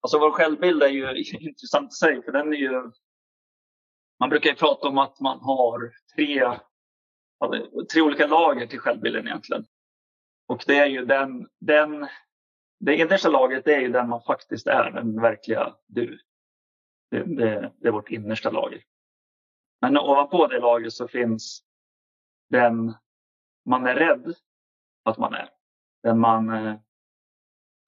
Alltså 0.00 0.18
vår 0.18 0.30
självbild 0.30 0.82
är 0.82 0.88
ju 0.88 1.24
intressant 1.48 1.92
i 1.92 1.94
sig, 1.94 2.22
för 2.22 2.32
den 2.32 2.52
är 2.52 2.56
ju... 2.56 2.90
Man 4.20 4.28
brukar 4.28 4.50
ju 4.50 4.56
prata 4.56 4.88
om 4.88 4.98
att 4.98 5.20
man 5.20 5.40
har 5.40 5.92
tre, 6.16 6.58
tre 7.92 8.02
olika 8.02 8.26
lager 8.26 8.66
till 8.66 8.78
självbilden 8.78 9.26
egentligen. 9.26 9.64
Och 10.48 10.64
det 10.66 10.78
är 10.78 10.86
ju 10.86 11.04
den, 11.04 11.48
den 11.60 12.08
det 12.80 12.96
innersta 12.96 13.28
lagret 13.28 13.64
det 13.64 13.74
är 13.74 13.80
ju 13.80 13.88
den 13.88 14.08
man 14.08 14.22
faktiskt 14.22 14.66
är, 14.66 14.90
den 14.90 15.20
verkliga 15.20 15.74
du. 15.86 16.18
Det, 17.10 17.24
det, 17.24 17.72
det 17.78 17.88
är 17.88 17.92
vårt 17.92 18.10
innersta 18.10 18.50
lager. 18.50 18.82
Men 19.80 19.98
ovanpå 19.98 20.46
det 20.46 20.60
lagret 20.60 20.92
så 20.92 21.08
finns 21.08 21.62
den 22.50 22.94
man 23.64 23.86
är 23.86 23.94
rädd 23.94 24.34
att 25.04 25.18
man 25.18 25.34
är. 25.34 25.50
Den 26.02 26.18
man 26.18 26.50
eh, 26.50 26.76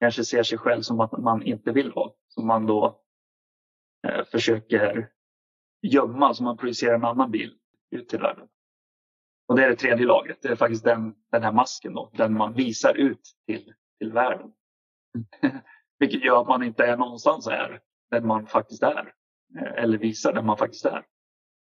kanske 0.01 0.25
ser 0.25 0.43
sig 0.43 0.59
själv 0.59 0.83
som 0.83 1.01
att 1.01 1.13
man 1.13 1.43
inte 1.43 1.73
vill 1.73 1.93
vara. 1.93 2.13
Som 2.29 2.47
man 2.47 2.67
då 2.67 3.01
eh, 4.09 4.25
försöker 4.25 5.11
gömma, 5.83 6.35
som 6.35 6.45
man 6.45 6.57
projicerar 6.57 6.95
en 6.95 7.05
annan 7.05 7.31
bild 7.31 7.59
ut 7.91 8.09
till 8.09 8.19
världen. 8.19 8.49
Och 9.49 9.57
det 9.57 9.65
är 9.65 9.69
det 9.69 9.77
tredje 9.77 10.07
lagret. 10.07 10.39
Det 10.43 10.49
är 10.49 10.57
faktiskt 10.57 10.85
den, 10.85 11.15
den 11.31 11.43
här 11.43 11.53
masken 11.53 11.95
då, 11.95 12.11
den 12.13 12.33
man 12.33 12.53
visar 12.53 12.95
ut 12.95 13.21
till, 13.47 13.75
till 13.99 14.13
världen. 14.13 14.53
Vilket 15.99 16.25
gör 16.25 16.41
att 16.41 16.49
man 16.49 16.63
inte 16.63 16.87
är 16.87 16.97
någonstans 16.97 17.47
är 17.47 17.81
den 18.11 18.27
man 18.27 18.47
faktiskt 18.47 18.83
är. 18.83 19.13
Eh, 19.59 19.83
eller 19.83 19.99
visar 19.99 20.33
den 20.33 20.47
man 20.47 20.57
faktiskt 20.57 20.85
är. 20.85 21.05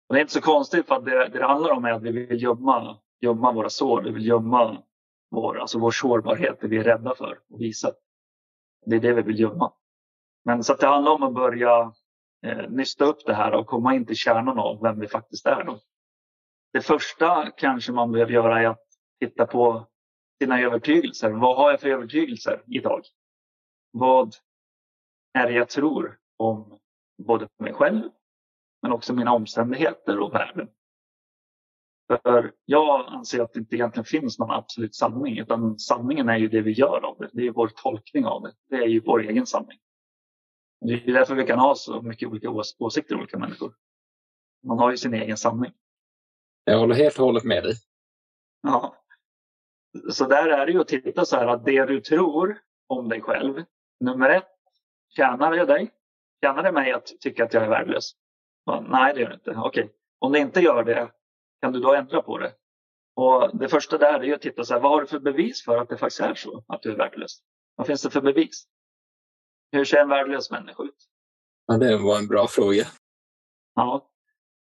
Och 0.08 0.16
det 0.16 0.20
är 0.20 0.22
inte 0.22 0.34
så 0.34 0.42
konstigt 0.42 0.88
för 0.88 0.96
att 0.96 1.06
det, 1.06 1.30
det 1.30 1.46
handlar 1.46 1.72
om 1.72 1.86
är 1.86 1.92
att 1.92 2.04
vi 2.04 2.12
vill 2.12 2.44
gömma, 2.44 2.98
gömma 3.22 3.52
våra 3.52 3.70
sår. 3.70 4.02
Vi 4.02 4.12
vill 4.12 4.28
gömma 4.28 4.84
vår, 5.30 5.60
alltså 5.60 5.80
vår 5.80 5.92
sårbarhet, 5.92 6.62
det 6.62 6.68
vi 6.68 6.78
är 6.78 6.84
rädda 6.84 7.16
för 7.16 7.32
att 7.32 7.60
visa. 7.60 7.92
Det 8.86 8.96
är 8.96 9.00
det 9.00 9.14
vi 9.14 9.22
vill 9.22 9.40
gömma. 9.40 9.74
Men 10.46 10.64
så 10.64 10.74
att 10.74 10.80
det 10.80 10.88
handlar 10.88 11.12
om 11.12 11.24
att 11.24 11.34
börja 11.34 11.94
eh, 12.46 12.70
nysta 12.70 13.06
upp 13.06 13.26
det 13.26 13.34
här 13.34 13.54
och 13.54 13.68
komma 13.68 13.96
in 13.96 14.06
till 14.06 14.16
kärnan 14.16 14.60
av 14.60 14.82
vem 14.82 15.00
vi 15.00 15.08
faktiskt 15.08 15.46
är. 15.46 15.64
Då. 15.64 15.80
Det 16.74 16.82
första 16.82 17.52
kanske 17.52 17.92
man 17.92 18.12
behöver 18.12 18.32
göra 18.32 18.62
är 18.62 18.68
att 18.68 18.86
titta 19.20 19.46
på 19.46 19.88
sina 20.42 20.62
övertygelser. 20.62 21.32
Vad 21.32 21.58
har 21.58 21.72
jag 21.72 21.80
för 21.80 21.90
övertygelser 21.90 22.64
idag? 22.68 23.02
Vad 23.92 24.36
är 25.34 25.48
det 25.48 25.54
jag 25.54 25.70
tror 25.70 26.20
om 26.38 26.80
både 27.18 27.48
mig 27.60 27.74
själv 27.74 28.10
men 28.82 28.92
också 28.92 29.14
mina 29.14 29.32
omständigheter 29.34 30.20
och 30.20 30.34
världen? 30.34 30.70
För 32.08 32.54
jag 32.66 33.06
anser 33.08 33.42
att 33.42 33.54
det 33.54 33.60
inte 33.60 33.76
egentligen 33.76 34.06
finns 34.06 34.40
någon 34.40 34.52
absolut 34.52 34.96
sanning 34.96 35.38
utan 35.40 35.80
sanningen 35.80 36.30
är 36.30 36.38
ju 36.38 36.48
det 36.48 36.62
vi 36.62 36.72
gör 36.72 37.06
av 37.06 37.18
det. 37.20 37.30
Det 37.34 37.48
är 37.48 37.52
vår 37.52 37.68
tolkning 37.68 38.26
av 38.26 38.42
det. 38.42 38.54
Det 38.70 38.76
är 38.76 38.88
ju 38.88 39.00
vår 39.00 39.22
egen 39.22 39.46
sanning. 39.46 39.78
Det 40.82 40.94
är 40.94 41.14
därför 41.14 41.36
vi 41.36 41.44
kan 41.44 41.60
ha 41.60 41.76
så 41.76 42.02
mycket 42.02 42.30
olika 42.30 42.50
åsikter 42.80 43.16
olika 43.16 43.38
människor. 43.38 43.74
Man 44.64 44.80
har 44.80 44.92
ju 44.92 44.98
sin 44.98 45.14
egen 45.14 45.38
sanning. 45.38 45.72
Jag 46.64 46.80
håller 46.80 46.96
helt 46.96 47.20
och 47.20 47.26
hållet 47.26 47.44
med 47.44 47.64
dig. 47.64 47.74
Ja. 48.62 48.96
Så 50.12 50.28
där 50.28 50.50
är 50.50 50.66
det 50.66 50.72
ju 50.72 50.82
att 50.82 50.88
titta 50.88 51.26
så 51.26 51.36
här 51.36 51.48
att 51.48 51.66
det 51.66 51.86
du 51.86 52.02
tror 52.02 52.62
om 52.88 53.10
dig 53.10 53.22
själv. 53.22 53.64
Nummer 54.00 54.30
ett, 54.30 54.48
tjänar 55.16 55.52
det 55.52 55.66
dig? 55.66 55.92
Tjänar 56.42 56.64
det 56.64 56.72
mig 56.72 56.92
att 56.92 57.08
tycka 57.20 57.44
att 57.44 57.54
jag 57.54 57.64
är 57.64 57.70
värdelös? 57.70 58.12
Nej, 58.90 59.14
det 59.14 59.22
gör 59.22 59.30
det 59.30 59.36
inte. 59.36 59.56
Okej, 59.56 59.92
om 60.20 60.32
det 60.32 60.40
inte 60.40 60.62
gör 60.62 60.84
det, 60.84 61.12
kan 61.62 61.74
du 61.74 61.80
då 61.80 61.94
ändra 61.94 62.22
på 62.22 62.38
det? 62.38 62.54
Och 63.16 63.58
Det 63.58 63.70
första 63.70 63.98
där 63.98 64.24
är 64.24 64.36
att 64.36 64.42
titta 64.42 64.64
så 64.64 64.74
här, 64.74 64.82
vad 64.82 64.92
har 64.92 65.02
du 65.02 65.08
för 65.08 65.20
bevis 65.20 65.64
för 65.64 65.78
att 65.78 65.90
det 65.90 65.98
faktiskt 65.98 66.22
är 66.22 66.36
så, 66.36 66.64
att 66.68 66.82
du 66.82 66.92
är 66.92 66.98
värdelös? 66.98 67.40
Vad 67.76 67.88
finns 67.88 68.02
det 68.02 68.10
för 68.10 68.22
bevis? 68.22 68.68
Hur 69.72 69.86
ser 69.86 69.98
en 69.98 70.10
värdelös 70.10 70.52
människa 70.52 70.84
ut? 70.84 71.08
Ja, 71.66 71.78
det 71.78 71.98
var 71.98 72.18
en 72.18 72.28
bra 72.28 72.48
fråga. 72.48 72.84
Ja, 73.76 74.10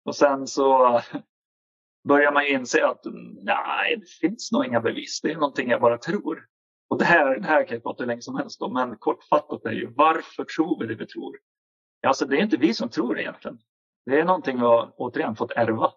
och 0.06 0.16
sen 0.16 0.48
så 0.48 1.02
börjar 2.08 2.32
man 2.32 2.44
ju 2.44 2.50
inse 2.50 2.88
att 2.88 3.02
nej, 3.42 3.98
det 3.98 4.10
finns 4.28 4.52
nog 4.52 4.66
inga 4.66 4.82
bevis. 4.82 5.22
Det 5.22 5.32
är 5.32 5.36
någonting 5.36 5.70
jag 5.70 5.82
bara 5.82 5.98
tror. 5.98 6.48
Och 6.90 7.00
det 7.00 7.06
här, 7.06 7.40
det 7.40 7.48
här 7.48 7.68
kan 7.68 7.76
jag 7.76 7.84
prata 7.84 8.04
hur 8.04 8.08
länge 8.08 8.22
som 8.22 8.36
helst 8.36 8.62
om, 8.62 8.74
men 8.74 8.98
kortfattat 8.98 9.66
är 9.66 9.72
ju 9.72 9.94
varför 9.96 10.44
tror 10.44 10.80
vi 10.80 10.88
det 10.88 10.96
vi 10.96 11.08
tror? 11.08 11.38
Alltså 12.08 12.26
det 12.26 12.38
är 12.38 12.42
inte 12.42 12.58
vi 12.58 12.74
som 12.74 12.90
tror 12.90 13.20
egentligen. 13.20 13.60
Det 14.06 14.20
är 14.20 14.26
någonting 14.26 14.58
vi 14.58 14.64
har 14.64 14.94
återigen 14.98 15.36
fått 15.36 15.52
ärva. 15.52 15.92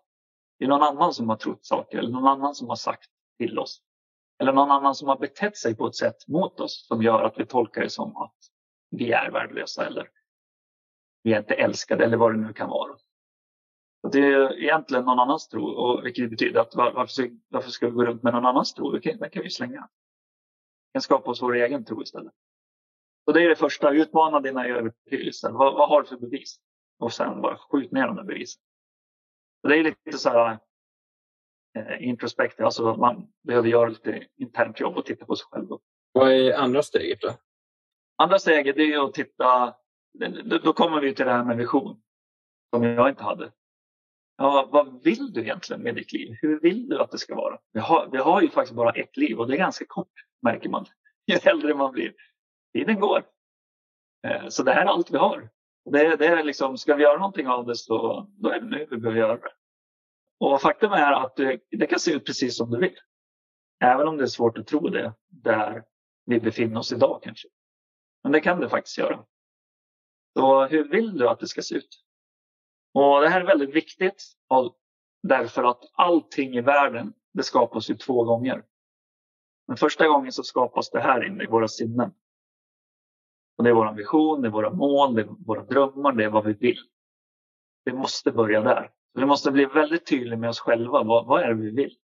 Det 0.58 0.64
är 0.64 0.68
någon 0.68 0.82
annan 0.82 1.14
som 1.14 1.28
har 1.28 1.36
trott 1.36 1.64
saker 1.64 1.98
eller 1.98 2.10
någon 2.10 2.28
annan 2.28 2.54
som 2.54 2.68
har 2.68 2.76
sagt 2.76 3.10
till 3.38 3.58
oss. 3.58 3.82
Eller 4.38 4.52
någon 4.52 4.70
annan 4.70 4.94
som 4.94 5.08
har 5.08 5.18
betett 5.18 5.56
sig 5.56 5.76
på 5.76 5.86
ett 5.86 5.94
sätt 5.94 6.28
mot 6.28 6.60
oss 6.60 6.86
som 6.86 7.02
gör 7.02 7.22
att 7.22 7.38
vi 7.38 7.46
tolkar 7.46 7.82
det 7.82 7.90
som 7.90 8.16
att 8.16 8.36
vi 8.90 9.12
är 9.12 9.30
värdelösa 9.30 9.86
eller 9.86 10.08
vi 11.22 11.32
är 11.32 11.38
inte 11.38 11.54
älskade 11.54 12.04
eller 12.04 12.16
vad 12.16 12.32
det 12.32 12.38
nu 12.38 12.52
kan 12.52 12.68
vara. 12.68 12.96
Och 14.02 14.12
det 14.12 14.18
är 14.18 14.62
egentligen 14.62 15.04
någon 15.04 15.18
annans 15.18 15.48
tro, 15.48 15.64
och 15.64 16.06
vilket 16.06 16.30
betyder 16.30 16.60
att 16.60 16.74
varför, 16.74 17.30
varför 17.48 17.70
ska 17.70 17.86
vi 17.86 17.92
gå 17.92 18.04
runt 18.04 18.22
med 18.22 18.32
någon 18.32 18.46
annans 18.46 18.74
tro? 18.74 18.90
Den 18.90 19.30
kan 19.30 19.42
vi 19.42 19.50
slänga. 19.50 19.88
Vi 20.92 20.92
kan 20.92 21.02
skapa 21.02 21.30
oss 21.30 21.42
vår 21.42 21.54
egen 21.54 21.84
tro 21.84 22.02
istället. 22.02 22.32
Och 23.26 23.32
det 23.32 23.44
är 23.44 23.48
det 23.48 23.56
första, 23.56 23.90
utmana 23.90 24.40
dina 24.40 24.66
övertygelser. 24.66 25.50
Vad, 25.50 25.74
vad 25.74 25.88
har 25.88 26.02
du 26.02 26.08
för 26.08 26.16
bevis? 26.16 26.60
Och 26.98 27.12
sen 27.12 27.40
bara 27.40 27.58
skjut 27.58 27.92
ner 27.92 28.06
de 28.06 28.16
där 28.16 28.24
bevisen. 28.24 28.62
Så 29.66 29.70
det 29.70 29.78
är 29.78 29.84
lite 29.84 30.18
så 30.18 30.30
här 30.30 30.58
eh, 31.78 32.08
introspektivt, 32.08 32.64
alltså 32.64 32.96
man 32.96 33.28
behöver 33.42 33.68
göra 33.68 33.88
lite 33.88 34.26
internt 34.36 34.80
jobb 34.80 34.96
och 34.96 35.06
titta 35.06 35.24
på 35.24 35.36
sig 35.36 35.46
själv. 35.50 35.66
Då. 35.68 35.80
Vad 36.12 36.32
är 36.32 36.54
andra 36.54 36.82
steget 36.82 37.20
då? 37.20 37.34
Andra 38.16 38.38
steget 38.38 38.76
är 38.76 39.04
att 39.04 39.14
titta, 39.14 39.74
då 40.62 40.72
kommer 40.72 41.00
vi 41.00 41.14
till 41.14 41.26
det 41.26 41.32
här 41.32 41.44
med 41.44 41.56
vision 41.56 42.02
som 42.74 42.84
jag 42.84 43.08
inte 43.08 43.24
hade. 43.24 43.52
Ja, 44.36 44.68
vad 44.72 45.04
vill 45.04 45.32
du 45.32 45.40
egentligen 45.40 45.82
med 45.82 45.94
ditt 45.94 46.12
liv? 46.12 46.36
Hur 46.42 46.60
vill 46.60 46.88
du 46.88 47.00
att 47.00 47.10
det 47.10 47.18
ska 47.18 47.34
vara? 47.34 47.58
Vi 47.72 47.80
har, 47.80 48.08
vi 48.12 48.18
har 48.18 48.42
ju 48.42 48.48
faktiskt 48.48 48.76
bara 48.76 48.92
ett 48.92 49.16
liv 49.16 49.40
och 49.40 49.46
det 49.46 49.54
är 49.54 49.58
ganska 49.58 49.84
kort 49.88 50.12
märker 50.42 50.68
man 50.68 50.86
ju 51.26 51.34
äldre 51.34 51.74
man 51.74 51.92
blir. 51.92 52.14
Tiden 52.72 53.00
går. 53.00 53.24
Eh, 54.26 54.48
så 54.48 54.62
det 54.62 54.72
här 54.72 54.82
är 54.82 54.86
allt 54.86 55.10
vi 55.10 55.18
har. 55.18 55.48
Det, 55.92 56.16
det 56.16 56.26
är 56.26 56.44
liksom, 56.44 56.78
ska 56.78 56.94
vi 56.94 57.02
göra 57.02 57.18
någonting 57.18 57.48
av 57.48 57.66
det 57.66 57.76
så 57.76 58.26
då 58.38 58.48
är 58.48 58.60
det 58.60 58.66
nu 58.66 58.86
vi 58.90 58.96
behöver 58.96 59.20
göra 59.20 59.36
det. 59.36 59.50
Och 60.38 60.60
faktum 60.62 60.92
är 60.92 61.12
att 61.12 61.36
det, 61.36 61.60
det 61.70 61.86
kan 61.86 61.98
se 61.98 62.12
ut 62.12 62.26
precis 62.26 62.56
som 62.56 62.70
du 62.70 62.78
vill. 62.78 62.96
Även 63.80 64.08
om 64.08 64.16
det 64.16 64.22
är 64.22 64.26
svårt 64.26 64.58
att 64.58 64.66
tro 64.66 64.88
det 64.88 65.14
där 65.28 65.84
vi 66.24 66.40
befinner 66.40 66.78
oss 66.78 66.92
idag 66.92 67.20
kanske. 67.22 67.48
Men 68.22 68.32
det 68.32 68.40
kan 68.40 68.60
det 68.60 68.68
faktiskt 68.68 68.98
göra. 68.98 69.24
Så 70.38 70.66
hur 70.66 70.88
vill 70.88 71.18
du 71.18 71.28
att 71.28 71.40
det 71.40 71.46
ska 71.46 71.62
se 71.62 71.74
ut? 71.74 72.02
Och 72.94 73.20
Det 73.20 73.28
här 73.28 73.40
är 73.40 73.46
väldigt 73.46 73.74
viktigt 73.74 74.24
därför 75.22 75.64
att 75.64 75.80
allting 75.92 76.56
i 76.56 76.60
världen 76.60 77.12
det 77.32 77.42
skapas 77.42 77.90
ju 77.90 77.94
två 77.94 78.24
gånger. 78.24 78.64
Den 79.66 79.76
första 79.76 80.08
gången 80.08 80.32
så 80.32 80.42
skapas 80.42 80.90
det 80.90 81.00
här 81.00 81.26
inne 81.26 81.44
i 81.44 81.46
våra 81.46 81.68
sinnen. 81.68 82.12
Och 83.56 83.64
det 83.64 83.70
är 83.70 83.74
vår 83.74 83.92
vision, 83.92 84.42
det 84.42 84.48
är 84.48 84.52
våra 84.52 84.70
mål, 84.70 85.14
det 85.14 85.22
är 85.22 85.28
våra 85.46 85.64
drömmar, 85.64 86.12
det 86.12 86.24
är 86.24 86.28
vad 86.28 86.44
vi 86.44 86.52
vill. 86.52 86.78
Vi 87.84 87.92
måste 87.92 88.32
börja 88.32 88.60
där. 88.60 88.90
Vi 89.14 89.26
måste 89.26 89.50
bli 89.50 89.64
väldigt 89.64 90.06
tydliga 90.06 90.36
med 90.36 90.50
oss 90.50 90.60
själva. 90.60 91.02
Vad, 91.02 91.26
vad 91.26 91.42
är 91.42 91.48
det 91.48 91.54
vi 91.54 91.70
vill? 91.70 91.96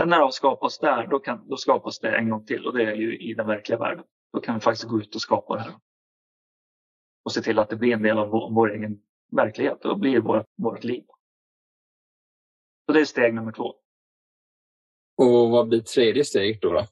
Sen 0.00 0.08
när 0.08 0.18
det 0.18 0.24
har 0.24 0.30
skapats 0.30 0.78
där, 0.78 1.06
då, 1.06 1.18
kan, 1.18 1.48
då 1.48 1.56
skapas 1.56 1.98
det 1.98 2.16
en 2.16 2.30
gång 2.30 2.46
till 2.46 2.66
och 2.66 2.78
det 2.78 2.84
är 2.84 2.94
ju 2.94 3.18
i 3.18 3.34
den 3.34 3.46
verkliga 3.46 3.78
världen. 3.78 4.04
Då 4.32 4.40
kan 4.40 4.54
vi 4.54 4.60
faktiskt 4.60 4.88
gå 4.88 4.98
ut 4.98 5.14
och 5.14 5.20
skapa 5.20 5.54
det 5.54 5.60
här. 5.60 5.74
Och 7.24 7.32
se 7.32 7.40
till 7.40 7.58
att 7.58 7.68
det 7.68 7.76
blir 7.76 7.92
en 7.92 8.02
del 8.02 8.18
av 8.18 8.28
vår, 8.28 8.50
vår 8.50 8.72
egen 8.74 9.02
verklighet 9.32 9.84
och 9.84 9.98
blir 9.98 10.20
vårt, 10.20 10.46
vårt 10.56 10.84
liv. 10.84 11.04
Så 12.86 12.92
det 12.92 13.00
är 13.00 13.04
steg 13.04 13.34
nummer 13.34 13.52
två. 13.52 13.74
Och 15.16 15.50
vad 15.50 15.68
blir 15.68 15.80
tredje 15.80 16.24
steget 16.24 16.62
då? 16.62 16.72
då? 16.72 16.86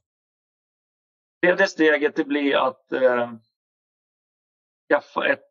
Tredje 1.43 1.67
steget 1.67 2.17
det 2.17 2.25
blir 2.25 2.57
att 2.57 2.93
eh, 2.93 3.33
skaffa 4.89 5.27
ett 5.27 5.51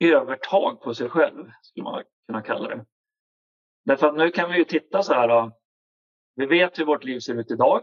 övertag 0.00 0.80
på 0.80 0.94
sig 0.94 1.08
själv, 1.08 1.50
skulle 1.62 1.84
man 1.84 2.02
kunna 2.26 2.42
kalla 2.42 2.68
det. 2.68 2.84
Därför 3.84 4.08
att 4.08 4.14
nu 4.14 4.30
kan 4.30 4.50
vi 4.50 4.58
ju 4.58 4.64
titta 4.64 5.02
så 5.02 5.14
här. 5.14 5.28
Då. 5.28 5.52
Vi 6.34 6.46
vet 6.46 6.78
hur 6.78 6.84
vårt 6.84 7.04
liv 7.04 7.20
ser 7.20 7.34
ut 7.34 7.50
idag. 7.50 7.82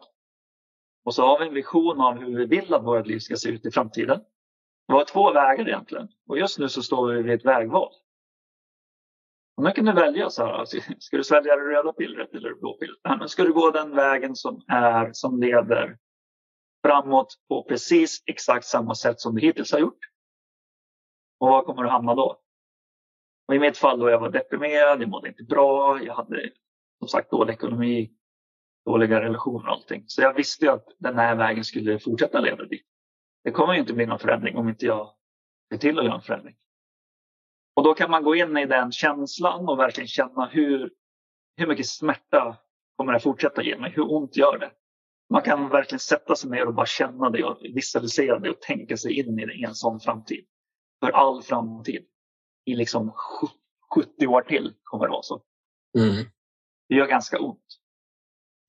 Och 1.04 1.16
så 1.16 1.26
har 1.26 1.40
vi 1.40 1.48
en 1.48 1.54
vision 1.54 2.02
av 2.02 2.20
hur 2.20 2.38
vi 2.38 2.46
vill 2.46 2.74
att 2.74 2.84
vårt 2.84 3.08
liv 3.08 3.20
ska 3.20 3.36
se 3.36 3.50
ut 3.50 3.66
i 3.66 3.72
framtiden. 3.72 4.22
Vi 4.88 4.94
har 4.94 5.06
två 5.06 5.34
vägar 5.34 5.68
egentligen. 5.68 6.08
Och 6.28 6.38
just 6.38 6.60
nu 6.60 6.70
så 6.70 6.84
står 6.84 7.14
vi 7.14 7.22
vid 7.22 7.34
ett 7.34 7.46
vägval. 7.46 7.94
Och 9.58 9.64
nu 9.64 9.72
kan 9.72 9.86
du 9.86 9.94
välja 9.94 10.30
så 10.30 10.46
här. 10.46 10.54
Alltså, 10.54 10.78
ska 11.00 11.18
du 11.18 11.24
svälja 11.24 11.56
det 11.56 11.62
röda 11.62 11.94
pillret 11.94 12.34
eller 12.34 12.50
det 12.50 12.56
blå 12.56 12.78
pillret? 12.78 13.30
Ska 13.30 13.44
du 13.44 13.54
gå 13.54 13.72
den 13.72 13.96
vägen 13.96 14.36
som 14.36 14.64
är 14.68 15.10
som 15.14 15.42
leder 15.42 15.98
framåt 16.86 17.36
på 17.48 17.64
precis 17.64 18.24
exakt 18.26 18.66
samma 18.66 18.96
sätt 18.96 19.20
som 19.20 19.36
du 19.36 19.42
hittills 19.42 19.72
har 19.72 19.80
gjort? 19.80 20.00
Och 21.40 21.48
var 21.48 21.64
kommer 21.64 21.84
du 21.84 21.90
hamna 21.90 22.16
då? 22.16 22.42
Och 23.48 23.56
I 23.56 23.60
mitt 23.60 23.78
fall 23.78 24.00
då 24.00 24.10
jag 24.10 24.20
var 24.20 24.30
deprimerad, 24.30 25.02
jag 25.02 25.10
mådde 25.10 25.28
inte 25.28 25.44
bra, 25.44 26.04
jag 26.04 26.14
hade 26.14 26.50
som 27.00 27.08
sagt 27.08 27.32
dålig 27.32 27.54
ekonomi, 27.54 28.12
dåliga 28.86 29.22
relationer 29.22 29.68
och 29.68 29.74
allting. 29.74 30.04
Så 30.08 30.22
jag 30.22 30.34
visste 30.34 30.66
ju 30.66 30.72
att 30.72 30.86
den 30.98 31.18
här 31.18 31.36
vägen 31.36 31.64
skulle 31.64 32.00
fortsätta 32.00 32.40
leda 32.40 32.66
dit. 32.66 32.86
Det 33.44 33.52
kommer 33.52 33.74
ju 33.74 33.80
inte 33.80 33.94
bli 33.94 34.06
någon 34.06 34.20
förändring 34.20 34.58
om 34.58 34.70
inte 34.70 34.86
jag 34.86 35.14
ser 35.72 35.80
till 35.80 36.00
att 36.00 36.06
göra 36.06 36.16
en 36.16 36.22
förändring. 36.22 36.56
Och 37.76 37.84
då 37.84 37.94
kan 37.94 38.12
man 38.12 38.24
gå 38.24 38.36
in 38.36 38.58
i 38.58 38.66
den 38.66 38.92
känslan 38.92 39.70
och 39.70 39.80
verkligen 39.80 40.08
känna 40.08 40.46
hur, 40.46 40.92
hur 41.58 41.68
mycket 41.68 41.88
smärta 41.88 42.58
kommer 42.96 43.14
det 43.14 43.20
fortsätta 43.20 43.64
ge 43.64 43.78
mig? 43.78 43.92
Hur 43.92 44.14
ont 44.14 44.38
gör 44.38 44.58
det? 44.58 44.72
Man 45.30 45.42
kan 45.42 45.70
verkligen 45.70 46.00
sätta 46.00 46.36
sig 46.36 46.50
ner 46.50 46.66
och 46.66 46.74
bara 46.74 46.86
känna 46.86 47.30
det 47.30 47.44
och 47.44 47.58
visualisera 47.62 48.40
det 48.40 48.50
och 48.50 48.62
tänka 48.62 48.98
sig 48.98 49.20
in 49.20 49.40
i 49.40 49.46
det 49.46 49.64
en 49.64 49.76
sån 49.76 50.00
framtid. 50.00 50.46
För 51.00 51.12
all 51.12 51.42
framtid. 51.42 52.06
I 52.66 52.76
liksom 52.76 53.14
70 53.96 54.28
år 54.28 54.42
till 54.42 54.74
kommer 54.84 55.06
det 55.06 55.12
vara 55.12 55.24
så. 55.24 55.42
Mm. 55.98 56.26
Det 56.90 56.96
gör 56.96 57.08
ganska 57.08 57.40
ont. 57.40 57.66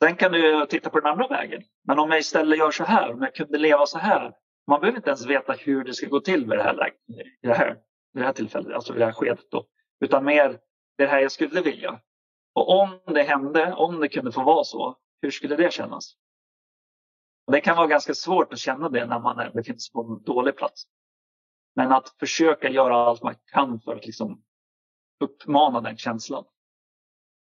Sen 0.03 0.17
kan 0.17 0.33
du 0.33 0.67
titta 0.67 0.91
på 0.91 1.01
den 1.01 1.13
andra 1.13 1.29
vägen. 1.29 1.63
Men 1.85 1.99
om 1.99 2.11
jag 2.11 2.21
istället 2.21 2.59
gör 2.59 2.71
så 2.71 2.85
här, 2.85 3.13
om 3.13 3.23
jag 3.23 3.35
kunde 3.35 3.59
leva 3.59 3.87
så 3.87 3.99
här. 3.99 4.33
Man 4.67 4.81
behöver 4.81 4.99
inte 4.99 5.11
ens 5.11 5.27
veta 5.27 5.53
hur 5.53 5.85
det 5.85 5.95
ska 5.95 6.07
gå 6.07 6.21
till 6.21 6.41
vid 6.41 6.59
det 6.59 6.63
här, 6.63 6.89
i 7.43 7.47
det 7.47 7.55
här, 7.55 7.75
vid 8.13 8.23
det 8.23 8.27
här 8.27 8.33
tillfället, 8.33 8.75
alltså 8.75 8.93
vid 8.93 9.03
det 9.03 9.07
här 9.07 9.13
skedet. 9.13 9.51
Då. 9.51 9.67
Utan 10.01 10.25
mer 10.25 10.59
det 10.99 11.07
här 11.07 11.21
jag 11.21 11.33
skulle 11.33 11.61
vilja. 11.61 12.01
Och 12.55 12.81
om 12.81 13.01
det 13.07 13.23
hände, 13.23 13.73
om 13.73 14.01
det 14.01 14.09
kunde 14.09 14.33
få 14.33 14.43
vara 14.43 14.65
så, 14.65 14.97
hur 15.23 15.31
skulle 15.31 15.57
det 15.57 15.73
kännas? 15.73 16.17
Och 17.51 17.55
det 17.55 17.61
kan 17.61 17.77
vara 17.77 17.87
ganska 17.87 18.15
svårt 18.15 18.53
att 18.53 18.59
känna 18.59 18.89
det 18.89 19.07
när 19.07 19.19
man 19.19 19.37
befinner 19.55 19.79
sig 19.79 19.93
på 19.93 20.03
en 20.03 20.23
dålig 20.23 20.57
plats. 20.57 20.83
Men 21.75 21.93
att 21.93 22.09
försöka 22.09 22.69
göra 22.69 22.97
allt 22.97 23.23
man 23.23 23.35
kan 23.53 23.81
för 23.81 23.97
att 23.97 24.07
liksom 24.07 24.43
uppmana 25.21 25.81
den 25.81 25.97
känslan. 25.97 26.45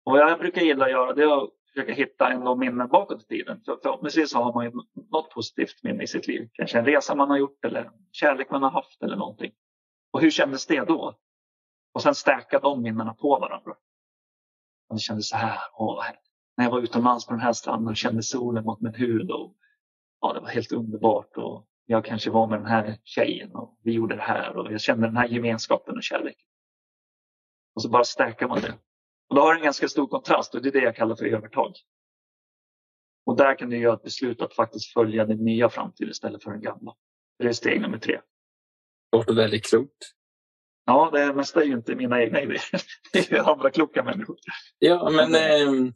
Och 0.05 0.13
vad 0.13 0.21
jag 0.21 0.39
brukar 0.39 0.63
gilla 0.63 0.85
att 0.85 0.91
göra 0.91 1.15
det 1.15 1.23
är 1.23 1.45
att 1.45 1.51
försöka 1.73 1.93
hitta 1.93 2.33
ändå 2.33 2.57
minnen 2.57 2.89
bakåt 2.89 3.23
i 3.23 3.27
tiden. 3.27 3.61
För 3.65 3.79
förhoppningsvis 3.83 4.35
har 4.35 4.53
man 4.55 4.65
ju 4.65 4.73
något 5.11 5.31
positivt 5.31 5.83
minne 5.83 6.03
i 6.03 6.07
sitt 6.07 6.27
liv. 6.27 6.49
Kanske 6.53 6.79
en 6.79 6.85
resa 6.85 7.15
man 7.15 7.31
har 7.31 7.37
gjort 7.37 7.65
eller 7.65 7.91
kärlek 8.13 8.51
man 8.51 8.63
har 8.63 8.71
haft 8.71 9.03
eller 9.03 9.17
någonting. 9.17 9.53
Och 10.11 10.21
hur 10.21 10.31
kändes 10.31 10.67
det 10.67 10.85
då? 10.85 11.19
Och 11.93 12.03
sen 12.03 12.15
stärka 12.15 12.59
de 12.59 12.83
minnena 12.83 13.15
på 13.15 13.39
varandra. 13.39 13.75
Man 14.89 14.97
det 14.97 15.01
kändes 15.01 15.29
så 15.29 15.37
här. 15.37 15.59
Åh, 15.73 16.05
när 16.57 16.65
jag 16.65 16.71
var 16.71 16.81
utomlands 16.81 17.27
på 17.27 17.33
den 17.33 17.41
här 17.41 17.53
stranden 17.53 17.89
och 17.89 17.97
kände 17.97 18.23
solen 18.23 18.65
mot 18.65 18.81
min 18.81 18.95
hud. 18.95 19.31
Och, 19.31 19.55
ja, 20.21 20.33
det 20.33 20.41
var 20.41 20.49
helt 20.49 20.73
underbart. 20.73 21.37
Och 21.37 21.67
jag 21.87 22.05
kanske 22.05 22.31
var 22.31 22.47
med 22.47 22.59
den 22.59 22.67
här 22.67 22.99
tjejen 23.05 23.55
och 23.55 23.79
vi 23.83 23.93
gjorde 23.93 24.17
det 24.17 24.23
här. 24.23 24.57
Och 24.57 24.73
jag 24.73 24.81
kände 24.81 25.07
den 25.07 25.17
här 25.17 25.29
gemenskapen 25.29 25.97
och 25.97 26.03
kärleken. 26.03 26.47
Och 27.75 27.83
så 27.83 27.89
bara 27.89 28.05
stärker 28.05 28.49
man 28.49 28.61
det. 28.61 28.79
Och 29.29 29.37
då 29.37 29.43
har 29.43 29.55
det 29.55 29.61
en 29.61 29.65
ganska 29.65 29.89
stor 29.89 30.07
kontrast 30.07 30.55
och 30.55 30.63
det 30.63 30.69
är 30.69 30.73
det 30.73 30.83
jag 30.83 30.97
kallar 30.97 31.17
för 31.17 31.25
övertag. 31.25 31.73
Och 33.27 33.37
där 33.37 33.59
kan 33.59 33.71
du 33.71 33.79
göra 33.79 33.95
ett 33.95 34.03
beslut 34.03 34.43
att 34.43 34.55
faktiskt 34.55 34.93
följa 34.93 35.25
den 35.25 35.45
nya 35.45 35.69
framtiden 35.69 36.11
istället 36.11 36.43
för 36.43 36.51
den 36.51 36.61
gamla. 36.61 36.95
Det 37.39 37.49
är 37.49 37.53
steg 37.53 37.81
nummer 37.81 37.99
tre. 37.99 38.21
Låter 39.13 39.35
väldigt 39.35 39.71
klokt. 39.71 40.15
Ja, 40.85 41.11
det 41.13 41.35
mesta 41.35 41.63
är 41.63 41.65
ju 41.65 41.73
inte 41.73 41.95
mina 41.95 42.23
egna 42.23 42.43
idéer. 42.43 42.61
Det 43.13 43.33
är 43.33 43.51
andra 43.51 43.71
kloka 43.71 44.03
människor. 44.03 44.37
Ja, 44.79 45.11
men 45.11 45.35
eh, 45.35 45.93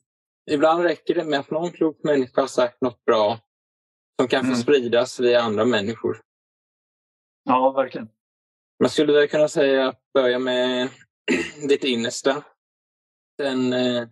ibland 0.50 0.82
räcker 0.82 1.14
det 1.14 1.24
med 1.24 1.40
att 1.40 1.50
någon 1.50 1.70
klok 1.70 2.04
människa 2.04 2.40
har 2.40 2.48
sagt 2.48 2.80
något 2.80 3.04
bra 3.04 3.38
som 4.20 4.28
kan 4.28 4.40
få 4.40 4.46
mm. 4.46 4.58
spridas 4.58 5.20
via 5.20 5.40
andra 5.40 5.64
människor. 5.64 6.20
Ja, 7.44 7.72
verkligen. 7.72 8.08
Man 8.80 8.90
skulle 8.90 9.12
väl 9.12 9.28
kunna 9.28 9.48
säga 9.48 9.88
att 9.88 10.00
börja 10.14 10.38
med 10.38 10.88
ditt 11.68 11.84
innersta. 11.84 12.44
Sen 13.40 13.72
eh, 13.72 14.08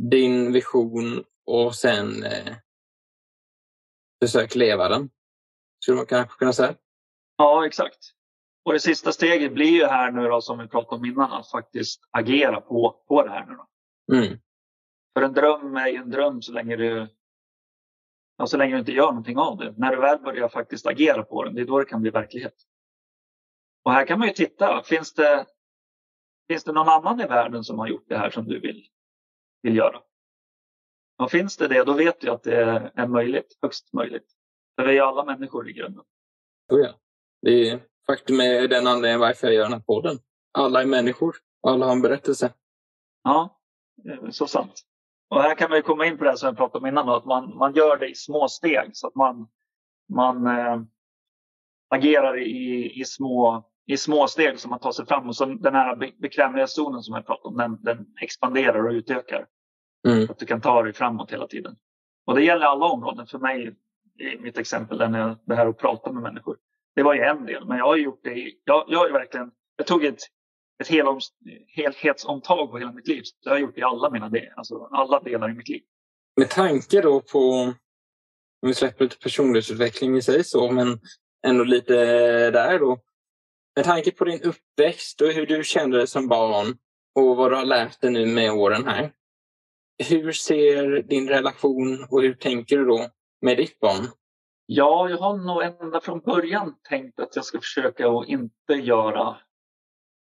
din 0.00 0.52
vision 0.52 1.24
och 1.46 1.74
sen 1.74 2.24
eh, 2.24 2.56
försök 4.22 4.54
leva 4.54 4.88
den. 4.88 5.10
Skulle 5.82 5.96
man 5.96 6.06
kanske 6.06 6.38
kunna 6.38 6.52
säga. 6.52 6.74
Ja, 7.36 7.66
exakt. 7.66 7.98
Och 8.64 8.72
det 8.72 8.80
sista 8.80 9.12
steget 9.12 9.54
blir 9.54 9.70
ju 9.70 9.84
här 9.84 10.10
nu 10.10 10.28
då, 10.28 10.40
som 10.40 10.58
vi 10.58 10.68
pratade 10.68 10.96
om 10.96 11.04
innan, 11.04 11.32
att 11.32 11.50
faktiskt 11.50 12.00
agera 12.10 12.60
på, 12.60 13.04
på 13.08 13.22
det 13.22 13.30
här 13.30 13.46
nu. 13.46 13.54
Då. 13.54 13.66
Mm. 14.16 14.38
För 15.14 15.22
en 15.22 15.32
dröm 15.32 15.76
är 15.76 15.88
ju 15.88 15.96
en 15.96 16.10
dröm 16.10 16.42
så 16.42 16.52
länge 16.52 16.76
du 16.76 17.08
ja, 18.40 18.46
så 18.46 18.56
länge 18.56 18.74
du 18.74 18.78
inte 18.78 18.92
gör 18.92 19.06
någonting 19.06 19.38
av 19.38 19.56
det. 19.56 19.74
När 19.76 19.90
du 19.90 20.00
väl 20.00 20.18
börjar 20.18 20.48
faktiskt 20.48 20.86
agera 20.86 21.22
på 21.22 21.44
den, 21.44 21.54
det 21.54 21.60
är 21.60 21.64
då 21.64 21.78
det 21.78 21.84
kan 21.84 22.00
bli 22.00 22.10
verklighet. 22.10 22.54
Och 23.84 23.92
här 23.92 24.06
kan 24.06 24.18
man 24.18 24.28
ju 24.28 24.34
titta, 24.34 24.82
finns 24.82 25.14
det, 25.14 25.46
finns 26.48 26.64
det 26.64 26.72
någon 26.72 26.88
annan 26.88 27.20
i 27.20 27.26
världen 27.26 27.64
som 27.64 27.78
har 27.78 27.88
gjort 27.88 28.04
det 28.08 28.18
här 28.18 28.30
som 28.30 28.44
du 28.44 28.60
vill, 28.60 28.86
vill 29.62 29.76
göra? 29.76 30.02
Och 31.18 31.30
finns 31.30 31.56
det 31.56 31.68
det, 31.68 31.84
då 31.84 31.92
vet 31.92 32.20
du 32.20 32.30
att 32.30 32.42
det 32.42 32.90
är 32.94 33.06
möjligt, 33.06 33.58
högst 33.62 33.92
möjligt. 33.92 34.26
För 34.76 34.86
vi 34.86 34.98
är 34.98 35.02
alla 35.02 35.24
människor 35.24 35.68
i 35.68 35.72
grunden. 35.72 36.04
Oh 36.72 36.80
ja. 36.80 36.94
Det 37.42 37.68
är 37.68 37.80
faktum 38.06 38.40
är 38.40 38.68
den 38.68 38.86
anledningen 38.86 39.20
varför 39.20 39.46
jag 39.46 39.54
gör 39.54 39.62
den 39.62 39.72
här 39.72 39.80
podden. 39.80 40.18
Alla 40.52 40.82
är 40.82 40.86
människor 40.86 41.36
alla 41.62 41.86
har 41.86 41.92
en 41.92 42.02
berättelse. 42.02 42.52
Ja, 43.22 43.60
så 44.30 44.46
sant. 44.46 44.82
Och 45.30 45.42
här 45.42 45.54
kan 45.54 45.70
vi 45.70 45.82
komma 45.82 46.06
in 46.06 46.18
på 46.18 46.24
det 46.24 46.36
som 46.36 46.46
jag 46.46 46.56
pratade 46.56 46.78
om 46.78 46.86
innan, 46.86 47.08
att 47.08 47.24
man, 47.24 47.56
man 47.56 47.72
gör 47.72 47.96
det 47.96 48.08
i 48.08 48.14
små 48.14 48.48
steg 48.48 48.90
så 48.92 49.06
att 49.06 49.14
man, 49.14 49.48
man 50.08 50.46
äh, 50.46 50.80
agerar 51.90 52.38
i, 52.38 52.92
i, 53.00 53.04
små, 53.04 53.64
i 53.86 53.96
små 53.96 54.26
steg 54.26 54.58
som 54.58 54.70
man 54.70 54.80
tar 54.80 54.92
sig 54.92 55.06
fram. 55.06 55.28
Och 55.28 55.36
så 55.36 55.44
den 55.44 55.74
här 55.74 56.12
bekvämlighetszonen 56.20 57.02
som 57.02 57.14
jag 57.14 57.26
pratade 57.26 57.48
om, 57.48 57.56
den, 57.56 57.78
den 57.82 58.06
expanderar 58.20 58.86
och 58.86 58.92
utökar. 58.92 59.46
Mm. 60.08 60.30
Att 60.30 60.38
du 60.38 60.46
kan 60.46 60.60
ta 60.60 60.82
dig 60.82 60.92
framåt 60.92 61.32
hela 61.32 61.46
tiden. 61.46 61.76
Och 62.26 62.34
det 62.34 62.44
gäller 62.44 62.66
alla 62.66 62.86
områden. 62.86 63.26
För 63.26 63.38
mig, 63.38 63.76
i 64.18 64.38
mitt 64.38 64.58
exempel, 64.58 64.98
det 64.98 65.54
här 65.54 65.66
att 65.66 65.78
prata 65.78 66.12
med 66.12 66.22
människor. 66.22 66.56
Det 66.94 67.02
var 67.02 67.14
ju 67.14 67.20
en 67.20 67.46
del, 67.46 67.66
men 67.66 67.78
jag 67.78 67.86
har 67.86 67.96
gjort 67.96 68.20
det. 68.24 68.52
Jag, 68.64 68.84
jag 68.88 68.98
har 68.98 69.10
verkligen, 69.10 69.50
jag 69.76 69.86
tog 69.86 70.04
ett 70.04 70.20
ett 70.80 70.88
helhetsomtag 71.68 72.70
på 72.70 72.78
hela 72.78 72.92
mitt 72.92 73.08
liv. 73.08 73.22
Så 73.22 73.32
jag 73.40 73.52
har 73.52 73.58
gjort 73.58 73.74
det 73.74 73.80
i 73.80 73.84
alla 73.84 74.10
mina 74.10 74.28
delar, 74.28 74.54
alltså 74.56 74.88
alla 74.90 75.20
delar 75.20 75.50
i 75.50 75.54
mitt 75.54 75.68
liv. 75.68 75.82
Med 76.36 76.50
tanke 76.50 77.00
då 77.00 77.20
på, 77.20 77.50
om 78.62 78.68
vi 78.68 78.74
släpper 78.74 79.04
lite 79.04 79.18
personlighetsutveckling 79.18 80.16
i 80.16 80.22
sig 80.22 80.44
så, 80.44 80.72
men 80.72 81.00
ändå 81.46 81.64
lite 81.64 81.94
där 82.50 82.78
då. 82.78 82.98
Med 83.76 83.84
tanke 83.84 84.10
på 84.10 84.24
din 84.24 84.42
uppväxt 84.42 85.20
och 85.20 85.28
hur 85.28 85.46
du 85.46 85.64
kände 85.64 85.96
dig 85.96 86.06
som 86.06 86.28
barn 86.28 86.78
och 87.14 87.36
vad 87.36 87.52
du 87.52 87.56
har 87.56 87.64
lärt 87.64 88.00
dig 88.00 88.10
nu 88.10 88.26
med 88.26 88.52
åren 88.52 88.86
här. 88.86 89.12
Hur 90.08 90.32
ser 90.32 91.02
din 91.02 91.28
relation 91.28 92.06
och 92.10 92.22
hur 92.22 92.34
tänker 92.34 92.76
du 92.76 92.84
då 92.84 93.06
med 93.42 93.56
ditt 93.56 93.80
barn? 93.80 94.08
Ja, 94.66 95.08
jag 95.08 95.18
har 95.18 95.36
nog 95.36 95.62
ända 95.62 96.00
från 96.00 96.20
början 96.20 96.74
tänkt 96.88 97.20
att 97.20 97.36
jag 97.36 97.44
ska 97.44 97.60
försöka 97.60 98.08
att 98.08 98.28
inte 98.28 98.74
göra 98.74 99.36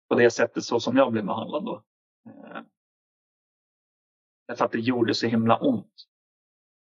på 0.08 0.14
det 0.14 0.30
sättet 0.30 0.64
så 0.64 0.80
som 0.80 0.96
jag 0.96 1.12
blev 1.12 1.24
behandlad 1.26 1.64
då. 1.64 1.82
Eh, 2.28 2.60
därför 4.48 4.64
att 4.64 4.72
det 4.72 4.80
gjorde 4.80 5.14
så 5.14 5.26
himla 5.26 5.56
ont. 5.56 5.92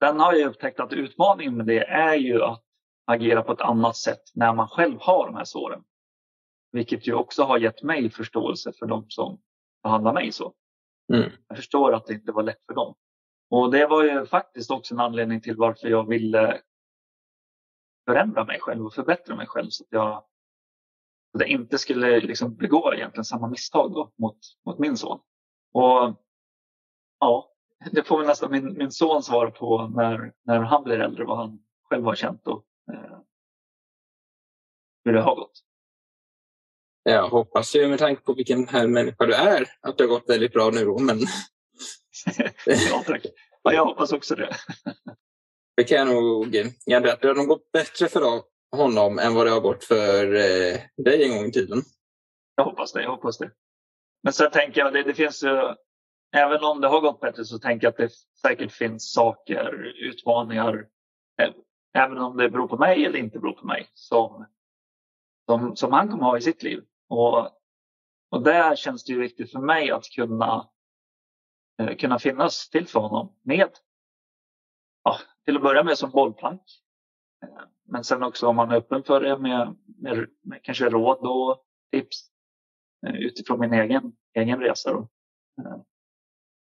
Sen 0.03 0.19
har 0.19 0.33
jag 0.33 0.49
upptäckt 0.49 0.79
att 0.79 0.93
utmaningen 0.93 1.57
med 1.57 1.65
det 1.65 1.85
är 1.87 2.15
ju 2.15 2.43
att 2.43 2.63
agera 3.05 3.41
på 3.41 3.51
ett 3.51 3.61
annat 3.61 3.95
sätt 3.95 4.21
när 4.33 4.53
man 4.53 4.67
själv 4.67 4.97
har 4.99 5.25
de 5.25 5.35
här 5.35 5.45
såren. 5.45 5.83
Vilket 6.71 7.07
ju 7.07 7.13
också 7.13 7.43
har 7.43 7.57
gett 7.57 7.83
mig 7.83 8.09
förståelse 8.09 8.73
för 8.79 8.85
de 8.85 9.09
som 9.09 9.41
behandlar 9.83 10.13
mig 10.13 10.31
så. 10.31 10.53
Mm. 11.13 11.31
Jag 11.47 11.57
förstår 11.57 11.93
att 11.93 12.05
det 12.05 12.13
inte 12.13 12.31
var 12.31 12.43
lätt 12.43 12.65
för 12.67 12.73
dem. 12.73 12.95
Och 13.49 13.71
det 13.71 13.87
var 13.87 14.03
ju 14.03 14.25
faktiskt 14.25 14.71
också 14.71 14.93
en 14.93 14.99
anledning 14.99 15.41
till 15.41 15.55
varför 15.57 15.87
jag 15.87 16.07
ville 16.07 16.61
förändra 18.05 18.45
mig 18.45 18.59
själv 18.59 18.85
och 18.85 18.93
förbättra 18.93 19.35
mig 19.35 19.47
själv 19.47 19.69
så 19.69 19.83
att 19.83 19.87
jag 19.91 20.23
att 21.35 21.41
jag 21.41 21.49
inte 21.49 21.77
skulle 21.77 22.19
liksom 22.19 22.55
begå 22.55 22.93
egentligen 22.93 23.25
samma 23.25 23.47
misstag 23.47 23.93
då 23.93 24.13
mot, 24.17 24.37
mot 24.65 24.79
min 24.79 24.97
son. 24.97 25.19
Och 25.73 26.23
ja, 27.19 27.51
det 27.91 28.03
får 28.03 28.17
väl 28.17 28.27
nästan 28.27 28.51
min, 28.51 28.77
min 28.77 28.91
son 28.91 29.23
svara 29.23 29.51
på 29.51 29.87
när, 29.87 30.33
när 30.43 30.59
han 30.59 30.83
blir 30.83 30.99
äldre 30.99 31.25
vad 31.25 31.37
han 31.37 31.59
själv 31.89 32.05
har 32.05 32.15
känt. 32.15 32.43
Då. 32.43 32.63
Eh, 32.93 33.19
hur 35.05 35.13
det 35.13 35.21
har 35.21 35.35
gått. 35.35 35.61
Jag 37.03 37.29
hoppas 37.29 37.75
ju 37.75 37.87
med 37.87 37.99
tanke 37.99 38.21
på 38.21 38.33
vilken 38.33 38.67
här 38.67 38.87
människa 38.87 39.25
du 39.25 39.33
är 39.33 39.65
att 39.81 39.97
det 39.97 40.03
har 40.03 40.09
gått 40.09 40.29
väldigt 40.29 40.53
bra 40.53 40.69
nu 40.69 40.85
då, 40.85 40.99
men... 40.99 41.19
ja, 42.65 43.03
tack. 43.05 43.25
Ja, 43.63 43.73
jag 43.73 43.85
hoppas 43.85 44.13
också 44.13 44.35
det. 44.35 44.55
det 45.77 45.83
kan 45.83 45.97
jag 45.97 46.07
nog. 46.07 46.51
Det 46.51 47.27
har 47.27 47.35
nog 47.35 47.47
gått 47.47 47.71
bättre 47.71 48.07
för 48.07 48.21
honom 48.75 49.19
än 49.19 49.35
vad 49.35 49.45
det 49.45 49.51
har 49.51 49.61
gått 49.61 49.83
för 49.83 50.25
eh, 50.25 50.79
dig 50.97 51.23
en 51.23 51.37
gång 51.37 51.45
i 51.45 51.51
tiden. 51.51 51.81
Jag 52.55 52.63
hoppas 52.63 52.93
det. 52.93 53.03
Jag 53.03 53.11
hoppas 53.11 53.37
det. 53.37 53.51
Men 54.23 54.33
sen 54.33 54.51
tänker 54.51 54.81
jag, 54.81 54.93
det, 54.93 55.03
det 55.03 55.13
finns 55.13 55.43
ju, 55.43 55.75
även 56.35 56.63
om 56.63 56.81
det 56.81 56.87
har 56.87 57.01
gått 57.01 57.19
bättre 57.19 57.45
så 57.45 57.59
tänker 57.59 57.85
jag 57.85 57.91
att 57.91 57.97
det 57.97 58.09
säkert 58.41 58.71
finns 58.71 59.13
saker, 59.13 59.93
utmaningar, 59.97 60.87
eh, 61.41 61.53
även 61.93 62.17
om 62.17 62.37
det 62.37 62.49
beror 62.49 62.67
på 62.67 62.77
mig 62.77 63.05
eller 63.05 63.19
inte 63.19 63.39
beror 63.39 63.53
på 63.53 63.65
mig, 63.65 63.87
som, 63.93 64.45
som, 65.45 65.75
som 65.75 65.93
han 65.93 66.09
kommer 66.09 66.23
ha 66.23 66.37
i 66.37 66.41
sitt 66.41 66.63
liv. 66.63 66.83
Och, 67.09 67.49
och 68.29 68.41
där 68.43 68.75
känns 68.75 69.03
det 69.03 69.13
ju 69.13 69.19
viktigt 69.19 69.51
för 69.51 69.59
mig 69.59 69.91
att 69.91 70.05
kunna, 70.05 70.69
eh, 71.79 71.95
kunna 71.95 72.19
finnas 72.19 72.69
till 72.69 72.87
för 72.87 72.99
honom 72.99 73.35
med, 73.41 73.69
ja, 75.03 75.17
till 75.45 75.55
att 75.55 75.63
börja 75.63 75.83
med 75.83 75.97
som 75.97 76.11
bollplank. 76.11 76.61
Eh, 77.43 77.63
men 77.87 78.03
sen 78.03 78.23
också 78.23 78.47
om 78.47 78.55
man 78.55 78.71
är 78.71 78.75
öppen 78.75 79.03
för 79.03 79.21
det 79.21 79.37
med, 79.37 79.75
med, 79.97 80.29
med 80.43 80.63
kanske 80.63 80.89
råd 80.89 81.17
och 81.17 81.63
tips 81.91 82.29
eh, 83.07 83.15
utifrån 83.15 83.59
min 83.59 83.73
egen, 83.73 84.15
egen 84.33 84.59
resa. 84.59 84.93
Då. 84.93 84.99
Eh, 85.61 85.77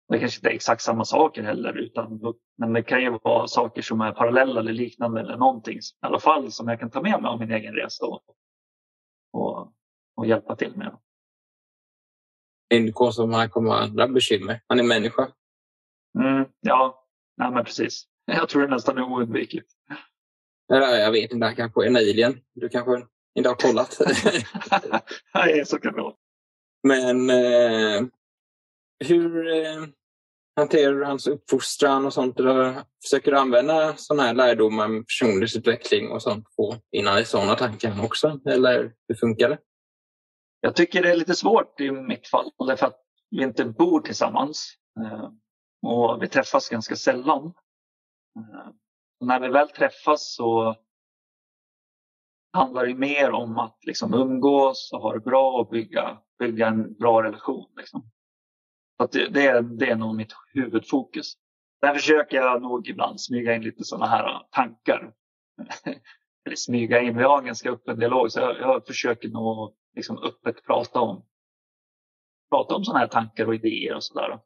det 0.09 0.19
kanske 0.19 0.37
inte 0.37 0.49
är 0.49 0.53
exakt 0.53 0.81
samma 0.81 1.05
saker 1.05 1.43
heller, 1.43 1.77
utan, 1.77 2.21
men 2.57 2.73
det 2.73 2.83
kan 2.83 3.01
ju 3.01 3.19
vara 3.23 3.47
saker 3.47 3.81
som 3.81 4.01
är 4.01 4.11
parallella 4.11 4.59
eller 4.59 4.73
liknande 4.73 5.21
eller 5.21 5.37
någonting 5.37 5.77
i 5.77 5.81
alla 5.99 6.19
fall 6.19 6.51
som 6.51 6.67
jag 6.67 6.79
kan 6.79 6.89
ta 6.89 7.01
med 7.01 7.21
mig 7.21 7.29
av 7.29 7.39
min 7.39 7.51
egen 7.51 7.73
resa 7.73 8.05
och, 8.05 8.23
och, 9.33 9.73
och 10.15 10.25
hjälpa 10.25 10.55
till 10.55 10.77
med. 10.77 10.97
Det 12.69 12.75
är 12.75 12.79
inte 12.79 12.91
konstigt 12.91 13.23
om 13.23 13.33
han 13.33 13.49
kommer 13.49 13.69
ha 13.69 13.79
andra 13.79 14.07
bekymmer. 14.07 14.61
Han 14.67 14.79
är 14.79 14.83
människa. 14.83 15.31
Mm, 16.19 16.45
ja, 16.59 17.07
nej, 17.37 17.51
men 17.51 17.65
precis. 17.65 18.07
Jag 18.25 18.49
tror 18.49 18.61
det 18.61 18.67
nästan 18.67 18.97
är 18.97 19.03
oundvikligt. 19.03 19.71
Jag 20.69 21.11
vet 21.11 21.31
inte, 21.31 21.45
han 21.45 21.55
kanske 21.55 21.83
är 21.83 21.87
en 21.87 21.95
alien. 21.95 22.39
Du 22.53 22.69
kanske 22.69 23.05
inte 23.35 23.49
har 23.49 23.55
kollat. 23.55 23.97
nej, 25.33 25.65
så 25.65 25.79
kan 25.79 25.93
det 25.93 26.01
vara. 26.01 26.13
Men 26.83 27.29
eh, 27.29 28.07
hur 29.05 29.47
eh, 29.47 29.85
hanterar 30.55 30.93
du 30.93 31.05
hans 31.05 31.27
uppfostran 31.27 32.05
och 32.05 32.13
sånt? 32.13 32.39
Eller 32.39 32.83
försöker 33.03 33.31
du 33.31 33.37
använda 33.37 33.95
sådana 33.95 34.23
här 34.23 34.33
lärdomar 34.33 34.87
med 34.87 35.07
personlighetsutveckling 35.07 36.11
och 36.11 36.21
sånt 36.21 36.45
på 36.55 36.75
innan 36.91 37.19
i 37.19 37.25
sådana 37.25 37.55
tankar 37.55 38.05
också? 38.05 38.39
Eller 38.45 38.93
hur 39.07 39.15
funkar 39.15 39.49
det? 39.49 39.57
Jag 40.61 40.75
tycker 40.75 41.03
det 41.03 41.11
är 41.11 41.15
lite 41.15 41.35
svårt 41.35 41.79
i 41.79 41.91
mitt 41.91 42.27
fall 42.27 42.51
därför 42.67 42.85
att 42.85 42.99
vi 43.29 43.43
inte 43.43 43.65
bor 43.65 44.01
tillsammans. 44.01 44.73
Eh, 44.99 45.29
och 45.81 46.23
vi 46.23 46.27
träffas 46.27 46.69
ganska 46.69 46.95
sällan. 46.95 47.53
Och 49.19 49.27
när 49.27 49.39
vi 49.39 49.47
väl 49.49 49.69
träffas 49.69 50.35
så 50.35 50.75
handlar 52.53 52.85
det 52.85 52.95
mer 52.95 53.31
om 53.31 53.57
att 53.57 53.77
liksom 53.85 54.13
umgås 54.13 54.89
och 54.93 55.01
ha 55.01 55.13
det 55.13 55.19
bra 55.19 55.51
och 55.51 55.69
bygga, 55.69 56.21
bygga 56.39 56.67
en 56.67 56.93
bra 56.93 57.23
relation. 57.23 57.71
Liksom. 57.77 58.11
Så 58.97 59.07
det, 59.07 59.29
det, 59.29 59.45
är, 59.45 59.61
det 59.61 59.89
är 59.89 59.95
nog 59.95 60.15
mitt 60.15 60.33
huvudfokus. 60.53 61.33
Sen 61.85 61.95
försöker 61.95 62.37
jag 62.37 62.61
nog 62.61 62.87
ibland 62.87 63.21
smyga 63.21 63.55
in 63.55 63.61
lite 63.61 63.83
sådana 63.83 64.05
här 64.05 64.47
tankar. 64.51 65.13
Eller 66.45 66.55
smyga 66.55 67.01
in, 67.01 67.17
vi 67.17 67.23
har 67.23 67.39
en 67.39 67.45
ganska 67.45 67.71
öppen 67.71 67.99
dialog 67.99 68.31
så 68.31 68.39
jag, 68.39 68.59
jag 68.59 68.87
försöker 68.87 69.29
nog 69.29 69.75
liksom 69.95 70.17
öppet 70.17 70.65
prata 70.65 71.01
om, 71.01 71.25
prata 72.49 72.75
om 72.75 72.83
sådana 72.83 72.99
här 72.99 73.07
tankar 73.07 73.47
och 73.47 73.55
idéer 73.55 73.95
och 73.95 74.03
sådär. 74.03 74.39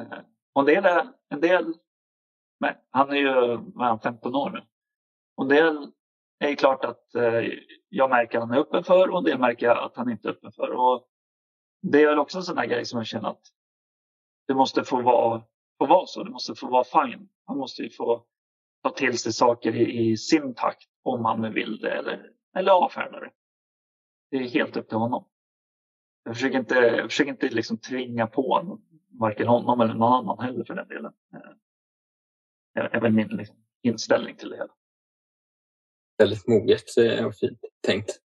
Eh, 0.00 0.18
och 0.52 0.60
en 0.60 0.66
del, 0.66 0.84
är, 0.84 1.12
en 1.28 1.40
del 1.40 1.74
men 2.60 2.74
han 2.90 3.10
är 3.10 3.16
ju 3.16 3.58
han, 3.76 4.00
15 4.00 4.34
år 4.34 4.50
nu. 4.50 4.62
Och 5.36 5.46
det 5.46 5.58
är 6.38 6.54
klart 6.54 6.84
att 6.84 7.14
eh, 7.14 7.42
jag 7.88 8.10
märker 8.10 8.38
att 8.38 8.44
han 8.48 8.56
är 8.56 8.60
öppen 8.60 8.84
för 8.84 9.10
och 9.10 9.18
en 9.18 9.24
del 9.24 9.38
märker 9.38 9.66
jag 9.66 9.78
att 9.78 9.96
han 9.96 10.10
inte 10.10 10.28
är 10.28 10.32
öppen 10.32 10.52
för. 10.52 10.70
Och 10.70 11.08
det 11.82 12.02
är 12.02 12.06
väl 12.06 12.18
också 12.18 12.38
en 12.38 12.44
sån 12.44 12.58
här 12.58 12.66
grej 12.66 12.84
som 12.84 12.98
jag 12.98 13.06
känner 13.06 13.28
att 13.28 13.42
det 14.46 14.54
måste 14.54 14.84
få 14.84 15.02
vara, 15.02 15.42
få 15.78 15.86
vara 15.86 16.06
så. 16.06 16.22
Det 16.22 16.30
måste 16.30 16.54
få 16.54 16.66
vara 16.66 16.84
fine. 16.84 17.28
Han 17.46 17.58
måste 17.58 17.82
ju 17.82 17.90
få 17.90 18.24
ta 18.82 18.90
till 18.90 19.18
sig 19.18 19.32
saker 19.32 19.76
i, 19.76 20.10
i 20.10 20.16
sin 20.16 20.54
takt 20.54 20.88
om 21.02 21.24
han 21.24 21.40
nu 21.40 21.50
vill 21.50 21.78
det 21.78 21.90
eller, 21.90 22.30
eller 22.56 22.72
avfärda 22.72 23.20
det. 23.20 23.30
Det 24.30 24.36
är 24.36 24.48
helt 24.48 24.76
upp 24.76 24.88
till 24.88 24.98
honom. 24.98 25.28
Jag 26.24 26.34
försöker 26.34 26.58
inte, 26.58 26.74
jag 26.74 27.10
försöker 27.10 27.30
inte 27.30 27.48
liksom 27.48 27.78
tvinga 27.78 28.26
på 28.26 28.78
varken 29.20 29.46
honom 29.46 29.80
eller 29.80 29.94
någon 29.94 30.12
annan 30.12 30.46
heller 30.46 30.64
för 30.64 30.74
den 30.74 30.88
delen. 30.88 31.12
Eh, 31.34 31.40
är 32.76 33.00
väl 33.00 33.12
min 33.12 33.28
liksom, 33.28 33.56
inställning 33.82 34.36
till 34.36 34.50
det 34.50 34.56
hela. 34.56 34.72
Väldigt 36.18 36.46
moget 36.46 36.96
eh, 36.98 37.26
och 37.26 37.36
fint 37.36 37.60
tänkt. 37.86 38.18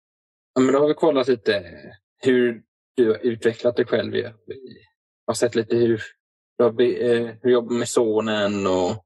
Ja, 0.53 0.61
men 0.61 0.73
då 0.73 0.79
har 0.79 0.87
vi 0.87 0.93
kollat 0.93 1.27
lite 1.27 1.55
eh, 1.55 1.91
hur 2.17 2.63
du 2.95 3.09
har 3.09 3.17
utvecklat 3.17 3.75
dig 3.75 3.85
själv. 3.85 4.11
Vi 4.11 4.33
har 5.25 5.33
sett 5.33 5.55
lite 5.55 5.75
hur 5.75 6.01
du, 6.57 6.63
har, 6.63 6.81
eh, 6.81 7.25
hur 7.25 7.39
du 7.41 7.51
jobbar 7.51 7.75
med 7.75 7.89
sonen 7.89 8.67
och 8.67 9.05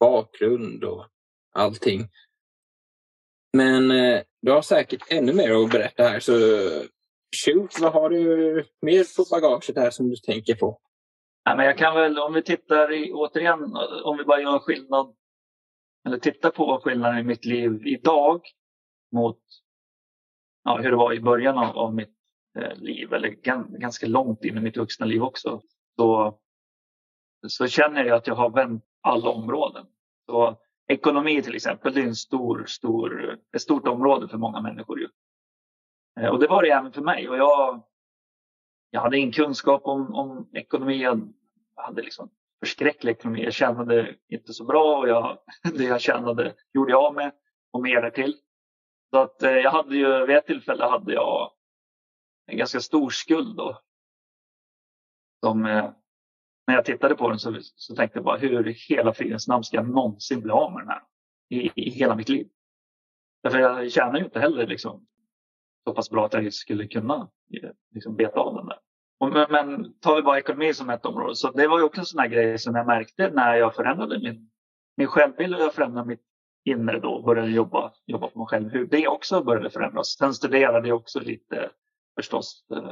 bakgrund 0.00 0.84
och 0.84 1.06
allting. 1.52 2.08
Men 3.52 3.88
du 4.42 4.52
har 4.52 4.62
säkert 4.62 5.12
ännu 5.12 5.32
mer 5.32 5.64
att 5.64 5.70
berätta 5.70 6.02
här. 6.02 6.20
Så 6.20 6.32
shoot, 7.44 7.80
vad 7.80 7.92
har 7.92 8.10
du 8.10 8.64
mer 8.82 9.16
på 9.16 9.26
bagaget 9.30 9.76
här 9.76 9.90
som 9.90 10.10
du 10.10 10.16
tänker 10.16 10.54
på? 10.54 10.80
Ja, 11.44 11.56
men 11.56 11.66
jag 11.66 11.78
kan 11.78 11.94
väl, 11.94 12.18
om 12.18 12.32
vi 12.32 12.42
tittar 12.42 12.92
i, 12.92 13.12
återigen, 13.12 13.76
om 14.04 14.16
vi 14.18 14.24
bara 14.24 14.40
gör 14.40 14.58
skillnad, 14.58 15.16
eller 16.06 16.18
tittar 16.18 16.50
på 16.50 16.80
skillnaden 16.84 17.18
i 17.18 17.22
mitt 17.22 17.44
liv 17.44 17.86
idag 17.86 18.40
mot 19.12 19.40
ja, 20.64 20.76
hur 20.76 20.90
det 20.90 20.96
var 20.96 21.12
i 21.12 21.20
början 21.20 21.58
av, 21.58 21.78
av 21.78 21.94
mitt 21.94 22.16
eh, 22.58 22.76
liv, 22.76 23.12
eller 23.12 23.28
ganska 23.78 24.06
långt 24.06 24.44
in 24.44 24.56
i 24.56 24.60
mitt 24.60 24.76
vuxna 24.76 25.06
liv 25.06 25.22
också, 25.22 25.62
så, 25.96 26.38
så 27.48 27.66
känner 27.66 28.04
jag 28.04 28.16
att 28.16 28.26
jag 28.26 28.34
har 28.34 28.50
vänt 28.50 28.84
alla 29.00 29.30
områden. 29.30 29.86
Så 30.26 30.60
ekonomi 30.86 31.42
till 31.42 31.54
exempel, 31.54 31.94
det 31.94 32.00
är 32.00 32.06
en 32.06 32.14
stor, 32.14 32.64
stor, 32.66 33.38
ett 33.56 33.62
stort 33.62 33.88
område 33.88 34.28
för 34.28 34.38
många 34.38 34.60
människor. 34.60 35.00
Ju. 35.00 35.08
Eh, 36.20 36.28
och 36.28 36.38
det 36.40 36.46
var 36.46 36.62
det 36.62 36.70
även 36.70 36.92
för 36.92 37.02
mig. 37.02 37.28
Och 37.28 37.36
jag, 37.36 37.82
jag 38.94 39.00
hade 39.00 39.18
ingen 39.18 39.32
kunskap 39.32 39.82
om, 39.84 40.14
om 40.14 40.50
ekonomi. 40.52 41.02
Jag 41.02 41.30
hade 41.76 42.02
liksom 42.02 42.30
förskräcklig 42.60 43.12
ekonomi. 43.12 43.44
Jag 43.44 43.52
tjänade 43.52 44.16
inte 44.28 44.52
så 44.52 44.64
bra 44.64 44.98
och 44.98 45.08
jag, 45.08 45.38
det 45.78 45.84
jag 45.84 46.00
tjänade 46.00 46.54
gjorde 46.74 46.90
jag 46.90 47.04
av 47.04 47.14
med 47.14 47.32
och 47.72 47.82
mer 47.82 48.02
därtill. 48.02 48.36
Så 49.10 49.18
att 49.18 49.42
eh, 49.42 49.50
jag 49.50 49.70
hade 49.70 49.96
ju, 49.96 50.26
vid 50.26 50.36
ett 50.36 50.46
tillfälle 50.46 50.84
hade 50.84 51.12
jag 51.12 51.50
en 52.46 52.56
ganska 52.56 52.80
stor 52.80 53.10
skuld 53.10 53.56
då. 53.56 53.80
Som, 55.44 55.66
eh, 55.66 55.90
när 56.66 56.74
jag 56.74 56.84
tittade 56.84 57.14
på 57.14 57.28
den 57.28 57.38
så, 57.38 57.58
så 57.60 57.94
tänkte 57.94 58.18
jag 58.18 58.24
bara 58.24 58.38
hur 58.38 58.68
i 58.68 58.72
hela 58.72 59.12
fridens 59.12 59.48
namn 59.48 59.64
ska 59.64 59.76
jag 59.76 59.88
någonsin 59.88 60.40
bli 60.40 60.52
av 60.52 60.72
med 60.72 60.82
den 60.82 60.88
här 60.88 61.02
i, 61.48 61.70
i 61.74 61.90
hela 61.90 62.16
mitt 62.16 62.28
liv? 62.28 62.48
Därför 63.42 63.58
jag 63.58 63.92
tjänar 63.92 64.18
ju 64.18 64.24
inte 64.24 64.40
heller 64.40 64.66
liksom, 64.66 65.06
så 65.84 65.94
pass 65.94 66.10
bra 66.10 66.26
att 66.26 66.32
jag 66.32 66.54
skulle 66.54 66.86
kunna 66.86 67.30
eh, 67.62 67.70
liksom, 67.94 68.16
beta 68.16 68.40
av 68.40 68.54
den 68.54 68.66
där. 68.66 68.78
Men, 69.20 69.46
men 69.50 69.98
tar 69.98 70.16
vi 70.16 70.22
bara 70.22 70.38
ekonomi 70.38 70.74
som 70.74 70.90
ett 70.90 71.06
område, 71.06 71.36
så 71.36 71.50
det 71.50 71.66
var 71.66 71.78
ju 71.78 71.84
också 71.84 72.00
en 72.00 72.06
sån 72.06 72.20
här 72.20 72.28
grej 72.28 72.58
som 72.58 72.74
jag 72.74 72.86
märkte 72.86 73.30
när 73.30 73.54
jag 73.54 73.74
förändrade 73.74 74.18
min, 74.18 74.50
min 74.96 75.06
självbild 75.06 75.54
och 75.54 75.60
jag 75.60 75.74
förändrade 75.74 76.08
mitt 76.08 76.22
inre 76.64 77.00
då 77.00 77.08
och 77.08 77.24
började 77.24 77.50
jobba, 77.50 77.92
jobba 78.06 78.28
på 78.28 78.38
mig 78.38 78.46
själv, 78.46 78.70
hur 78.70 78.86
det 78.86 79.08
också 79.08 79.44
började 79.44 79.70
förändras. 79.70 80.16
Sen 80.18 80.34
studerade 80.34 80.88
jag 80.88 80.96
också 80.96 81.20
lite 81.20 81.70
förstås 82.16 82.64
eh, 82.72 82.88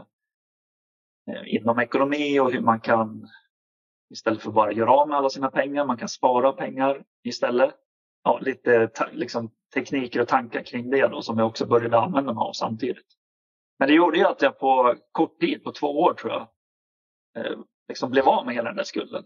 eh 1.35 1.55
inom 1.55 1.79
ekonomi 1.79 2.41
och 2.41 2.53
hur 2.53 2.61
man 2.61 2.81
kan 2.81 3.29
istället 4.13 4.43
för 4.43 4.51
bara 4.51 4.73
göra 4.73 4.93
av 4.93 5.09
med 5.09 5.19
alla 5.19 5.31
sina 5.31 5.51
pengar, 5.51 5.87
man 5.87 5.97
kan 5.97 6.09
spara 6.09 6.53
pengar 6.53 7.05
istället. 7.25 7.75
Ja, 8.25 8.39
lite 8.43 8.91
liksom, 9.13 9.51
tekniker 9.75 10.21
och 10.21 10.29
tankar 10.29 10.63
kring 10.63 10.91
det 10.91 11.09
då, 11.09 11.23
som 11.23 11.39
jag 11.39 11.47
också 11.47 11.67
började 11.67 11.99
använda 11.99 12.33
mig 12.33 12.41
av 12.41 12.53
samtidigt. 12.53 13.07
Men 13.83 13.89
det 13.89 13.95
gjorde 13.95 14.19
ju 14.19 14.25
att 14.25 14.43
jag 14.43 14.59
på 14.59 14.97
kort 15.13 15.41
tid, 15.41 15.65
på 15.65 15.73
två 15.73 16.01
år 16.01 16.15
tror 16.15 16.33
jag, 16.33 16.49
eh, 17.37 17.59
liksom 17.89 18.11
blev 18.11 18.29
av 18.29 18.47
med 18.47 18.55
hela 18.55 18.69
den 18.69 18.77
där 18.77 18.85
skulden. 18.85 19.25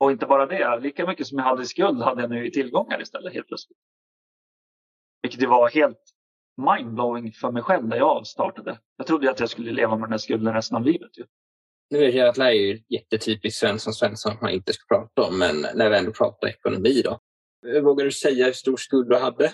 Och 0.00 0.12
inte 0.12 0.26
bara 0.26 0.46
det, 0.46 0.80
lika 0.80 1.06
mycket 1.06 1.26
som 1.26 1.38
jag 1.38 1.44
hade 1.44 1.62
i 1.62 1.66
skuld 1.66 2.02
hade 2.02 2.20
jag 2.20 2.30
nu 2.30 2.46
i 2.46 2.50
tillgångar 2.50 3.02
istället 3.02 3.34
helt 3.34 3.46
plötsligt. 3.46 3.78
Vilket 5.22 5.42
ju 5.42 5.46
var 5.46 5.70
helt 5.70 5.98
mindblowing 6.56 7.32
för 7.32 7.50
mig 7.50 7.62
själv 7.62 7.88
när 7.88 7.96
jag 7.96 8.26
startade. 8.26 8.78
Jag 8.96 9.06
trodde 9.06 9.30
att 9.30 9.40
jag 9.40 9.50
skulle 9.50 9.72
leva 9.72 9.96
med 9.96 10.02
den 10.02 10.12
här 10.12 10.18
skulden 10.18 10.54
resten 10.54 10.76
av 10.76 10.84
livet. 10.84 11.18
Ju. 11.18 11.24
Nu 11.90 11.98
vet 11.98 12.14
jag 12.14 12.28
att 12.28 12.34
det 12.34 12.44
är 12.44 12.52
ju 12.52 12.82
jättetypiskt 12.88 13.60
Svensson 13.60 13.92
Svensson 13.92 14.36
man 14.42 14.50
inte 14.50 14.72
ska 14.72 14.96
prata 14.96 15.28
om, 15.28 15.38
men 15.38 15.60
när 15.74 15.90
vi 15.90 15.98
ändå 15.98 16.12
pratar 16.12 16.48
ekonomi 16.48 17.02
då. 17.04 17.20
Vågar 17.82 18.04
du 18.04 18.12
säga 18.12 18.46
hur 18.46 18.52
stor 18.52 18.76
skuld 18.76 19.08
du 19.08 19.16
hade? 19.16 19.52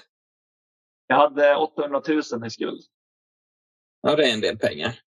Jag 1.07 1.17
hade 1.17 1.57
800 1.57 2.03
000 2.09 2.47
i 2.47 2.51
skuld. 2.51 2.81
Ja, 4.07 4.17
det 4.17 4.31
är 4.31 4.35
en 4.35 4.41
del 4.41 4.59
pengar. 4.59 4.99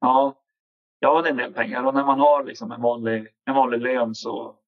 Ja, 0.00 0.42
ja 0.98 1.22
det 1.22 1.28
är 1.28 1.30
en 1.30 1.36
del 1.36 1.52
pengar. 1.52 1.84
Och 1.84 1.94
när 1.94 2.04
man 2.04 2.20
har 2.20 2.44
liksom 2.44 2.72
en, 2.72 2.82
vanlig, 2.82 3.28
en 3.44 3.54
vanlig 3.54 3.80
lön 3.80 4.14
så 4.14 4.58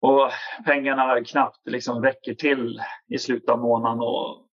och 0.00 0.30
pengarna 0.64 1.24
knappt 1.24 1.66
liksom 1.66 2.02
räcker 2.02 2.34
till 2.34 2.80
i 3.08 3.18
slutet 3.18 3.48
av 3.48 3.58
månaden. 3.58 4.00
Och 4.00 4.46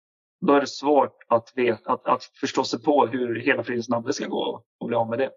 då 0.45 0.53
är 0.53 0.61
det 0.61 0.67
svårt 0.67 1.17
att, 1.27 1.53
vet, 1.55 1.87
att, 1.87 2.05
att 2.05 2.23
förstå 2.23 2.63
sig 2.63 2.81
på 2.81 3.05
hur 3.05 3.39
hela 3.39 3.63
fridens 3.63 3.89
namn 3.89 4.13
ska 4.13 4.27
gå 4.27 4.63
och 4.79 4.87
bli 4.87 4.95
av 4.95 5.09
med 5.09 5.19
det. 5.19 5.31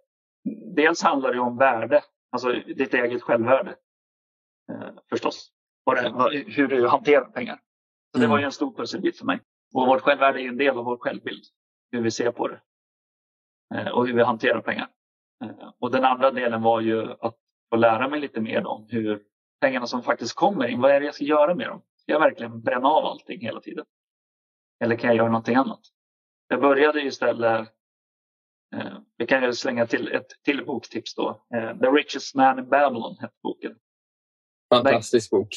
Dels 0.75 1.03
handlar 1.03 1.33
det 1.33 1.41
om 1.41 1.57
värde, 1.57 2.03
alltså 2.31 2.53
ditt 2.53 2.95
eget 2.95 3.23
självvärde. 3.23 3.77
Eh, 4.73 4.89
förstås. 5.11 5.51
Och 5.87 5.95
det, 5.95 6.45
hur 6.47 6.69
du 6.69 6.89
hanterar 6.89 7.25
pengar. 7.25 7.61
Så 8.15 8.21
det 8.21 8.27
var 8.27 8.39
ju 8.39 8.45
en 8.45 8.53
stor 8.53 8.75
pusselbit 8.75 9.19
för 9.19 9.27
mig. 9.27 9.41
Och 9.75 9.87
vårt 9.87 10.01
självvärde 10.01 10.43
är 10.43 10.49
en 10.49 10.59
del 10.59 10.79
av 10.79 10.85
vår 10.85 10.97
självbild. 10.97 11.45
Hur 11.93 12.03
vi 12.03 12.11
ser 12.11 12.31
på 12.31 12.49
det. 12.49 12.61
Eh, 13.75 13.89
och 13.89 14.07
hur 14.07 14.15
vi 14.15 14.23
hanterar 14.23 14.61
pengar. 14.61 14.89
Eh, 15.45 15.73
och 15.79 15.91
den 15.91 16.05
andra 16.05 16.31
delen 16.31 16.63
var 16.63 16.81
ju 16.81 17.13
att 17.21 17.37
få 17.71 17.77
lära 17.77 18.09
mig 18.09 18.21
lite 18.21 18.41
mer 18.41 18.67
om 18.67 18.87
hur 18.91 19.23
pengarna 19.61 19.87
som 19.87 20.03
faktiskt 20.03 20.35
kommer 20.35 20.69
in, 20.69 20.81
vad 20.81 20.91
är 20.91 21.01
det 21.01 21.07
jag 21.07 21.15
ska 21.15 21.25
göra 21.25 21.55
med 21.55 21.69
dem? 21.69 21.83
Ska 21.97 22.13
jag 22.13 22.21
verkligen 22.21 22.61
bränna 22.61 22.89
av 22.89 23.05
allting 23.05 23.41
hela 23.41 23.61
tiden? 23.61 23.85
Eller 24.81 24.97
kan 24.97 25.09
jag 25.09 25.17
göra 25.17 25.29
någonting 25.29 25.57
annat? 25.57 25.81
Jag 26.49 26.61
började 26.61 27.03
istället, 27.03 27.69
eh, 28.77 28.99
vi 29.17 29.27
kan 29.27 29.43
ju 29.43 29.53
slänga 29.53 29.87
till 29.87 30.13
ett 30.13 30.43
till 30.45 30.67
boktips 30.67 31.15
då. 31.15 31.47
Eh, 31.55 31.79
The 31.79 31.87
Richest 31.87 32.35
Man 32.35 32.59
in 32.59 32.69
Babylon 32.69 33.17
hette 33.21 33.35
boken. 33.43 33.77
Fantastisk 34.75 35.31
bok. 35.31 35.49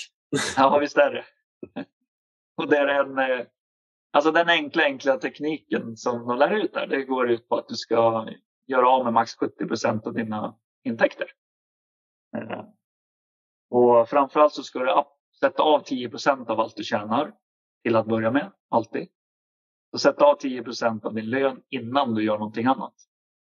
Ja, 0.58 0.78
visst 0.78 0.98
är 0.98 1.12
det. 1.12 1.26
Och 2.56 2.70
det 2.70 2.78
är 2.78 2.88
en, 2.88 3.18
alltså 4.12 4.32
den 4.32 4.50
enkla, 4.50 4.84
enkla 4.84 5.18
tekniken 5.18 5.98
som 5.98 6.28
de 6.28 6.38
lär 6.38 6.52
ut 6.52 6.74
där, 6.74 6.88
det 6.88 7.04
går 7.04 7.30
ut 7.30 7.50
på 7.50 7.56
att 7.56 7.68
du 7.68 7.76
ska 7.76 8.28
göra 8.68 8.90
av 8.90 9.04
med 9.04 9.14
max 9.14 9.36
70 9.36 9.68
procent 9.68 10.08
av 10.08 10.14
dina 10.14 10.56
intäkter. 10.84 11.28
Eh, 12.38 12.66
och 13.70 14.10
framförallt 14.10 14.54
så 14.54 14.64
ska 14.64 14.80
du 14.80 15.04
sätta 15.40 15.64
av 15.64 15.80
10 15.80 16.10
procent 16.10 16.50
av 16.50 16.60
allt 16.60 16.76
du 16.76 16.84
tjänar 16.84 17.34
till 17.84 17.96
att 17.96 18.06
börja 18.06 18.32
med, 18.32 18.52
alltid. 18.70 19.08
Så 19.92 19.98
sätta 19.98 20.26
av 20.26 20.36
10 20.36 20.64
procent 20.64 21.06
av 21.06 21.14
din 21.14 21.30
lön 21.30 21.64
innan 21.70 22.14
du 22.16 22.24
gör 22.24 22.38
någonting 22.38 22.66
annat. 22.66 22.94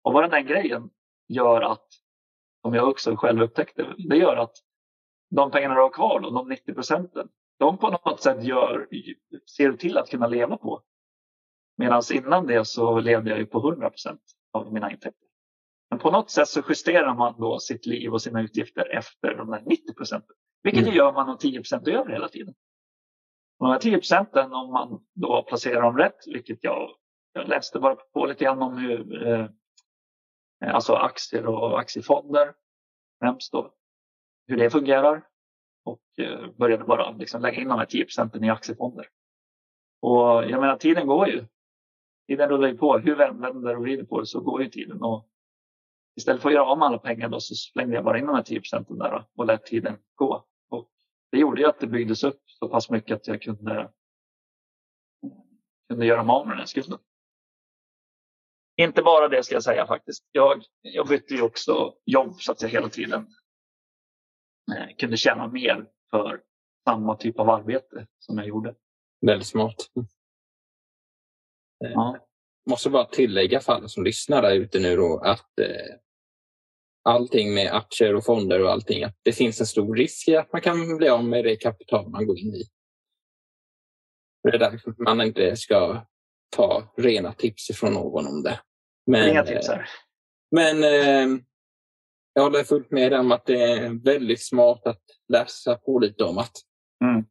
Och 0.03 0.13
bara 0.13 0.29
den 0.29 0.47
grejen 0.47 0.91
gör 1.29 1.61
att, 1.61 1.87
som 2.63 2.75
jag 2.75 2.89
också 2.89 3.17
själv 3.17 3.43
upptäckte, 3.43 3.95
det 3.99 4.17
gör 4.17 4.37
att 4.37 4.57
de 5.31 5.51
pengarna 5.51 5.75
du 5.75 5.81
har 5.81 5.91
kvar, 5.91 6.21
då, 6.21 6.31
de 6.31 6.49
90 6.49 6.75
procenten, 6.75 7.29
de 7.59 7.79
på 7.79 7.91
något 7.91 8.23
sätt 8.23 8.45
gör, 8.45 8.89
ser 9.57 9.73
till 9.73 9.99
att 9.99 10.11
kunna 10.11 10.27
leva 10.27 10.57
på. 10.57 10.83
Medan 11.77 12.03
innan 12.13 12.47
det 12.47 12.65
så 12.65 13.01
levde 13.01 13.31
jag 13.31 13.39
ju 13.39 13.47
på 13.47 13.59
100 13.59 13.91
procent 13.91 14.23
av 14.53 14.73
mina 14.73 14.91
intäkter. 14.91 15.29
Men 15.91 15.99
på 15.99 16.11
något 16.11 16.31
sätt 16.31 16.49
så 16.49 16.63
justerar 16.69 17.15
man 17.15 17.41
då 17.41 17.59
sitt 17.59 17.87
liv 17.87 18.13
och 18.13 18.23
sina 18.23 18.43
utgifter 18.43 18.97
efter 18.97 19.35
de 19.35 19.51
där 19.51 19.63
90 19.67 19.95
procenten. 19.95 20.37
Vilket 20.63 20.83
mm. 20.83 20.95
gör 20.95 21.13
man 21.13 21.29
om 21.29 21.39
10 21.39 21.59
procent 21.59 21.89
över 21.89 22.13
hela 22.13 22.29
tiden. 22.29 22.55
Och 23.59 23.67
de 23.67 23.73
här 23.73 23.79
10 23.79 23.97
procenten, 23.97 24.53
om 24.53 24.73
man 24.73 25.01
då 25.15 25.43
placerar 25.43 25.83
dem 25.83 25.97
rätt, 25.97 26.27
vilket 26.27 26.59
jag, 26.65 26.91
jag 27.33 27.49
läste 27.49 27.79
bara 27.79 27.95
på 27.95 28.27
lite 28.27 28.45
grann 28.45 28.63
om 28.63 28.77
hur 28.77 29.27
eh, 29.29 29.47
alltså 30.61 30.95
aktier 30.95 31.47
och 31.47 31.81
aktiefonder 31.81 32.55
främst 33.21 33.53
då, 33.53 33.75
hur 34.47 34.57
det 34.57 34.71
fungerar. 34.71 35.27
Och 35.89 36.01
eh, 36.19 36.51
började 36.57 36.85
bara 36.85 37.11
liksom 37.11 37.43
lägga 37.43 37.61
in 37.61 37.69
de 37.69 37.79
här 37.79 37.87
10 37.87 38.05
procenten 38.05 38.45
i 38.45 38.51
aktiefonder. 38.51 39.09
Och 40.01 40.51
jag 40.51 40.61
menar, 40.61 40.77
tiden 40.77 41.07
går 41.07 41.29
ju. 41.29 41.45
Tiden 42.29 42.49
rullar 42.49 42.69
ju 42.69 42.77
på. 42.77 42.99
Hur 42.99 43.17
vänder 43.17 43.77
och 43.77 43.83
vrider 43.83 44.05
på 44.05 44.21
det 44.21 44.27
så 44.27 44.41
går 44.41 44.63
ju 44.63 44.69
tiden. 44.69 45.03
Och 45.03 45.29
istället 46.17 46.43
för 46.43 46.49
att 46.49 46.55
göra 46.55 46.67
av 46.67 46.79
med 46.79 46.87
alla 46.87 46.99
pengar 46.99 47.29
då, 47.29 47.41
så 47.41 47.55
slängde 47.55 47.95
jag 47.95 48.05
bara 48.05 48.19
in 48.19 48.27
de 48.27 48.35
här 48.35 48.43
10 48.43 48.61
procenten 48.61 48.99
där 48.99 49.25
och 49.35 49.47
lät 49.47 49.67
tiden 49.67 49.99
gå. 50.15 50.45
Och 50.71 50.91
det 51.31 51.39
gjorde 51.39 51.61
ju 51.61 51.69
att 51.69 51.81
det 51.81 51.87
byggdes 51.87 52.25
upp 52.25 52.41
så 52.47 52.69
pass 52.69 52.91
mycket 52.91 53.17
att 53.17 53.29
jag 53.29 53.43
kunde, 53.43 53.81
eh, 53.81 53.89
kunde 55.89 56.07
göra 56.07 56.23
mig 56.23 56.35
av 56.35 56.47
med 56.47 56.53
den 56.53 56.59
här 56.59 56.67
skulden. 56.67 56.99
Inte 58.77 59.03
bara 59.03 59.29
det 59.29 59.43
ska 59.43 59.55
jag 59.55 59.63
säga 59.63 59.87
faktiskt. 59.87 60.29
Jag, 60.33 60.63
jag 60.81 61.09
bytte 61.09 61.35
ju 61.35 61.43
också 61.43 61.95
jobb 62.05 62.35
så 62.41 62.53
att 62.53 62.63
jag 62.63 62.69
hela 62.69 62.89
tiden 62.89 63.27
kunde 64.99 65.17
tjäna 65.17 65.49
mer 65.49 65.87
för 66.11 66.41
samma 66.89 67.17
typ 67.17 67.39
av 67.39 67.51
arbete 67.51 68.07
som 68.19 68.39
jag 68.39 68.47
gjorde. 68.49 68.75
Väldigt 69.27 69.49
smart. 69.49 69.77
Ja. 71.79 72.17
Eh, 72.17 72.23
måste 72.71 72.91
bara 72.91 73.05
tillägga 73.05 73.61
för 73.61 73.73
alla 73.73 73.89
som 73.89 74.05
lyssnar 74.05 74.43
där 74.43 74.55
ute 74.55 74.81
nu 74.81 74.97
då 74.97 75.19
att 75.25 75.59
eh, 75.59 75.97
allting 77.05 77.55
med 77.55 77.73
aktier 77.73 78.15
och 78.15 78.25
fonder 78.25 78.63
och 78.63 78.71
allting, 78.71 79.05
att 79.05 79.17
det 79.23 79.33
finns 79.33 79.61
en 79.61 79.67
stor 79.67 79.97
risk 79.97 80.29
i 80.29 80.37
att 80.37 80.53
man 80.53 80.63
kan 80.63 80.97
bli 80.97 81.09
av 81.09 81.25
med 81.25 81.45
det 81.45 81.57
kapital 81.57 82.09
man 82.09 82.27
går 82.27 82.39
in 82.39 82.55
i. 82.55 82.63
Det 84.43 84.49
är 84.49 84.59
därför 84.59 84.95
man 84.99 85.21
inte 85.21 85.57
ska 85.57 86.07
ta 86.57 86.95
rena 86.97 87.33
tips 87.33 87.71
ifrån 87.71 87.95
någon 87.95 88.27
om 88.27 88.43
det. 88.43 88.61
Men, 89.07 89.31
Inga 89.31 89.45
tips 89.45 89.69
här. 89.69 89.89
Men 90.51 90.85
eh, 90.85 91.41
jag 92.39 92.43
håller 92.45 92.65
fullt 92.65 92.91
med 92.91 93.13
om 93.13 93.33
att 93.33 93.47
det 93.47 93.63
är 93.63 94.05
väldigt 94.05 94.43
smart 94.43 94.87
att 94.87 95.03
läsa 95.29 95.75
på 95.75 95.99
lite 95.99 96.25
om 96.25 96.39
att 96.39 96.53
mm. 97.05 97.25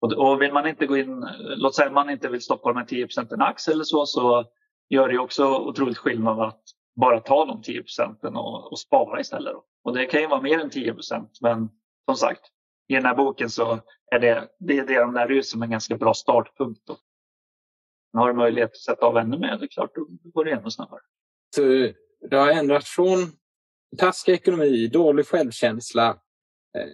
Och, 0.00 0.42
vill 0.42 0.52
man 0.52 0.66
inte 0.66 0.86
gå 0.86 0.96
in, 0.96 1.26
låt 1.38 1.74
säga 1.74 1.86
att 1.86 1.92
man 1.92 2.10
inte 2.10 2.28
vill 2.28 2.40
stoppa 2.40 2.72
här 2.72 2.84
10 2.84 3.06
procenten 3.06 3.42
aktier 3.42 3.74
eller 3.74 3.84
så, 3.84 4.06
så 4.06 4.44
gör 4.88 5.08
det 5.08 5.18
också 5.18 5.58
otroligt 5.58 5.98
skillnad 5.98 6.40
att 6.40 6.62
bara 6.96 7.20
ta 7.20 7.44
de 7.44 7.62
10 7.62 7.82
procenten 7.82 8.36
och, 8.36 8.72
och, 8.72 8.78
spara 8.78 9.20
istället. 9.20 9.54
Och 9.84 9.94
det 9.94 10.06
kan 10.06 10.20
ju 10.20 10.26
vara 10.26 10.40
mer 10.40 10.58
än 10.58 10.70
10 10.70 10.94
procent, 10.94 11.38
men 11.40 11.68
som 12.04 12.16
sagt, 12.16 12.40
i 12.88 12.94
den 12.94 13.04
här 13.04 13.14
boken 13.14 13.50
så 13.50 13.80
är 14.10 14.18
det, 14.18 14.48
det, 14.58 14.82
det 14.82 14.98
de 14.98 15.14
där 15.14 15.30
ut 15.30 15.46
som 15.46 15.62
en 15.62 15.70
ganska 15.70 15.96
bra 15.96 16.14
startpunkt. 16.14 16.80
Då. 16.86 16.96
Har 18.12 18.28
du 18.28 18.34
möjlighet 18.34 18.70
att 18.70 18.76
sätta 18.76 19.06
av 19.06 19.16
ännu 19.16 19.38
mer, 19.38 19.56
det 19.58 19.64
är 19.64 19.68
klart, 19.68 19.94
då 19.94 20.06
går 20.22 20.44
det 20.44 20.50
ännu 20.50 20.70
snabbare. 20.70 21.00
Så 21.56 21.62
det 22.30 22.36
har 22.36 22.50
ändrat 22.50 22.84
från 22.84 23.18
taskig 23.98 24.32
ekonomi, 24.32 24.86
dålig 24.86 25.26
självkänsla, 25.26 26.08
eh, 26.76 26.88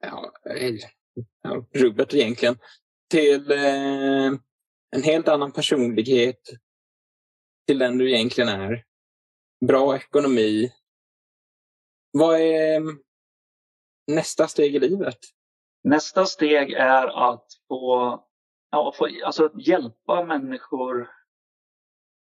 ja, 0.00 0.32
eh, 0.50 0.74
ja, 1.42 1.66
rubbet 1.74 2.14
egentligen, 2.14 2.58
till 3.10 3.50
eh, 3.50 4.26
en 4.96 5.02
helt 5.04 5.28
annan 5.28 5.52
personlighet 5.52 6.40
till 7.66 7.78
den 7.78 7.98
du 7.98 8.10
egentligen 8.14 8.48
är. 8.48 8.84
Bra 9.66 9.96
ekonomi. 9.96 10.72
Vad 12.12 12.40
är 12.40 12.76
mm, 12.76 12.98
nästa 14.06 14.48
steg 14.48 14.74
i 14.74 14.78
livet? 14.78 15.18
Nästa 15.84 16.26
steg 16.26 16.72
är 16.72 17.30
att 17.30 17.46
få, 17.68 18.24
ja, 18.70 18.92
få 18.96 19.08
alltså 19.24 19.50
hjälpa 19.58 20.24
människor 20.24 21.10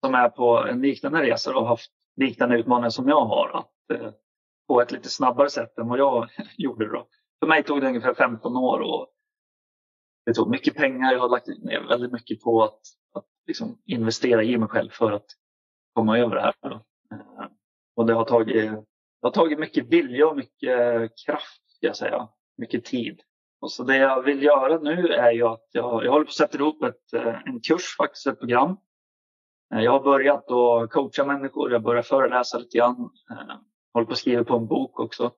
som 0.04 0.14
är 0.14 0.28
på 0.28 0.58
en 0.58 0.82
liknande 0.82 1.22
resa 1.22 1.56
och 1.56 1.66
haft 1.66 1.90
liknande 2.16 2.58
utmaningar 2.58 2.90
som 2.90 3.08
jag 3.08 3.24
har 3.24 3.48
att 3.58 3.70
Eh, 3.90 4.10
på 4.68 4.80
ett 4.80 4.92
lite 4.92 5.08
snabbare 5.08 5.50
sätt 5.50 5.78
än 5.78 5.88
vad 5.88 5.98
jag 5.98 6.28
gjorde. 6.58 6.88
Då. 6.88 7.08
För 7.40 7.46
mig 7.46 7.64
tog 7.64 7.80
det 7.80 7.88
ungefär 7.88 8.14
15 8.14 8.56
år 8.56 8.80
och 8.80 9.08
det 10.26 10.34
tog 10.34 10.50
mycket 10.50 10.74
pengar. 10.74 11.12
Jag 11.12 11.20
har 11.20 11.28
lagt 11.28 11.46
ner 11.46 11.88
väldigt 11.88 12.12
mycket 12.12 12.40
på 12.40 12.64
att, 12.64 12.80
att 13.14 13.26
liksom 13.46 13.78
investera 13.86 14.42
i 14.42 14.58
mig 14.58 14.68
själv 14.68 14.90
för 14.90 15.12
att 15.12 15.26
komma 15.94 16.18
över 16.18 16.34
det 16.34 16.42
här. 16.42 16.54
Då. 16.62 16.74
Eh, 17.14 17.46
och 17.96 18.06
det 18.06 18.14
har 18.14 18.24
tagit, 18.24 18.72
det 19.20 19.26
har 19.26 19.30
tagit 19.30 19.58
mycket 19.58 19.86
vilja 19.88 20.28
och 20.28 20.36
mycket 20.36 21.10
kraft, 21.26 21.62
ska 21.66 21.86
jag 21.86 21.96
säga. 21.96 22.28
Mycket 22.56 22.84
tid. 22.84 23.20
Och 23.60 23.72
så 23.72 23.84
det 23.84 23.96
jag 23.96 24.22
vill 24.22 24.42
göra 24.42 24.78
nu 24.78 25.08
är 25.08 25.32
ju 25.32 25.46
att 25.46 25.68
jag, 25.72 26.04
jag 26.04 26.12
håller 26.12 26.24
på 26.24 26.28
att 26.28 26.34
sätta 26.34 26.58
ihop 26.58 26.82
ett, 26.82 27.12
eh, 27.12 27.42
en 27.46 27.60
kurs, 27.60 27.96
faktiskt 27.96 28.26
ett 28.26 28.38
program. 28.38 28.76
Jag 29.68 29.92
har 29.92 30.00
börjat 30.00 30.50
att 30.50 30.90
coacha 30.90 31.24
människor, 31.24 31.72
jag 31.72 31.82
börjar 31.82 32.02
föreläsa 32.02 32.58
lite 32.58 32.78
grann. 32.78 33.10
Håller 33.94 34.06
på 34.06 34.12
att 34.12 34.18
skriva 34.18 34.44
på 34.44 34.56
en 34.56 34.66
bok 34.66 35.00
också. 35.00 35.32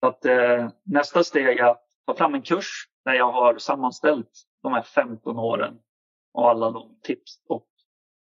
Så 0.00 0.06
att, 0.06 0.24
eh, 0.24 0.68
nästa 0.82 1.24
steg 1.24 1.58
är 1.58 1.64
att 1.64 1.84
ta 2.06 2.14
fram 2.14 2.34
en 2.34 2.42
kurs 2.42 2.88
där 3.04 3.14
jag 3.14 3.32
har 3.32 3.58
sammanställt 3.58 4.30
de 4.62 4.72
här 4.72 4.82
15 4.82 5.38
åren 5.38 5.80
och 6.32 6.50
alla 6.50 6.70
de 6.70 6.98
tips 7.02 7.42
och 7.48 7.68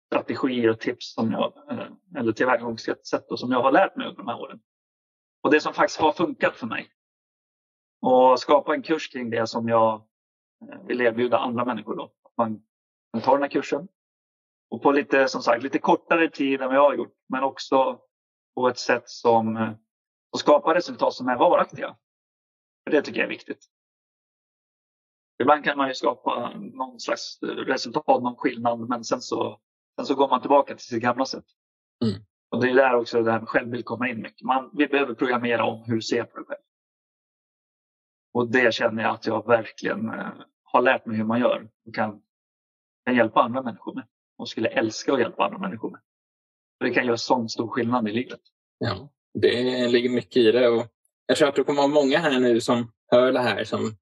strategier 0.06 0.70
och 0.70 0.80
tips 0.80 1.14
som 1.14 1.32
jag, 1.32 1.52
eh, 1.70 1.86
eller 2.16 2.32
tillvägagångssätt 2.32 3.00
som 3.36 3.52
jag 3.52 3.62
har 3.62 3.72
lärt 3.72 3.96
mig 3.96 4.06
under 4.06 4.18
de 4.18 4.28
här 4.28 4.40
åren. 4.40 4.60
Och 5.42 5.50
det 5.50 5.60
som 5.60 5.74
faktiskt 5.74 6.00
har 6.00 6.12
funkat 6.12 6.56
för 6.56 6.66
mig. 6.66 6.90
Och 8.00 8.40
skapa 8.40 8.74
en 8.74 8.82
kurs 8.82 9.08
kring 9.08 9.30
det 9.30 9.46
som 9.46 9.68
jag 9.68 9.94
eh, 10.70 10.78
vill 10.86 11.00
erbjuda 11.00 11.38
andra 11.38 11.64
människor. 11.64 11.96
Då. 11.96 12.12
Man 12.36 12.62
kan 13.12 13.22
ta 13.22 13.32
den 13.32 13.42
här 13.42 13.50
kursen 13.50 13.88
och 14.70 14.82
på 14.82 14.92
lite, 14.92 15.28
som 15.28 15.42
sagt, 15.42 15.62
lite 15.62 15.78
kortare 15.78 16.30
tid 16.30 16.60
än 16.60 16.68
vad 16.68 16.76
jag 16.76 16.82
har 16.82 16.94
gjort. 16.94 17.14
Men 17.28 17.42
också 17.42 18.00
på 18.54 18.68
ett 18.68 18.78
sätt 18.78 19.08
som 19.08 19.56
eh, 19.56 19.72
och 20.32 20.40
skapa 20.40 20.74
resultat 20.74 21.14
som 21.14 21.28
är 21.28 21.36
varaktiga. 21.36 21.96
För 22.84 22.90
det 22.90 23.02
tycker 23.02 23.18
jag 23.18 23.26
är 23.26 23.30
viktigt. 23.30 23.64
Ibland 25.42 25.64
kan 25.64 25.76
man 25.76 25.88
ju 25.88 25.94
skapa 25.94 26.52
någon 26.56 27.00
slags 27.00 27.38
resultat, 27.42 28.22
någon 28.22 28.36
skillnad, 28.36 28.88
men 28.88 29.04
sen 29.04 29.20
så, 29.20 29.60
sen 29.96 30.06
så 30.06 30.14
går 30.14 30.28
man 30.28 30.40
tillbaka 30.40 30.74
till 30.74 30.86
sitt 30.86 31.02
gamla 31.02 31.24
sätt. 31.24 31.44
Mm. 32.04 32.24
Och 32.50 32.60
det 32.60 32.70
är 32.70 32.74
där 32.74 32.94
också 32.94 33.22
det 33.22 33.32
här 33.32 33.38
med 33.38 33.48
självbild 33.48 33.84
kommer 33.84 34.06
in 34.06 34.22
mycket. 34.22 34.42
Man, 34.42 34.70
vi 34.72 34.86
behöver 34.86 35.14
programmera 35.14 35.64
om 35.64 35.82
hur 35.86 35.94
du 35.94 36.02
ser 36.02 36.24
på 36.24 36.36
dig 36.36 36.46
själv. 36.46 36.60
Och 38.32 38.50
det 38.50 38.74
känner 38.74 39.02
jag 39.02 39.14
att 39.14 39.26
jag 39.26 39.46
verkligen 39.46 40.08
eh, 40.08 40.32
har 40.62 40.82
lärt 40.82 41.06
mig 41.06 41.16
hur 41.16 41.24
man 41.24 41.40
gör 41.40 41.68
och 41.86 41.94
kan, 41.94 42.22
kan 43.04 43.16
hjälpa 43.16 43.42
andra 43.42 43.62
människor 43.62 43.94
med. 43.94 44.06
Och 44.36 44.48
skulle 44.48 44.68
älska 44.68 45.12
att 45.12 45.20
hjälpa 45.20 45.44
andra 45.44 45.58
människor 45.58 45.90
med. 45.90 46.00
För 46.84 46.88
det 46.88 46.94
kan 46.94 47.06
göra 47.06 47.16
sån 47.16 47.48
stor 47.48 47.68
skillnad 47.68 48.08
i 48.08 48.12
livet. 48.12 48.40
Ja, 48.78 49.10
det 49.34 49.88
ligger 49.88 50.10
mycket 50.10 50.36
i 50.36 50.52
det. 50.52 50.68
Och 50.68 50.86
jag 51.26 51.36
tror 51.36 51.48
att 51.48 51.54
det 51.54 51.64
kommer 51.64 51.82
vara 51.82 51.88
många 51.88 52.18
här 52.18 52.40
nu 52.40 52.60
som 52.60 52.92
hör 53.10 53.32
det 53.32 53.40
här 53.40 53.64
som 53.64 53.96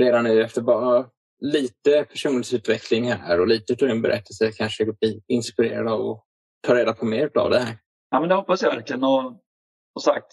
redan 0.00 0.24
nu 0.24 0.42
efter 0.42 0.62
bara 0.62 1.10
lite 1.40 2.04
personlighetsutveckling 2.04 3.12
här 3.12 3.40
och 3.40 3.46
lite 3.46 3.72
av 3.72 3.88
din 3.88 4.02
berättelse 4.02 4.52
kanske 4.52 4.84
blir 4.84 5.20
inspirerade 5.26 5.90
av 5.90 6.10
att 6.10 6.24
ta 6.66 6.74
reda 6.74 6.92
på 6.92 7.04
mer 7.04 7.38
av 7.38 7.50
det 7.50 7.58
här. 7.58 7.78
Ja, 8.10 8.20
men 8.20 8.28
det 8.28 8.34
hoppas 8.34 8.62
jag 8.62 8.74
verkligen. 8.74 9.04
Och, 9.04 9.42
och 9.94 10.02
sagt, 10.02 10.32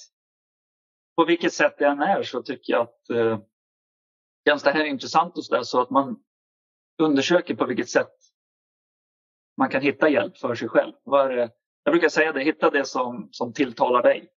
på 1.16 1.26
vilket 1.26 1.54
sätt 1.54 1.76
det 1.78 1.86
än 1.86 2.01
är 2.01 2.24
så 2.24 2.41
tycker 2.41 2.74
jag 2.74 2.82
att 2.82 3.10
eh, 3.10 3.39
känns 4.49 4.64
det 4.64 4.72
här 4.72 4.86
intressant 4.86 5.38
och 5.38 5.45
så, 5.45 5.56
där, 5.56 5.64
så 5.64 5.82
att 5.82 5.89
man 5.89 6.20
undersöker 7.01 7.56
på 7.56 7.66
vilket 7.66 7.89
sätt 7.89 8.14
man 9.58 9.70
kan 9.70 9.82
hitta 9.82 10.10
hjälp 10.10 10.38
för 10.38 10.56
sig 10.56 10.68
själv. 10.68 10.93
Det? 11.06 11.51
Jag 11.84 11.93
brukar 11.93 12.10
säga 12.10 12.32
det, 12.32 12.43
hitta 12.43 12.70
det 12.70 12.86
som, 12.86 13.30
som 13.32 13.54
tilltalar 13.54 14.04
dig. 14.04 14.30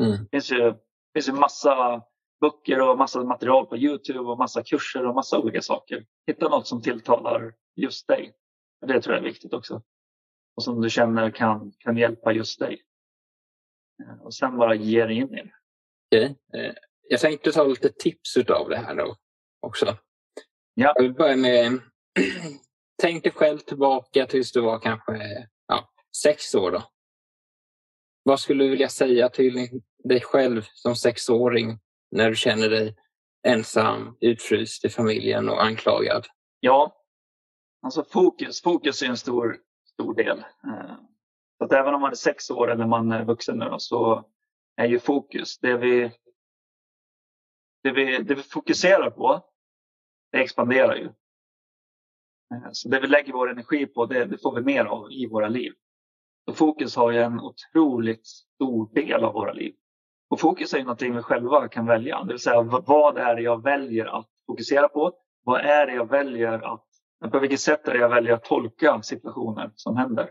Mm. 0.00 0.10
Det 0.10 0.28
finns 0.30 0.52
ju, 0.52 0.74
finns 1.14 1.28
ju 1.28 1.32
massa 1.32 2.02
böcker 2.40 2.80
och 2.80 2.98
massa 2.98 3.24
material 3.24 3.66
på 3.66 3.76
Youtube 3.76 4.20
och 4.20 4.38
massa 4.38 4.62
kurser 4.62 5.06
och 5.06 5.14
massa 5.14 5.38
olika 5.38 5.62
saker. 5.62 6.06
Hitta 6.26 6.48
något 6.48 6.66
som 6.66 6.82
tilltalar 6.82 7.54
just 7.76 8.08
dig. 8.08 8.34
Det 8.86 9.00
tror 9.00 9.14
jag 9.14 9.24
är 9.24 9.28
viktigt 9.28 9.52
också. 9.52 9.82
Och 10.56 10.62
som 10.62 10.80
du 10.80 10.90
känner 10.90 11.30
kan, 11.30 11.72
kan 11.78 11.96
hjälpa 11.96 12.32
just 12.32 12.58
dig. 12.60 12.82
Eh, 14.02 14.22
och 14.22 14.34
sen 14.34 14.56
bara 14.56 14.74
ge 14.74 15.06
dig 15.06 15.16
in 15.16 15.34
i 15.34 15.42
det. 15.42 15.52
Okej. 16.08 16.36
Eh, 16.54 16.74
Jag 17.08 17.20
tänkte 17.20 17.52
ta 17.52 17.64
lite 17.64 17.88
tips 17.88 18.36
utav 18.36 18.68
det 18.68 18.76
här 18.76 18.94
då 18.94 19.16
också. 19.60 19.86
Ja. 19.86 19.94
Jag 20.96 21.02
vill 21.02 21.14
börja 21.14 21.36
med 21.36 21.80
Tänk 23.00 23.22
dig 23.22 23.32
själv 23.32 23.58
tillbaka 23.58 24.26
tills 24.26 24.52
du 24.52 24.60
var 24.60 24.78
kanske 24.78 25.48
ja, 25.66 25.88
sex 26.22 26.54
år. 26.54 26.70
Då. 26.70 26.82
Vad 28.22 28.40
skulle 28.40 28.64
du 28.64 28.70
vilja 28.70 28.88
säga 28.88 29.28
till 29.28 29.80
dig 30.04 30.20
själv 30.20 30.62
som 30.72 30.96
sexåring 30.96 31.78
när 32.10 32.30
du 32.30 32.36
känner 32.36 32.70
dig 32.70 32.96
ensam, 33.46 34.16
utfryst 34.20 34.84
i 34.84 34.88
familjen 34.88 35.48
och 35.48 35.64
anklagad? 35.64 36.26
Ja, 36.60 36.96
alltså 37.82 38.04
fokus. 38.04 38.62
Fokus 38.62 39.02
är 39.02 39.06
en 39.06 39.16
stor, 39.16 39.58
stor 39.92 40.14
del. 40.14 40.38
Eh, 40.38 40.96
så 41.58 41.64
att 41.64 41.72
även 41.72 41.94
om 41.94 42.00
man 42.00 42.10
är 42.10 42.14
sex 42.14 42.50
år 42.50 42.70
eller 42.70 42.86
man 42.86 43.12
är 43.12 43.24
vuxen 43.24 43.58
nu 43.58 43.64
då, 43.64 43.78
så 43.78 44.28
är 44.76 44.86
ju 44.86 44.98
fokus 44.98 45.58
det 45.58 45.76
vi, 45.76 46.12
det 47.82 47.92
vi, 47.92 48.18
det 48.18 48.34
vi 48.34 48.42
fokuserar 48.42 49.10
på, 49.10 49.44
det 50.32 50.38
expanderar 50.38 50.96
ju. 50.96 51.12
Eh, 52.54 52.68
så 52.72 52.88
det 52.88 53.00
vi 53.00 53.06
lägger 53.06 53.32
vår 53.32 53.50
energi 53.50 53.86
på, 53.86 54.06
det, 54.06 54.24
det 54.24 54.38
får 54.38 54.54
vi 54.54 54.62
mer 54.62 54.84
av 54.84 55.12
i 55.12 55.26
våra 55.26 55.48
liv. 55.48 55.72
Så 56.48 56.54
fokus 56.54 56.96
har 56.96 57.10
ju 57.10 57.18
en 57.18 57.40
otroligt 57.40 58.26
stor 58.26 58.94
del 58.94 59.24
av 59.24 59.32
våra 59.32 59.52
liv. 59.52 59.74
Och 60.30 60.40
fokus 60.40 60.74
är 60.74 60.78
ju 60.78 60.84
någonting 60.84 61.16
vi 61.16 61.22
själva 61.22 61.68
kan 61.68 61.86
välja. 61.86 62.22
Det 62.22 62.32
vill 62.32 62.40
säga 62.40 62.62
vad 62.62 63.18
är 63.18 63.36
det 63.36 63.42
jag 63.42 63.62
väljer 63.62 64.06
att 64.18 64.28
fokusera 64.46 64.88
på? 64.88 65.12
Vad 65.44 65.60
är 65.60 65.86
det 65.86 65.94
jag 65.94 66.08
väljer 66.08 66.72
att, 66.72 66.86
på 67.32 67.38
vilket 67.38 67.60
sätt 67.60 67.88
är 67.88 67.92
det 67.92 67.98
jag 67.98 68.08
väljer 68.08 68.34
att 68.34 68.44
tolka 68.44 69.02
situationer 69.02 69.70
som 69.74 69.96
händer? 69.96 70.30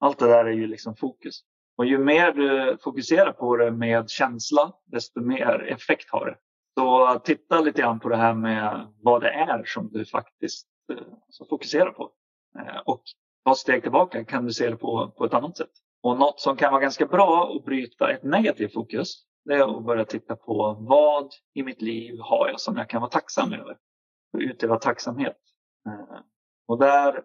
Allt 0.00 0.18
det 0.18 0.26
där 0.26 0.44
är 0.44 0.52
ju 0.52 0.66
liksom 0.66 0.96
fokus. 0.96 1.40
Och 1.76 1.86
ju 1.86 1.98
mer 1.98 2.32
du 2.32 2.78
fokuserar 2.82 3.32
på 3.32 3.56
det 3.56 3.70
med 3.70 4.10
känsla, 4.10 4.72
desto 4.86 5.20
mer 5.20 5.66
effekt 5.68 6.10
har 6.10 6.26
det. 6.26 6.36
Så 6.78 7.18
titta 7.24 7.60
lite 7.60 7.82
grann 7.82 8.00
på 8.00 8.08
det 8.08 8.16
här 8.16 8.34
med 8.34 8.86
vad 9.02 9.22
det 9.22 9.30
är 9.30 9.64
som 9.64 9.88
du 9.92 10.04
faktiskt 10.04 10.68
alltså 11.26 11.44
fokusera 11.44 11.92
på. 11.92 12.10
Eh, 12.58 12.78
och 12.84 13.02
ta 13.44 13.52
ett 13.52 13.58
steg 13.58 13.82
tillbaka 13.82 14.24
kan 14.24 14.46
du 14.46 14.52
se 14.52 14.70
det 14.70 14.76
på, 14.76 15.12
på 15.16 15.24
ett 15.24 15.34
annat 15.34 15.56
sätt. 15.56 15.70
Och 16.02 16.18
något 16.18 16.40
som 16.40 16.56
kan 16.56 16.72
vara 16.72 16.82
ganska 16.82 17.06
bra 17.06 17.56
att 17.56 17.64
bryta 17.64 18.10
ett 18.10 18.22
negativt 18.22 18.72
fokus, 18.72 19.24
det 19.44 19.54
är 19.54 19.78
att 19.78 19.84
börja 19.84 20.04
titta 20.04 20.36
på 20.36 20.76
vad 20.80 21.30
i 21.54 21.62
mitt 21.62 21.82
liv 21.82 22.18
har 22.20 22.48
jag 22.48 22.60
som 22.60 22.76
jag 22.76 22.88
kan 22.88 23.00
vara 23.00 23.10
tacksam 23.10 23.52
över. 23.52 23.76
Och 24.32 24.38
utöva 24.40 24.78
tacksamhet. 24.78 25.38
Eh, 25.86 26.20
och 26.66 26.78
där, 26.78 27.24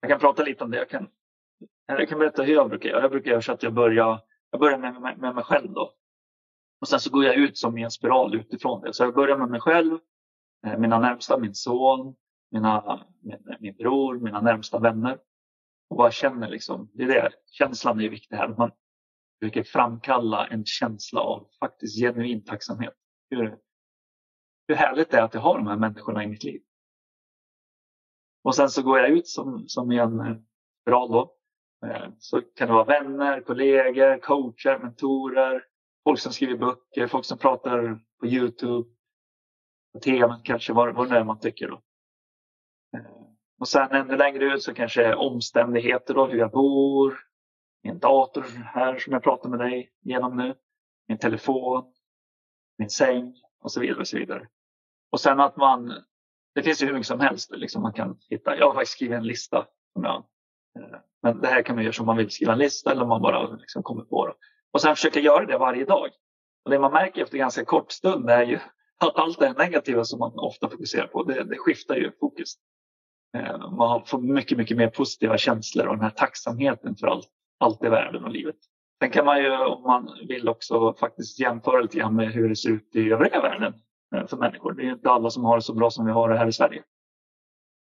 jag 0.00 0.10
kan 0.10 0.20
prata 0.20 0.42
lite 0.42 0.64
om 0.64 0.70
det. 0.70 0.76
Jag 0.76 0.88
kan, 0.88 1.08
jag 1.86 2.08
kan 2.08 2.18
berätta 2.18 2.42
hur 2.42 2.54
jag 2.54 2.68
brukar 2.68 2.88
göra. 2.88 3.00
Jag 3.00 3.10
brukar 3.10 3.30
göra 3.30 3.42
så 3.42 3.52
att 3.52 3.62
jag 3.62 3.74
börjar, 3.74 4.20
jag 4.50 4.60
börjar 4.60 4.78
med, 4.78 5.00
med, 5.00 5.18
med 5.18 5.34
mig 5.34 5.44
själv 5.44 5.72
då. 5.72 5.94
Och 6.80 6.88
sen 6.88 7.00
så 7.00 7.10
går 7.10 7.24
jag 7.24 7.34
ut 7.34 7.58
som 7.58 7.78
i 7.78 7.82
en 7.82 7.90
spiral 7.90 8.34
utifrån 8.34 8.80
det. 8.80 8.94
Så 8.94 9.04
jag 9.04 9.14
börjar 9.14 9.38
med 9.38 9.50
mig 9.50 9.60
själv, 9.60 9.98
eh, 10.66 10.78
mina 10.78 10.98
närmsta, 10.98 11.38
min 11.38 11.54
son, 11.54 12.14
mina, 12.50 13.06
min, 13.20 13.56
min 13.60 13.76
bror, 13.76 14.18
mina 14.18 14.40
närmsta 14.40 14.78
vänner. 14.78 15.18
Och 15.90 15.96
bara 15.96 16.10
känner 16.10 16.48
liksom, 16.48 16.90
det 16.94 17.02
är 17.02 17.08
det, 17.08 17.30
känslan 17.50 18.00
är 18.00 18.08
viktig 18.08 18.36
här. 18.36 18.48
Man 18.48 18.70
försöker 19.38 19.62
framkalla 19.62 20.46
en 20.46 20.64
känsla 20.64 21.20
av 21.20 21.48
faktiskt 21.60 22.00
genuin 22.00 22.44
tacksamhet. 22.44 22.94
Hur, 23.30 23.58
hur 24.68 24.74
härligt 24.74 25.10
det 25.10 25.16
är 25.16 25.22
att 25.22 25.34
jag 25.34 25.40
har 25.40 25.58
de 25.58 25.66
här 25.66 25.76
människorna 25.76 26.24
i 26.24 26.26
mitt 26.26 26.44
liv. 26.44 26.62
Och 28.42 28.56
sen 28.56 28.70
så 28.70 28.82
går 28.82 28.98
jag 28.98 29.10
ut 29.10 29.28
som, 29.28 29.68
som 29.68 29.92
i 29.92 29.98
en 29.98 30.20
eh, 30.20 30.36
spiral 30.82 31.12
då. 31.12 31.36
Eh, 31.86 32.08
så 32.18 32.40
kan 32.40 32.68
det 32.68 32.74
vara 32.74 32.84
vänner, 32.84 33.40
kollegor, 33.40 34.18
coacher, 34.18 34.78
mentorer, 34.78 35.64
folk 36.04 36.20
som 36.20 36.32
skriver 36.32 36.56
böcker, 36.56 37.06
folk 37.06 37.24
som 37.24 37.38
pratar 37.38 38.00
på 38.20 38.26
Youtube, 38.26 38.88
på 39.92 40.00
tv 40.00 40.40
kanske, 40.44 40.72
vad, 40.72 40.94
vad 40.94 41.10
det 41.10 41.18
är 41.18 41.24
man 41.24 41.40
tycker. 41.40 41.68
Då. 41.68 41.82
Och 43.60 43.68
sen 43.68 43.90
ännu 43.90 44.16
längre 44.16 44.44
ut 44.44 44.62
så 44.62 44.74
kanske 44.74 45.14
omständigheter, 45.14 46.14
då, 46.14 46.26
hur 46.26 46.38
jag 46.38 46.50
bor, 46.50 47.18
min 47.82 47.98
dator 47.98 48.44
här 48.64 48.98
som 48.98 49.12
jag 49.12 49.22
pratar 49.22 49.48
med 49.48 49.58
dig 49.58 49.90
genom 50.02 50.36
nu, 50.36 50.54
min 51.08 51.18
telefon, 51.18 51.84
min 52.78 52.90
säng 52.90 53.34
och 53.62 53.72
så 53.72 53.80
vidare. 53.80 54.00
Och 54.00 54.08
så 54.08 54.18
vidare. 54.18 54.48
Och 55.10 55.20
sen 55.20 55.40
att 55.40 55.56
man, 55.56 56.04
det 56.54 56.62
finns 56.62 56.82
ju 56.82 56.86
hur 56.86 56.92
mycket 56.92 57.06
som 57.06 57.20
helst 57.20 57.50
liksom 57.56 57.82
man 57.82 57.92
kan 57.92 58.18
hitta. 58.30 58.56
Jag 58.56 58.66
har 58.66 58.74
faktiskt 58.74 58.92
skrivit 58.92 59.16
en 59.16 59.26
lista. 59.26 59.66
Som 59.92 60.04
jag, 60.04 60.16
eh, 60.78 60.98
men 61.22 61.40
det 61.40 61.48
här 61.48 61.62
kan 61.62 61.74
man 61.74 61.84
göra 61.84 61.92
som 61.92 62.06
man 62.06 62.16
vill 62.16 62.30
skriva 62.30 62.52
en 62.52 62.58
lista 62.58 62.90
eller 62.90 63.02
om 63.02 63.08
man 63.08 63.22
bara 63.22 63.50
liksom 63.50 63.82
kommer 63.82 64.04
på 64.04 64.26
det. 64.26 64.34
Och 64.72 64.80
sen 64.80 64.96
försöka 64.96 65.20
göra 65.20 65.46
det 65.46 65.58
varje 65.58 65.84
dag. 65.84 66.10
Och 66.64 66.70
det 66.70 66.78
man 66.78 66.92
märker 66.92 67.22
efter 67.22 67.38
ganska 67.38 67.64
kort 67.64 67.92
stund 67.92 68.30
är 68.30 68.46
ju 68.46 68.58
att 68.98 69.16
allt 69.16 69.38
det 69.38 69.52
negativa 69.52 70.04
som 70.04 70.18
man 70.18 70.38
ofta 70.38 70.68
fokuserar 70.68 71.06
på, 71.06 71.22
det, 71.22 71.44
det 71.44 71.58
skiftar 71.58 71.96
ju 71.96 72.12
fokus. 72.20 72.54
Eh, 73.32 73.70
man 73.70 74.04
får 74.04 74.18
mycket, 74.18 74.58
mycket 74.58 74.76
mer 74.76 74.88
positiva 74.88 75.38
känslor 75.38 75.86
och 75.86 75.94
den 75.94 76.04
här 76.04 76.10
tacksamheten 76.10 76.96
för 76.96 77.06
allt, 77.06 77.28
allt 77.58 77.84
i 77.84 77.88
världen 77.88 78.24
och 78.24 78.30
livet. 78.30 78.56
Sen 79.02 79.10
kan 79.10 79.24
man 79.24 79.38
ju, 79.42 79.56
om 79.56 79.82
man 79.82 80.10
vill 80.28 80.48
också 80.48 80.94
faktiskt 80.94 81.40
jämföra 81.40 81.80
lite 81.80 81.98
grann 81.98 82.16
med 82.16 82.32
hur 82.32 82.48
det 82.48 82.56
ser 82.56 82.70
ut 82.70 82.96
i 82.96 83.10
övriga 83.10 83.40
världen 83.40 83.74
eh, 84.14 84.26
för 84.26 84.36
människor. 84.36 84.72
Det 84.72 84.82
är 84.82 84.92
inte 84.92 85.10
alla 85.10 85.30
som 85.30 85.44
har 85.44 85.56
det 85.56 85.62
så 85.62 85.74
bra 85.74 85.90
som 85.90 86.06
vi 86.06 86.12
har 86.12 86.28
det 86.28 86.38
här 86.38 86.46
i 86.46 86.52
Sverige. 86.52 86.82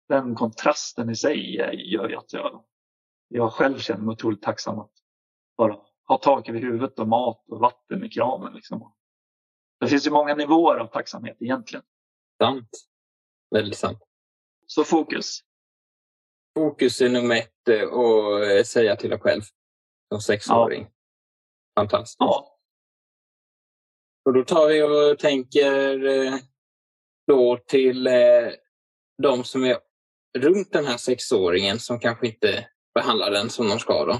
Den 0.09 0.36
kontrasten 0.36 1.09
i 1.09 1.15
sig 1.15 1.59
eh, 1.59 1.91
gör 1.91 2.09
ju 2.09 2.15
att 2.15 2.33
jag, 2.33 2.63
jag 3.27 3.53
själv 3.53 3.77
känner 3.77 4.01
mig 4.01 4.13
otroligt 4.13 4.41
tacksam 4.41 4.79
att 4.79 4.91
bara 5.57 5.77
ha 6.07 6.17
tak 6.17 6.49
över 6.49 6.59
huvudet 6.59 6.99
och 6.99 7.07
mat 7.07 7.45
och 7.49 7.59
vatten 7.59 8.03
i 8.03 8.09
kranen. 8.09 8.53
Liksom. 8.53 8.93
Det 9.79 9.88
finns 9.88 10.07
ju 10.07 10.11
många 10.11 10.36
nivåer 10.36 10.77
av 10.77 10.88
tacksamhet 10.88 11.38
egentligen. 11.39 11.86
Sant. 12.41 12.69
Väldigt 13.51 13.77
sant. 13.77 13.99
Så 14.68 14.84
fokus. 14.84 15.39
Fokus 16.57 17.01
är 17.01 17.09
nummer 17.09 17.36
ett 17.36 17.68
eh, 17.70 17.84
och 17.84 18.45
eh, 18.45 18.63
säga 18.63 18.95
till 18.95 19.09
dig 19.09 19.20
själv 19.20 19.41
som 20.11 20.22
sexåring. 20.22 20.88
Fantastiskt. 21.76 22.16
Ja, 22.20 22.57
Och 24.26 24.34
då 24.34 24.43
tar 24.43 24.68
vi 24.68 24.84
och 24.84 25.20
tänker 25.20 26.05
eh, 26.05 26.34
då 27.28 27.57
till 27.57 28.09
de 29.24 29.43
som 29.43 29.63
är 29.63 29.80
runt 30.38 30.72
den 30.72 30.86
här 30.86 30.97
sexåringen 30.97 31.80
som 31.80 31.99
kanske 31.99 32.28
inte 32.28 32.70
behandlar 32.93 33.32
den 33.32 33.49
som 33.49 33.70
de 33.70 33.80
ska. 33.80 34.05
Då. 34.05 34.20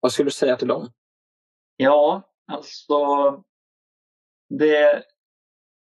Vad 0.00 0.12
skulle 0.12 0.26
du 0.26 0.32
säga 0.32 0.56
till 0.56 0.68
dem? 0.68 0.92
Ja, 1.76 2.32
alltså 2.52 2.96
det 4.48 5.04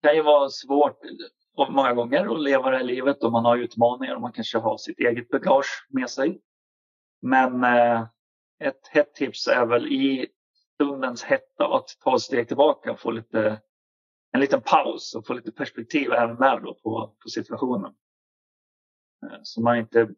kan 0.03 0.14
ju 0.14 0.22
vara 0.22 0.51
svårt 0.51 1.05
många 1.68 1.92
gånger 1.92 2.34
att 2.34 2.42
leva 2.42 2.70
det 2.70 2.76
här 2.76 2.84
livet 2.84 3.22
och 3.22 3.32
man 3.32 3.44
har 3.44 3.56
utmaningar 3.56 4.14
och 4.14 4.20
man 4.20 4.32
kanske 4.32 4.58
har 4.58 4.78
sitt 4.78 4.98
eget 4.98 5.28
bagage 5.28 5.86
med 5.88 6.11
sig. 6.11 6.40
Men 7.22 7.64
eh, 7.64 8.06
ett 8.61 8.86
hett 8.90 9.14
tips 9.14 9.48
är 9.48 9.66
väl 9.66 9.86
i 9.86 10.26
stundens 10.74 11.22
hetta 11.22 11.76
att 11.76 11.88
ta 12.00 12.16
ett 12.16 12.22
steg 12.22 12.48
tillbaka 12.48 12.92
och 12.92 13.00
få 13.00 13.11
lite 13.11 13.61
en 14.32 14.40
liten 14.40 14.62
paus 14.62 15.14
och 15.14 15.26
få 15.26 15.32
lite 15.32 15.52
perspektiv 15.52 16.12
även 16.12 16.36
där 16.36 16.61
då 16.61 16.74
på, 16.74 17.14
på 17.22 17.28
situationen. 17.28 17.94
Eh, 19.26 19.38
så 19.42 19.62
man 19.62 19.78
inte 19.78 20.08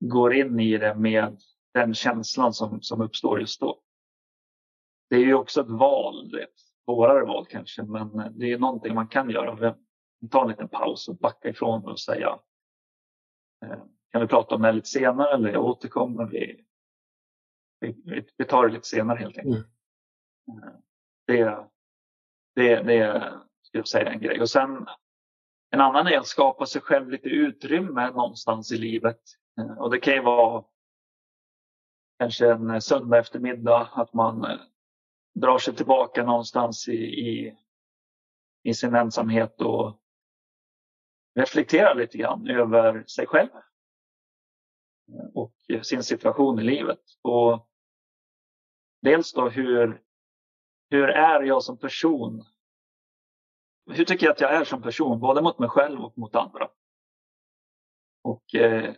går 0.00 0.34
in 0.34 0.60
i 0.60 0.78
det 0.78 0.94
med 0.94 1.40
den 1.74 1.94
känslan 1.94 2.52
som, 2.52 2.82
som 2.82 3.00
uppstår 3.00 3.40
just 3.40 3.60
då. 3.60 3.80
Det 5.10 5.16
är 5.16 5.20
ju 5.20 5.34
också 5.34 5.60
ett 5.60 5.70
val, 5.70 6.38
ett 6.38 6.58
svårare 6.84 7.24
val 7.24 7.46
kanske, 7.48 7.82
men 7.82 8.20
eh, 8.20 8.30
det 8.30 8.52
är 8.52 8.58
någonting 8.58 8.94
man 8.94 9.08
kan 9.08 9.30
göra. 9.30 9.76
Ta 10.28 10.42
en 10.42 10.48
liten 10.48 10.68
paus 10.68 11.08
och 11.08 11.16
backa 11.16 11.48
ifrån 11.48 11.84
och 11.84 12.00
säga 12.00 12.38
eh, 13.64 13.78
kan 14.12 14.20
vi 14.20 14.26
prata 14.28 14.54
om 14.54 14.62
det 14.62 14.72
lite 14.72 14.88
senare 14.88 15.34
eller 15.34 15.52
jag 15.52 15.64
återkommer. 15.64 16.26
Vi, 16.26 16.64
vi, 17.80 18.26
vi 18.36 18.44
tar 18.44 18.66
det 18.66 18.72
lite 18.72 18.88
senare 18.88 19.18
helt 19.18 19.38
enkelt. 19.38 19.66
Mm. 20.48 20.64
Eh, 20.68 20.74
det, 21.26 21.44
det, 22.54 22.82
det 22.82 23.32
skulle 23.62 23.80
jag 23.80 23.88
säga 23.88 24.08
är 24.08 24.12
en 24.12 24.20
grej. 24.20 24.40
Och 24.40 24.50
sen 24.50 24.86
en 25.70 25.80
annan 25.80 26.06
är 26.06 26.18
att 26.18 26.26
skapa 26.26 26.66
sig 26.66 26.82
själv 26.82 27.10
lite 27.10 27.28
utrymme 27.28 28.10
någonstans 28.10 28.72
i 28.72 28.78
livet. 28.78 29.20
Eh, 29.60 29.78
och 29.78 29.90
det 29.90 29.98
kan 29.98 30.14
ju 30.14 30.22
vara 30.22 30.64
kanske 32.18 32.52
en 32.52 32.80
söndag 32.80 33.18
eftermiddag 33.18 33.88
att 33.92 34.14
man 34.14 34.58
drar 35.34 35.58
sig 35.58 35.74
tillbaka 35.74 36.24
någonstans 36.24 36.88
i, 36.88 37.04
i, 37.04 37.58
i 38.62 38.74
sin 38.74 38.94
ensamhet 38.94 39.60
och 39.60 40.00
reflektera 41.36 41.94
lite 41.94 42.18
grann 42.18 42.50
över 42.50 43.04
sig 43.06 43.26
själv 43.26 43.50
och 45.34 45.54
sin 45.82 46.02
situation 46.02 46.58
i 46.58 46.62
livet. 46.62 47.00
Och 47.22 47.68
dels 49.02 49.32
då 49.32 49.48
hur, 49.48 50.02
hur 50.90 51.08
är 51.08 51.42
jag 51.42 51.62
som 51.62 51.78
person? 51.78 52.44
Hur 53.90 54.04
tycker 54.04 54.26
jag 54.26 54.32
att 54.32 54.40
jag 54.40 54.54
är 54.54 54.64
som 54.64 54.82
person, 54.82 55.20
både 55.20 55.42
mot 55.42 55.58
mig 55.58 55.68
själv 55.68 56.00
och 56.00 56.18
mot 56.18 56.34
andra? 56.34 56.68
Och 58.22 58.54
eh, 58.54 58.94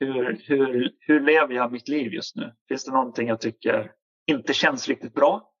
hur, 0.00 0.42
hur, 0.46 0.96
hur 0.98 1.20
lever 1.20 1.54
jag 1.54 1.72
mitt 1.72 1.88
liv 1.88 2.12
just 2.12 2.36
nu? 2.36 2.54
Finns 2.68 2.84
det 2.84 2.92
någonting 2.92 3.28
jag 3.28 3.40
tycker 3.40 3.92
inte 4.26 4.54
känns 4.54 4.88
riktigt 4.88 5.14
bra? 5.14 5.52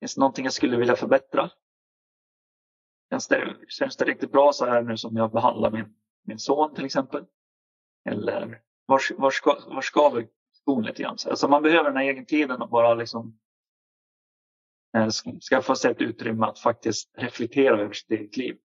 Finns 0.00 0.14
det 0.14 0.20
någonting 0.20 0.44
jag 0.44 0.52
skulle 0.52 0.76
vilja 0.76 0.96
förbättra? 0.96 1.50
Känns 3.68 3.96
det, 3.96 4.04
riktigt 4.04 4.32
bra 4.32 4.52
så 4.52 4.66
här 4.66 4.82
nu 4.82 4.96
som 4.96 5.16
jag 5.16 5.32
behandlar 5.32 5.70
min, 5.70 5.94
min 6.24 6.38
son 6.38 6.74
till 6.74 6.84
exempel? 6.84 7.24
Eller 8.04 8.62
var, 8.86 9.00
var, 9.16 9.30
ska, 9.30 9.58
var 9.66 9.82
ska 9.82 10.08
vi 10.08 10.28
skon 10.52 10.84
lite 10.84 11.02
grann? 11.02 11.16
Alltså 11.26 11.48
man 11.48 11.62
behöver 11.62 11.84
den 11.84 11.96
här 11.96 12.04
egen 12.04 12.26
tiden 12.26 12.62
och 12.62 12.68
bara 12.68 12.94
liksom 12.94 13.38
eh, 14.96 15.08
skaffa 15.50 15.74
sig 15.74 15.90
ett 15.90 16.00
utrymme 16.00 16.46
att 16.46 16.58
faktiskt 16.58 17.10
reflektera 17.18 17.80
över 17.80 17.92
sitt 17.92 18.10
eget 18.10 18.36
liv. 18.36 18.58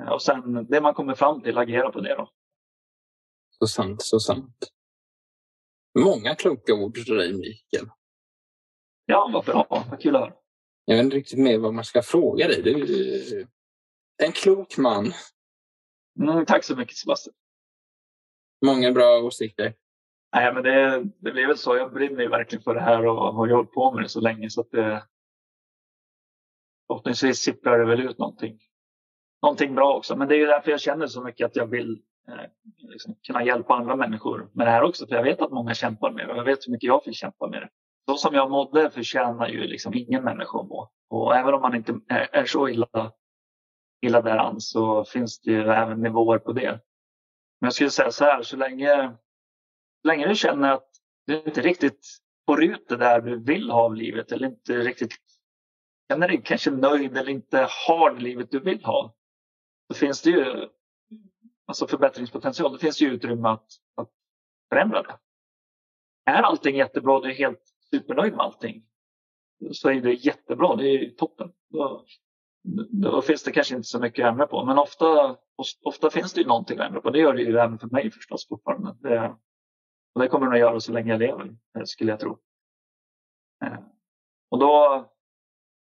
Eh, 0.00 0.08
och 0.08 0.22
sen 0.22 0.66
det 0.66 0.80
man 0.80 0.94
kommer 0.94 1.14
fram 1.14 1.42
till, 1.42 1.58
agera 1.58 1.90
på 1.90 2.00
det 2.00 2.14
då. 2.14 2.30
Så 3.58 3.66
sant, 3.66 4.02
så 4.02 4.20
sant. 4.20 4.72
Många 5.98 6.34
kloka 6.34 6.74
ord 6.74 6.94
till 6.94 7.16
dig, 7.16 7.32
Mikael. 7.32 7.90
Ja, 9.06 9.30
vad 9.32 9.44
bra. 9.44 9.66
Vad 9.90 10.00
kul 10.00 10.16
att 10.16 10.22
höra. 10.22 10.41
Jag 10.84 10.96
vet 10.96 11.04
inte 11.04 11.16
riktigt 11.16 11.38
mer 11.38 11.58
vad 11.58 11.74
man 11.74 11.84
ska 11.84 12.02
fråga 12.02 12.48
dig. 12.48 12.62
Du 12.62 12.70
är 14.22 14.26
en 14.26 14.32
klok 14.32 14.76
man. 14.78 15.12
Mm, 16.20 16.46
tack 16.46 16.64
så 16.64 16.76
mycket 16.76 16.96
Sebastian. 16.96 17.34
Många 18.66 18.92
bra 18.92 19.18
åsikter. 19.18 19.74
Nej, 20.34 20.54
men 20.54 20.62
det, 20.62 21.04
det 21.18 21.32
blir 21.32 21.46
väl 21.46 21.58
så. 21.58 21.76
Jag 21.76 21.92
brinner 21.92 22.28
verkligen 22.28 22.62
för 22.62 22.74
det 22.74 22.80
här 22.80 23.06
och 23.06 23.34
har 23.34 23.48
hållit 23.48 23.72
på 23.72 23.92
med 23.92 24.04
det 24.04 24.08
så 24.08 24.20
länge 24.20 24.50
så 24.50 24.60
att 24.60 24.70
det 24.70 25.02
förhoppningsvis 26.86 27.38
sipprar 27.38 27.78
det 27.78 27.84
väl 27.84 28.00
ut 28.00 28.18
någonting, 28.18 28.58
någonting 29.42 29.74
bra 29.74 29.96
också. 29.96 30.16
Men 30.16 30.28
det 30.28 30.34
är 30.34 30.38
ju 30.38 30.46
därför 30.46 30.70
jag 30.70 30.80
känner 30.80 31.06
så 31.06 31.24
mycket 31.24 31.46
att 31.46 31.56
jag 31.56 31.66
vill 31.66 32.02
eh, 32.28 32.34
liksom, 32.78 33.14
kunna 33.26 33.44
hjälpa 33.44 33.74
andra 33.74 33.96
människor 33.96 34.50
med 34.52 34.66
det 34.66 34.70
här 34.70 34.82
också. 34.82 35.06
För 35.06 35.14
jag 35.14 35.22
vet 35.22 35.40
att 35.40 35.52
många 35.52 35.74
kämpar 35.74 36.10
med 36.10 36.28
det 36.28 36.32
och 36.32 36.38
jag 36.38 36.44
vet 36.44 36.66
hur 36.66 36.72
mycket 36.72 36.88
jag 36.88 37.04
fick 37.04 37.16
kämpa 37.16 37.48
med 37.48 37.62
det. 37.62 37.68
Så 38.08 38.16
som 38.16 38.34
jag 38.34 38.50
mådde 38.50 38.90
förtjänar 38.90 39.48
ju 39.48 39.66
liksom 39.66 39.94
ingen 39.94 40.24
människa 40.24 40.60
att 40.60 40.68
må. 40.68 40.90
Och 41.10 41.36
även 41.36 41.54
om 41.54 41.62
man 41.62 41.74
inte 41.74 42.00
är, 42.08 42.28
är 42.32 42.44
så 42.44 42.68
illa, 42.68 43.12
illa 44.06 44.22
däran 44.22 44.60
så 44.60 45.04
finns 45.04 45.40
det 45.40 45.50
ju 45.50 45.62
även 45.62 46.02
nivåer 46.02 46.38
på 46.38 46.52
det. 46.52 46.70
Men 47.60 47.66
jag 47.66 47.72
skulle 47.72 47.90
säga 47.90 48.10
så 48.10 48.24
här, 48.24 48.42
så 48.42 48.56
länge, 48.56 49.16
så 50.02 50.08
länge 50.08 50.28
du 50.28 50.34
känner 50.34 50.72
att 50.72 50.88
du 51.26 51.42
inte 51.42 51.60
riktigt 51.60 52.06
får 52.46 52.64
ut 52.64 52.88
det 52.88 52.96
där 52.96 53.20
du 53.20 53.38
vill 53.38 53.70
ha 53.70 53.82
av 53.82 53.94
livet 53.94 54.32
eller 54.32 54.48
inte 54.48 54.78
riktigt 54.78 55.12
känner 56.12 56.28
dig 56.28 56.42
kanske 56.44 56.70
nöjd 56.70 57.16
eller 57.16 57.30
inte 57.30 57.68
har 57.86 58.10
det 58.14 58.20
livet 58.20 58.50
du 58.50 58.60
vill 58.60 58.84
ha. 58.84 59.14
Då 59.88 59.94
finns 59.94 60.22
det 60.22 60.30
ju 60.30 60.68
alltså 61.66 61.86
förbättringspotential. 61.86 62.72
Det 62.72 62.78
finns 62.78 63.02
ju 63.02 63.06
utrymme 63.08 63.48
att, 63.48 63.66
att 63.96 64.10
förändra 64.68 65.02
det. 65.02 65.18
Är 66.30 66.42
allting 66.42 66.76
jättebra 66.76 67.16
och 67.16 67.22
du 67.22 67.30
är 67.30 67.34
helt 67.34 67.71
supernöjd 67.94 68.32
med 68.32 68.40
allting 68.40 68.84
så 69.70 69.88
är 69.88 70.00
det 70.00 70.12
jättebra. 70.12 70.76
Det 70.76 70.88
är 70.88 71.10
toppen. 71.10 71.52
Då, 71.68 72.04
då 72.90 73.22
finns 73.22 73.42
det 73.42 73.52
kanske 73.52 73.74
inte 73.74 73.88
så 73.88 74.00
mycket 74.00 74.24
att 74.24 74.32
ändra 74.32 74.46
på. 74.46 74.64
Men 74.64 74.78
ofta, 74.78 75.36
ofta 75.84 76.10
finns 76.10 76.32
det 76.32 76.40
ju 76.40 76.46
någonting 76.46 76.78
att 76.78 76.86
ändra 76.86 77.00
på. 77.00 77.10
Det 77.10 77.18
gör 77.18 77.34
det 77.34 77.42
ju 77.42 77.58
även 77.58 77.78
för 77.78 77.88
mig 77.88 78.10
förstås 78.10 78.48
fortfarande. 78.48 78.96
Det, 79.00 79.36
och 80.14 80.20
det 80.20 80.28
kommer 80.28 80.46
det 80.46 80.52
att 80.52 80.58
göra 80.58 80.80
så 80.80 80.92
länge 80.92 81.10
jag 81.10 81.18
lever, 81.18 81.56
eh, 81.78 81.84
skulle 81.84 82.10
jag 82.10 82.20
tro. 82.20 82.38
Eh, 83.64 83.78
och 84.50 84.58
då, 84.58 85.04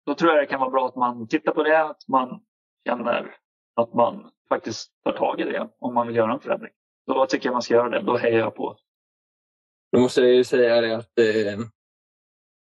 då 0.06 0.16
tror 0.16 0.32
jag 0.32 0.43
det 0.43 0.48
kan 0.48 0.60
vara 0.60 0.70
bra 0.70 0.88
att 0.88 0.96
man 0.96 1.28
tittar 1.28 1.52
på 1.52 1.64
det, 1.64 1.84
att 1.84 2.08
man 2.08 2.46
känner 2.88 3.36
att 3.76 3.93
man 3.93 4.32
faktiskt 4.50 5.04
tar 5.04 5.12
tag 5.12 5.39
i 5.39 5.43
det 5.43 5.70
om 5.80 5.93
man 5.93 6.08
vill 6.08 6.16
göra 6.16 6.34
en 6.34 6.39
förändring. 6.39 6.74
Då 7.08 7.26
tycker 7.26 7.46
jag 7.46 7.54
man 7.54 7.62
ska 7.62 7.74
göra 7.74 7.89
det. 7.89 8.02
Då 8.02 8.18
hejar 8.18 8.39
jag 8.39 8.56
på. 8.56 8.78
Då 9.91 10.00
måste 10.00 10.22
jag 10.22 10.34
ju 10.34 10.43
säga 10.43 10.82
det 10.82 10.96
att 10.96 11.20
eh, 11.20 11.60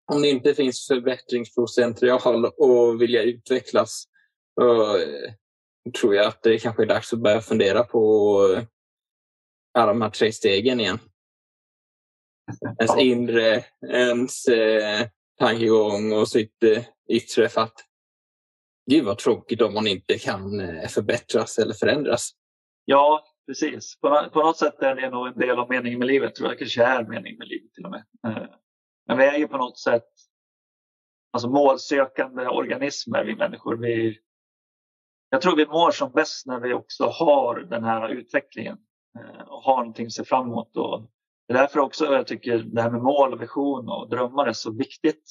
om 0.09 0.21
det 0.21 0.29
inte 0.29 0.53
finns 0.53 0.87
förbättringspotential 0.87 2.45
och 2.45 3.01
vilja 3.01 3.23
utvecklas 3.23 4.03
eh, 4.61 5.31
tror 5.91 6.15
jag 6.15 6.25
att 6.25 6.43
det 6.43 6.59
kanske 6.59 6.83
är 6.83 6.87
dags 6.87 7.13
att 7.13 7.19
börja 7.19 7.41
fundera 7.41 7.83
på 7.83 8.39
alla 9.73 9.87
de 9.93 10.01
här 10.01 10.09
tre 10.09 10.31
stegen 10.31 10.79
igen. 10.79 10.99
Ens 12.79 12.97
inre, 12.97 13.63
ens 13.89 14.47
eh, 14.47 15.07
tankegång 15.39 16.13
och 16.13 16.27
sitt 16.27 16.63
eh, 16.63 16.83
yttre. 17.09 17.49
För 17.49 17.61
att 17.61 17.85
gud 18.91 19.05
vad 19.05 19.17
tråkigt 19.17 19.61
om 19.61 19.73
man 19.73 19.87
inte 19.87 20.17
kan 20.17 20.59
eh, 20.59 20.87
förbättras 20.87 21.57
eller 21.57 21.73
förändras. 21.73 22.31
Ja, 22.85 23.23
precis. 23.47 23.99
På, 23.99 24.29
på 24.33 24.43
något 24.43 24.57
sätt 24.57 24.81
är 24.81 24.95
det 24.95 25.09
nog 25.09 25.27
en 25.27 25.39
del 25.39 25.59
av 25.59 25.69
meningen 25.69 25.99
med 25.99 26.07
livet. 26.07 26.35
Tror 26.35 26.49
jag 26.49 26.59
kanske 26.59 26.83
är 26.83 27.03
meningen 27.03 27.37
med 27.37 27.47
livet 27.47 27.73
till 27.73 27.85
och 27.85 27.91
med. 27.91 28.03
Men 29.09 29.17
vi 29.17 29.25
är 29.25 29.37
ju 29.37 29.47
på 29.47 29.57
något 29.57 29.79
sätt 29.79 30.07
alltså 31.31 31.49
målsökande 31.49 32.47
organismer, 32.47 33.23
vi 33.23 33.35
människor. 33.35 33.77
Vi, 33.77 34.19
jag 35.29 35.41
tror 35.41 35.55
vi 35.55 35.65
mår 35.65 35.91
som 35.91 36.11
bäst 36.11 36.45
när 36.45 36.59
vi 36.59 36.73
också 36.73 37.05
har 37.05 37.59
den 37.59 37.83
här 37.83 38.09
utvecklingen 38.09 38.77
eh, 39.19 39.41
och 39.47 39.63
har 39.63 39.77
någonting 39.77 40.05
att 40.05 40.11
se 40.11 40.23
fram 40.23 40.47
emot. 40.47 40.77
Och 40.77 41.01
det 41.47 41.53
är 41.53 41.57
därför 41.57 41.79
också 41.79 42.05
jag 42.05 42.27
tycker 42.27 42.57
det 42.57 42.81
här 42.81 42.91
med 42.91 43.01
mål, 43.01 43.39
vision 43.39 43.89
och 43.89 44.09
drömmar 44.09 44.47
är 44.47 44.53
så 44.53 44.71
viktigt. 44.71 45.23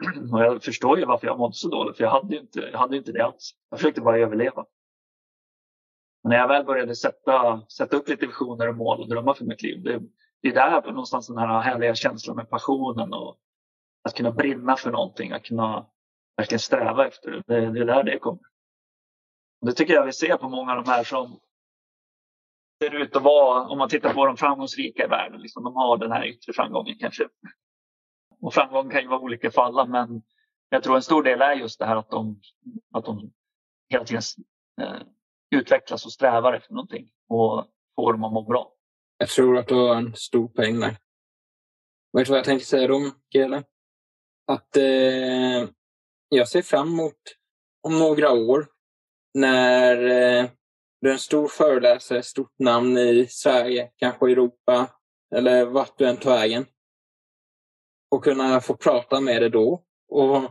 Och 0.32 0.40
jag 0.40 0.64
förstår 0.64 0.98
ju 0.98 1.04
varför 1.04 1.26
jag 1.26 1.38
mådde 1.38 1.54
så 1.54 1.68
dåligt, 1.68 1.96
för 1.96 2.04
jag 2.04 2.10
hade 2.10 2.34
ju 2.34 2.40
inte, 2.40 2.60
jag 2.60 2.78
hade 2.78 2.96
inte 2.96 3.12
det 3.12 3.24
alls. 3.24 3.50
Jag 3.70 3.78
försökte 3.78 4.00
bara 4.00 4.18
överleva. 4.18 4.64
Men 6.22 6.30
när 6.30 6.36
jag 6.36 6.48
väl 6.48 6.64
började 6.64 6.96
sätta, 6.96 7.66
sätta 7.68 7.96
upp 7.96 8.08
lite 8.08 8.26
visioner 8.26 8.68
och 8.68 8.76
mål 8.76 9.00
och 9.00 9.08
drömmar 9.08 9.34
för 9.34 9.44
mitt 9.44 9.62
liv, 9.62 9.82
det, 9.82 10.02
det 10.42 10.48
är 10.48 10.54
där 10.54 10.82
någonstans 10.82 11.26
den 11.26 11.38
här 11.38 11.60
härliga 11.60 11.94
känslan 11.94 12.36
med 12.36 12.50
passionen 12.50 13.12
och 13.12 13.38
att 14.02 14.14
kunna 14.14 14.32
brinna 14.32 14.76
för 14.76 14.90
någonting, 14.90 15.32
att 15.32 15.44
kunna 15.44 15.86
verkligen 16.36 16.60
sträva 16.60 17.06
efter 17.06 17.30
det. 17.30 17.42
Det, 17.46 17.70
det 17.70 17.80
är 17.80 17.84
där 17.84 18.02
det 18.02 18.18
kommer. 18.18 18.42
Och 19.60 19.66
det 19.66 19.72
tycker 19.72 19.94
jag 19.94 20.06
vi 20.06 20.12
ser 20.12 20.36
på 20.36 20.48
många 20.48 20.72
av 20.72 20.84
de 20.84 20.90
här 20.90 21.04
som 21.04 21.40
ser 22.82 22.94
ut 22.94 23.16
att 23.16 23.22
vara, 23.22 23.68
om 23.68 23.78
man 23.78 23.88
tittar 23.88 24.14
på 24.14 24.26
de 24.26 24.36
framgångsrika 24.36 25.04
i 25.04 25.08
världen, 25.08 25.40
liksom, 25.40 25.64
de 25.64 25.76
har 25.76 25.96
den 25.96 26.12
här 26.12 26.24
yttre 26.24 26.52
framgången 26.52 26.96
kanske. 26.98 27.28
Och 28.40 28.54
framgång 28.54 28.90
kan 28.90 29.02
ju 29.02 29.08
vara 29.08 29.20
olika 29.20 29.50
för 29.50 29.62
alla, 29.62 29.86
men 29.86 30.22
jag 30.68 30.82
tror 30.82 30.96
en 30.96 31.02
stor 31.02 31.22
del 31.22 31.42
är 31.42 31.52
just 31.52 31.78
det 31.78 31.86
här 31.86 31.96
att 31.96 32.10
de, 32.10 32.40
att 32.92 33.04
de 33.04 33.32
hela 33.88 34.04
tiden 34.04 34.22
eh, 34.80 35.02
utvecklas 35.50 36.04
och 36.04 36.12
strävar 36.12 36.52
efter 36.52 36.74
någonting 36.74 37.10
och 37.28 37.66
får 37.96 38.12
dem 38.12 38.24
att 38.24 38.32
må 38.32 38.42
bra. 38.42 38.72
Jag 39.18 39.28
tror 39.28 39.58
att 39.58 39.68
du 39.68 39.74
har 39.74 39.94
en 39.94 40.14
stor 40.14 40.48
poäng 40.48 40.80
där. 40.80 40.96
Vet 42.12 42.26
du 42.26 42.30
vad 42.30 42.38
jag 42.38 42.44
tänkte 42.44 42.66
säga 42.68 42.88
då, 42.88 43.10
Gele? 43.30 43.64
Att 44.46 44.76
eh, 44.76 45.68
jag 46.28 46.48
ser 46.48 46.62
fram 46.62 46.88
emot 46.88 47.20
om 47.82 47.98
några 47.98 48.32
år 48.32 48.68
när 49.34 49.96
eh, 49.96 50.50
du 51.00 51.08
är 51.08 51.12
en 51.12 51.18
stor 51.18 51.48
föreläsare, 51.48 52.22
stort 52.22 52.58
namn 52.58 52.98
i 52.98 53.26
Sverige, 53.30 53.90
kanske 53.96 54.30
Europa 54.30 54.90
eller 55.34 55.66
vart 55.66 55.98
du 55.98 56.08
än 56.08 56.16
tar 56.16 56.30
vägen. 56.30 56.66
Och 58.10 58.24
kunna 58.24 58.60
få 58.60 58.76
prata 58.76 59.20
med 59.20 59.42
dig 59.42 59.50
då 59.50 59.84
och 60.08 60.42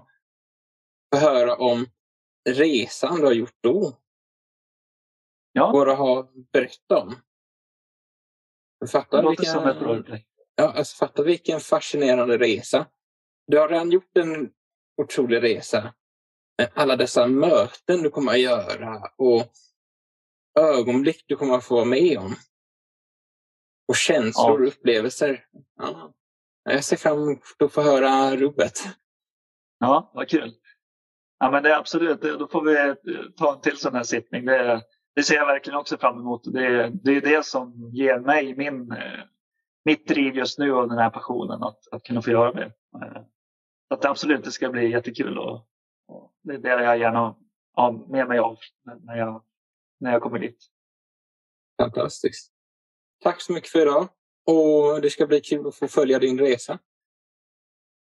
få 1.14 1.20
höra 1.20 1.56
om 1.56 1.86
resan 2.50 3.20
du 3.20 3.26
har 3.26 3.34
gjort 3.34 3.58
då. 3.62 3.98
Ja. 5.52 5.72
Vad 5.72 5.88
du 5.88 5.94
har 5.94 6.28
berättat 6.52 7.04
om. 7.04 7.16
Fatta 8.88 9.18
Det 9.18 9.24
låter 9.24 9.30
vilken, 9.30 9.54
som 9.54 9.68
ett 9.68 9.82
roleplay. 9.82 10.26
ja, 10.56 10.72
alltså, 10.72 10.96
fatta 11.06 11.24
vilken 11.24 11.60
fascinerande 11.60 12.38
resa. 12.38 12.88
Du 13.48 13.60
har 13.60 13.70
redan 13.70 13.92
gjort 13.92 14.18
en 14.18 14.50
otrolig 15.02 15.44
resa. 15.44 15.94
Med 16.58 16.72
alla 16.76 16.96
dessa 16.96 17.28
möten 17.28 18.04
du 18.04 18.10
kommer 18.10 18.32
att 18.32 18.40
göra 18.40 19.02
och 19.18 19.52
ögonblick 20.60 21.26
du 21.28 21.36
kommer 21.36 21.56
att 21.58 21.64
få 21.64 21.76
vara 21.76 21.86
med 21.86 22.18
om. 22.18 22.36
Och 23.88 23.96
känslor 23.96 24.62
och 24.62 24.68
upplevelser. 24.68 25.46
Ja. 25.78 26.14
Jag 26.64 26.84
ser 26.84 26.98
fram 26.98 27.22
emot 27.22 27.40
att 27.60 27.74
få 27.74 27.82
höra 27.82 28.36
rubbet. 28.36 28.80
Ja, 29.80 30.12
vad 30.14 30.30
kul. 30.30 30.54
Ja, 31.40 31.52
men 31.52 31.64
det 31.64 31.70
är 31.70 31.78
absolut, 31.78 32.22
då 32.22 32.48
får 32.48 32.62
vi 32.62 32.96
ta 33.38 33.54
en 33.54 33.62
till 33.62 33.78
sån 33.78 33.96
här 33.96 34.04
sittning. 34.04 34.46
Det, 34.46 34.84
det 35.16 35.24
ser 35.24 35.36
jag 35.36 35.46
verkligen 35.46 35.80
också 35.80 35.98
fram 35.98 36.20
emot. 36.20 36.44
Det, 36.54 36.90
det 37.04 37.12
är 37.12 37.22
det 37.22 37.46
som 37.46 37.90
ger 37.94 38.20
mig 38.20 38.56
min, 38.56 38.92
eh, 38.92 39.20
mitt 39.86 40.08
driv 40.08 40.36
just 40.36 40.60
nu 40.60 40.74
och 40.74 40.90
den 40.90 40.98
här 40.98 41.10
passionen 41.10 41.64
att, 41.64 41.88
att 41.92 42.04
kunna 42.04 42.22
få 42.22 42.32
göra 42.32 42.52
det. 42.52 42.66
Eh, 43.02 43.22
Så 43.88 43.94
att 43.94 44.02
det 44.02 44.10
absolut, 44.10 44.44
det 44.44 44.52
ska 44.52 44.70
bli 44.70 44.92
jättekul 44.92 45.38
och, 45.38 45.68
och 46.08 46.34
det 46.44 46.54
är 46.54 46.58
det 46.78 46.84
jag 46.84 47.00
gärna 47.00 47.36
har 47.74 47.92
med 47.92 48.28
mig 48.28 48.40
av 48.40 48.58
när 49.04 49.16
jag, 49.16 49.44
när 50.00 50.12
jag 50.12 50.22
kommer 50.22 50.40
dit. 50.40 50.58
Fantastiskt. 51.82 52.52
Tack 53.24 53.42
så 53.42 53.54
mycket 53.54 53.70
för 53.70 53.82
idag. 53.82 54.08
Och 54.48 55.02
det 55.02 55.10
ska 55.10 55.26
bli 55.28 55.42
kul 55.42 55.68
att 55.68 55.76
få 55.76 55.88
följa 55.88 56.20
din 56.20 56.40
resa. 56.40 56.80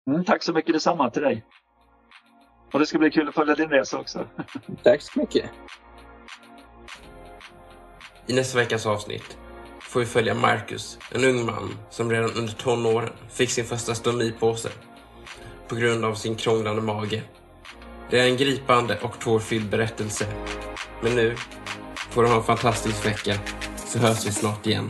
Mm, 0.07 0.23
tack 0.25 0.43
så 0.43 0.53
mycket 0.53 0.73
detsamma 0.73 1.09
till 1.09 1.21
dig. 1.21 1.45
Och 2.73 2.79
det 2.79 2.85
ska 2.85 2.97
bli 2.99 3.11
kul 3.11 3.27
att 3.29 3.35
följa 3.35 3.55
din 3.55 3.69
resa 3.69 3.99
också. 3.99 4.27
Tack 4.83 5.01
så 5.01 5.19
mycket. 5.19 5.51
I 8.29 8.33
nästa 8.33 8.57
veckas 8.57 8.85
avsnitt 8.85 9.37
får 9.81 9.99
vi 9.99 10.05
följa 10.05 10.33
Marcus, 10.33 10.99
en 11.11 11.23
ung 11.23 11.45
man 11.45 11.77
som 11.89 12.11
redan 12.11 12.31
under 12.31 12.53
tonåren 12.53 13.09
fick 13.31 13.49
sin 13.49 13.65
första 13.65 13.95
stomipåse 13.95 14.69
på 15.67 15.75
grund 15.75 16.05
av 16.05 16.13
sin 16.13 16.35
krånglande 16.35 16.81
mage. 16.81 17.23
Det 18.09 18.19
är 18.19 18.25
en 18.25 18.37
gripande 18.37 18.97
och 19.01 19.19
tårfylld 19.19 19.69
berättelse. 19.69 20.25
Men 21.01 21.15
nu 21.15 21.35
får 21.95 22.23
du 22.23 22.29
ha 22.29 22.37
en 22.37 22.43
fantastisk 22.43 23.05
vecka 23.05 23.35
så 23.85 23.99
hörs 23.99 24.25
vi 24.25 24.31
snart 24.31 24.67
igen. 24.67 24.89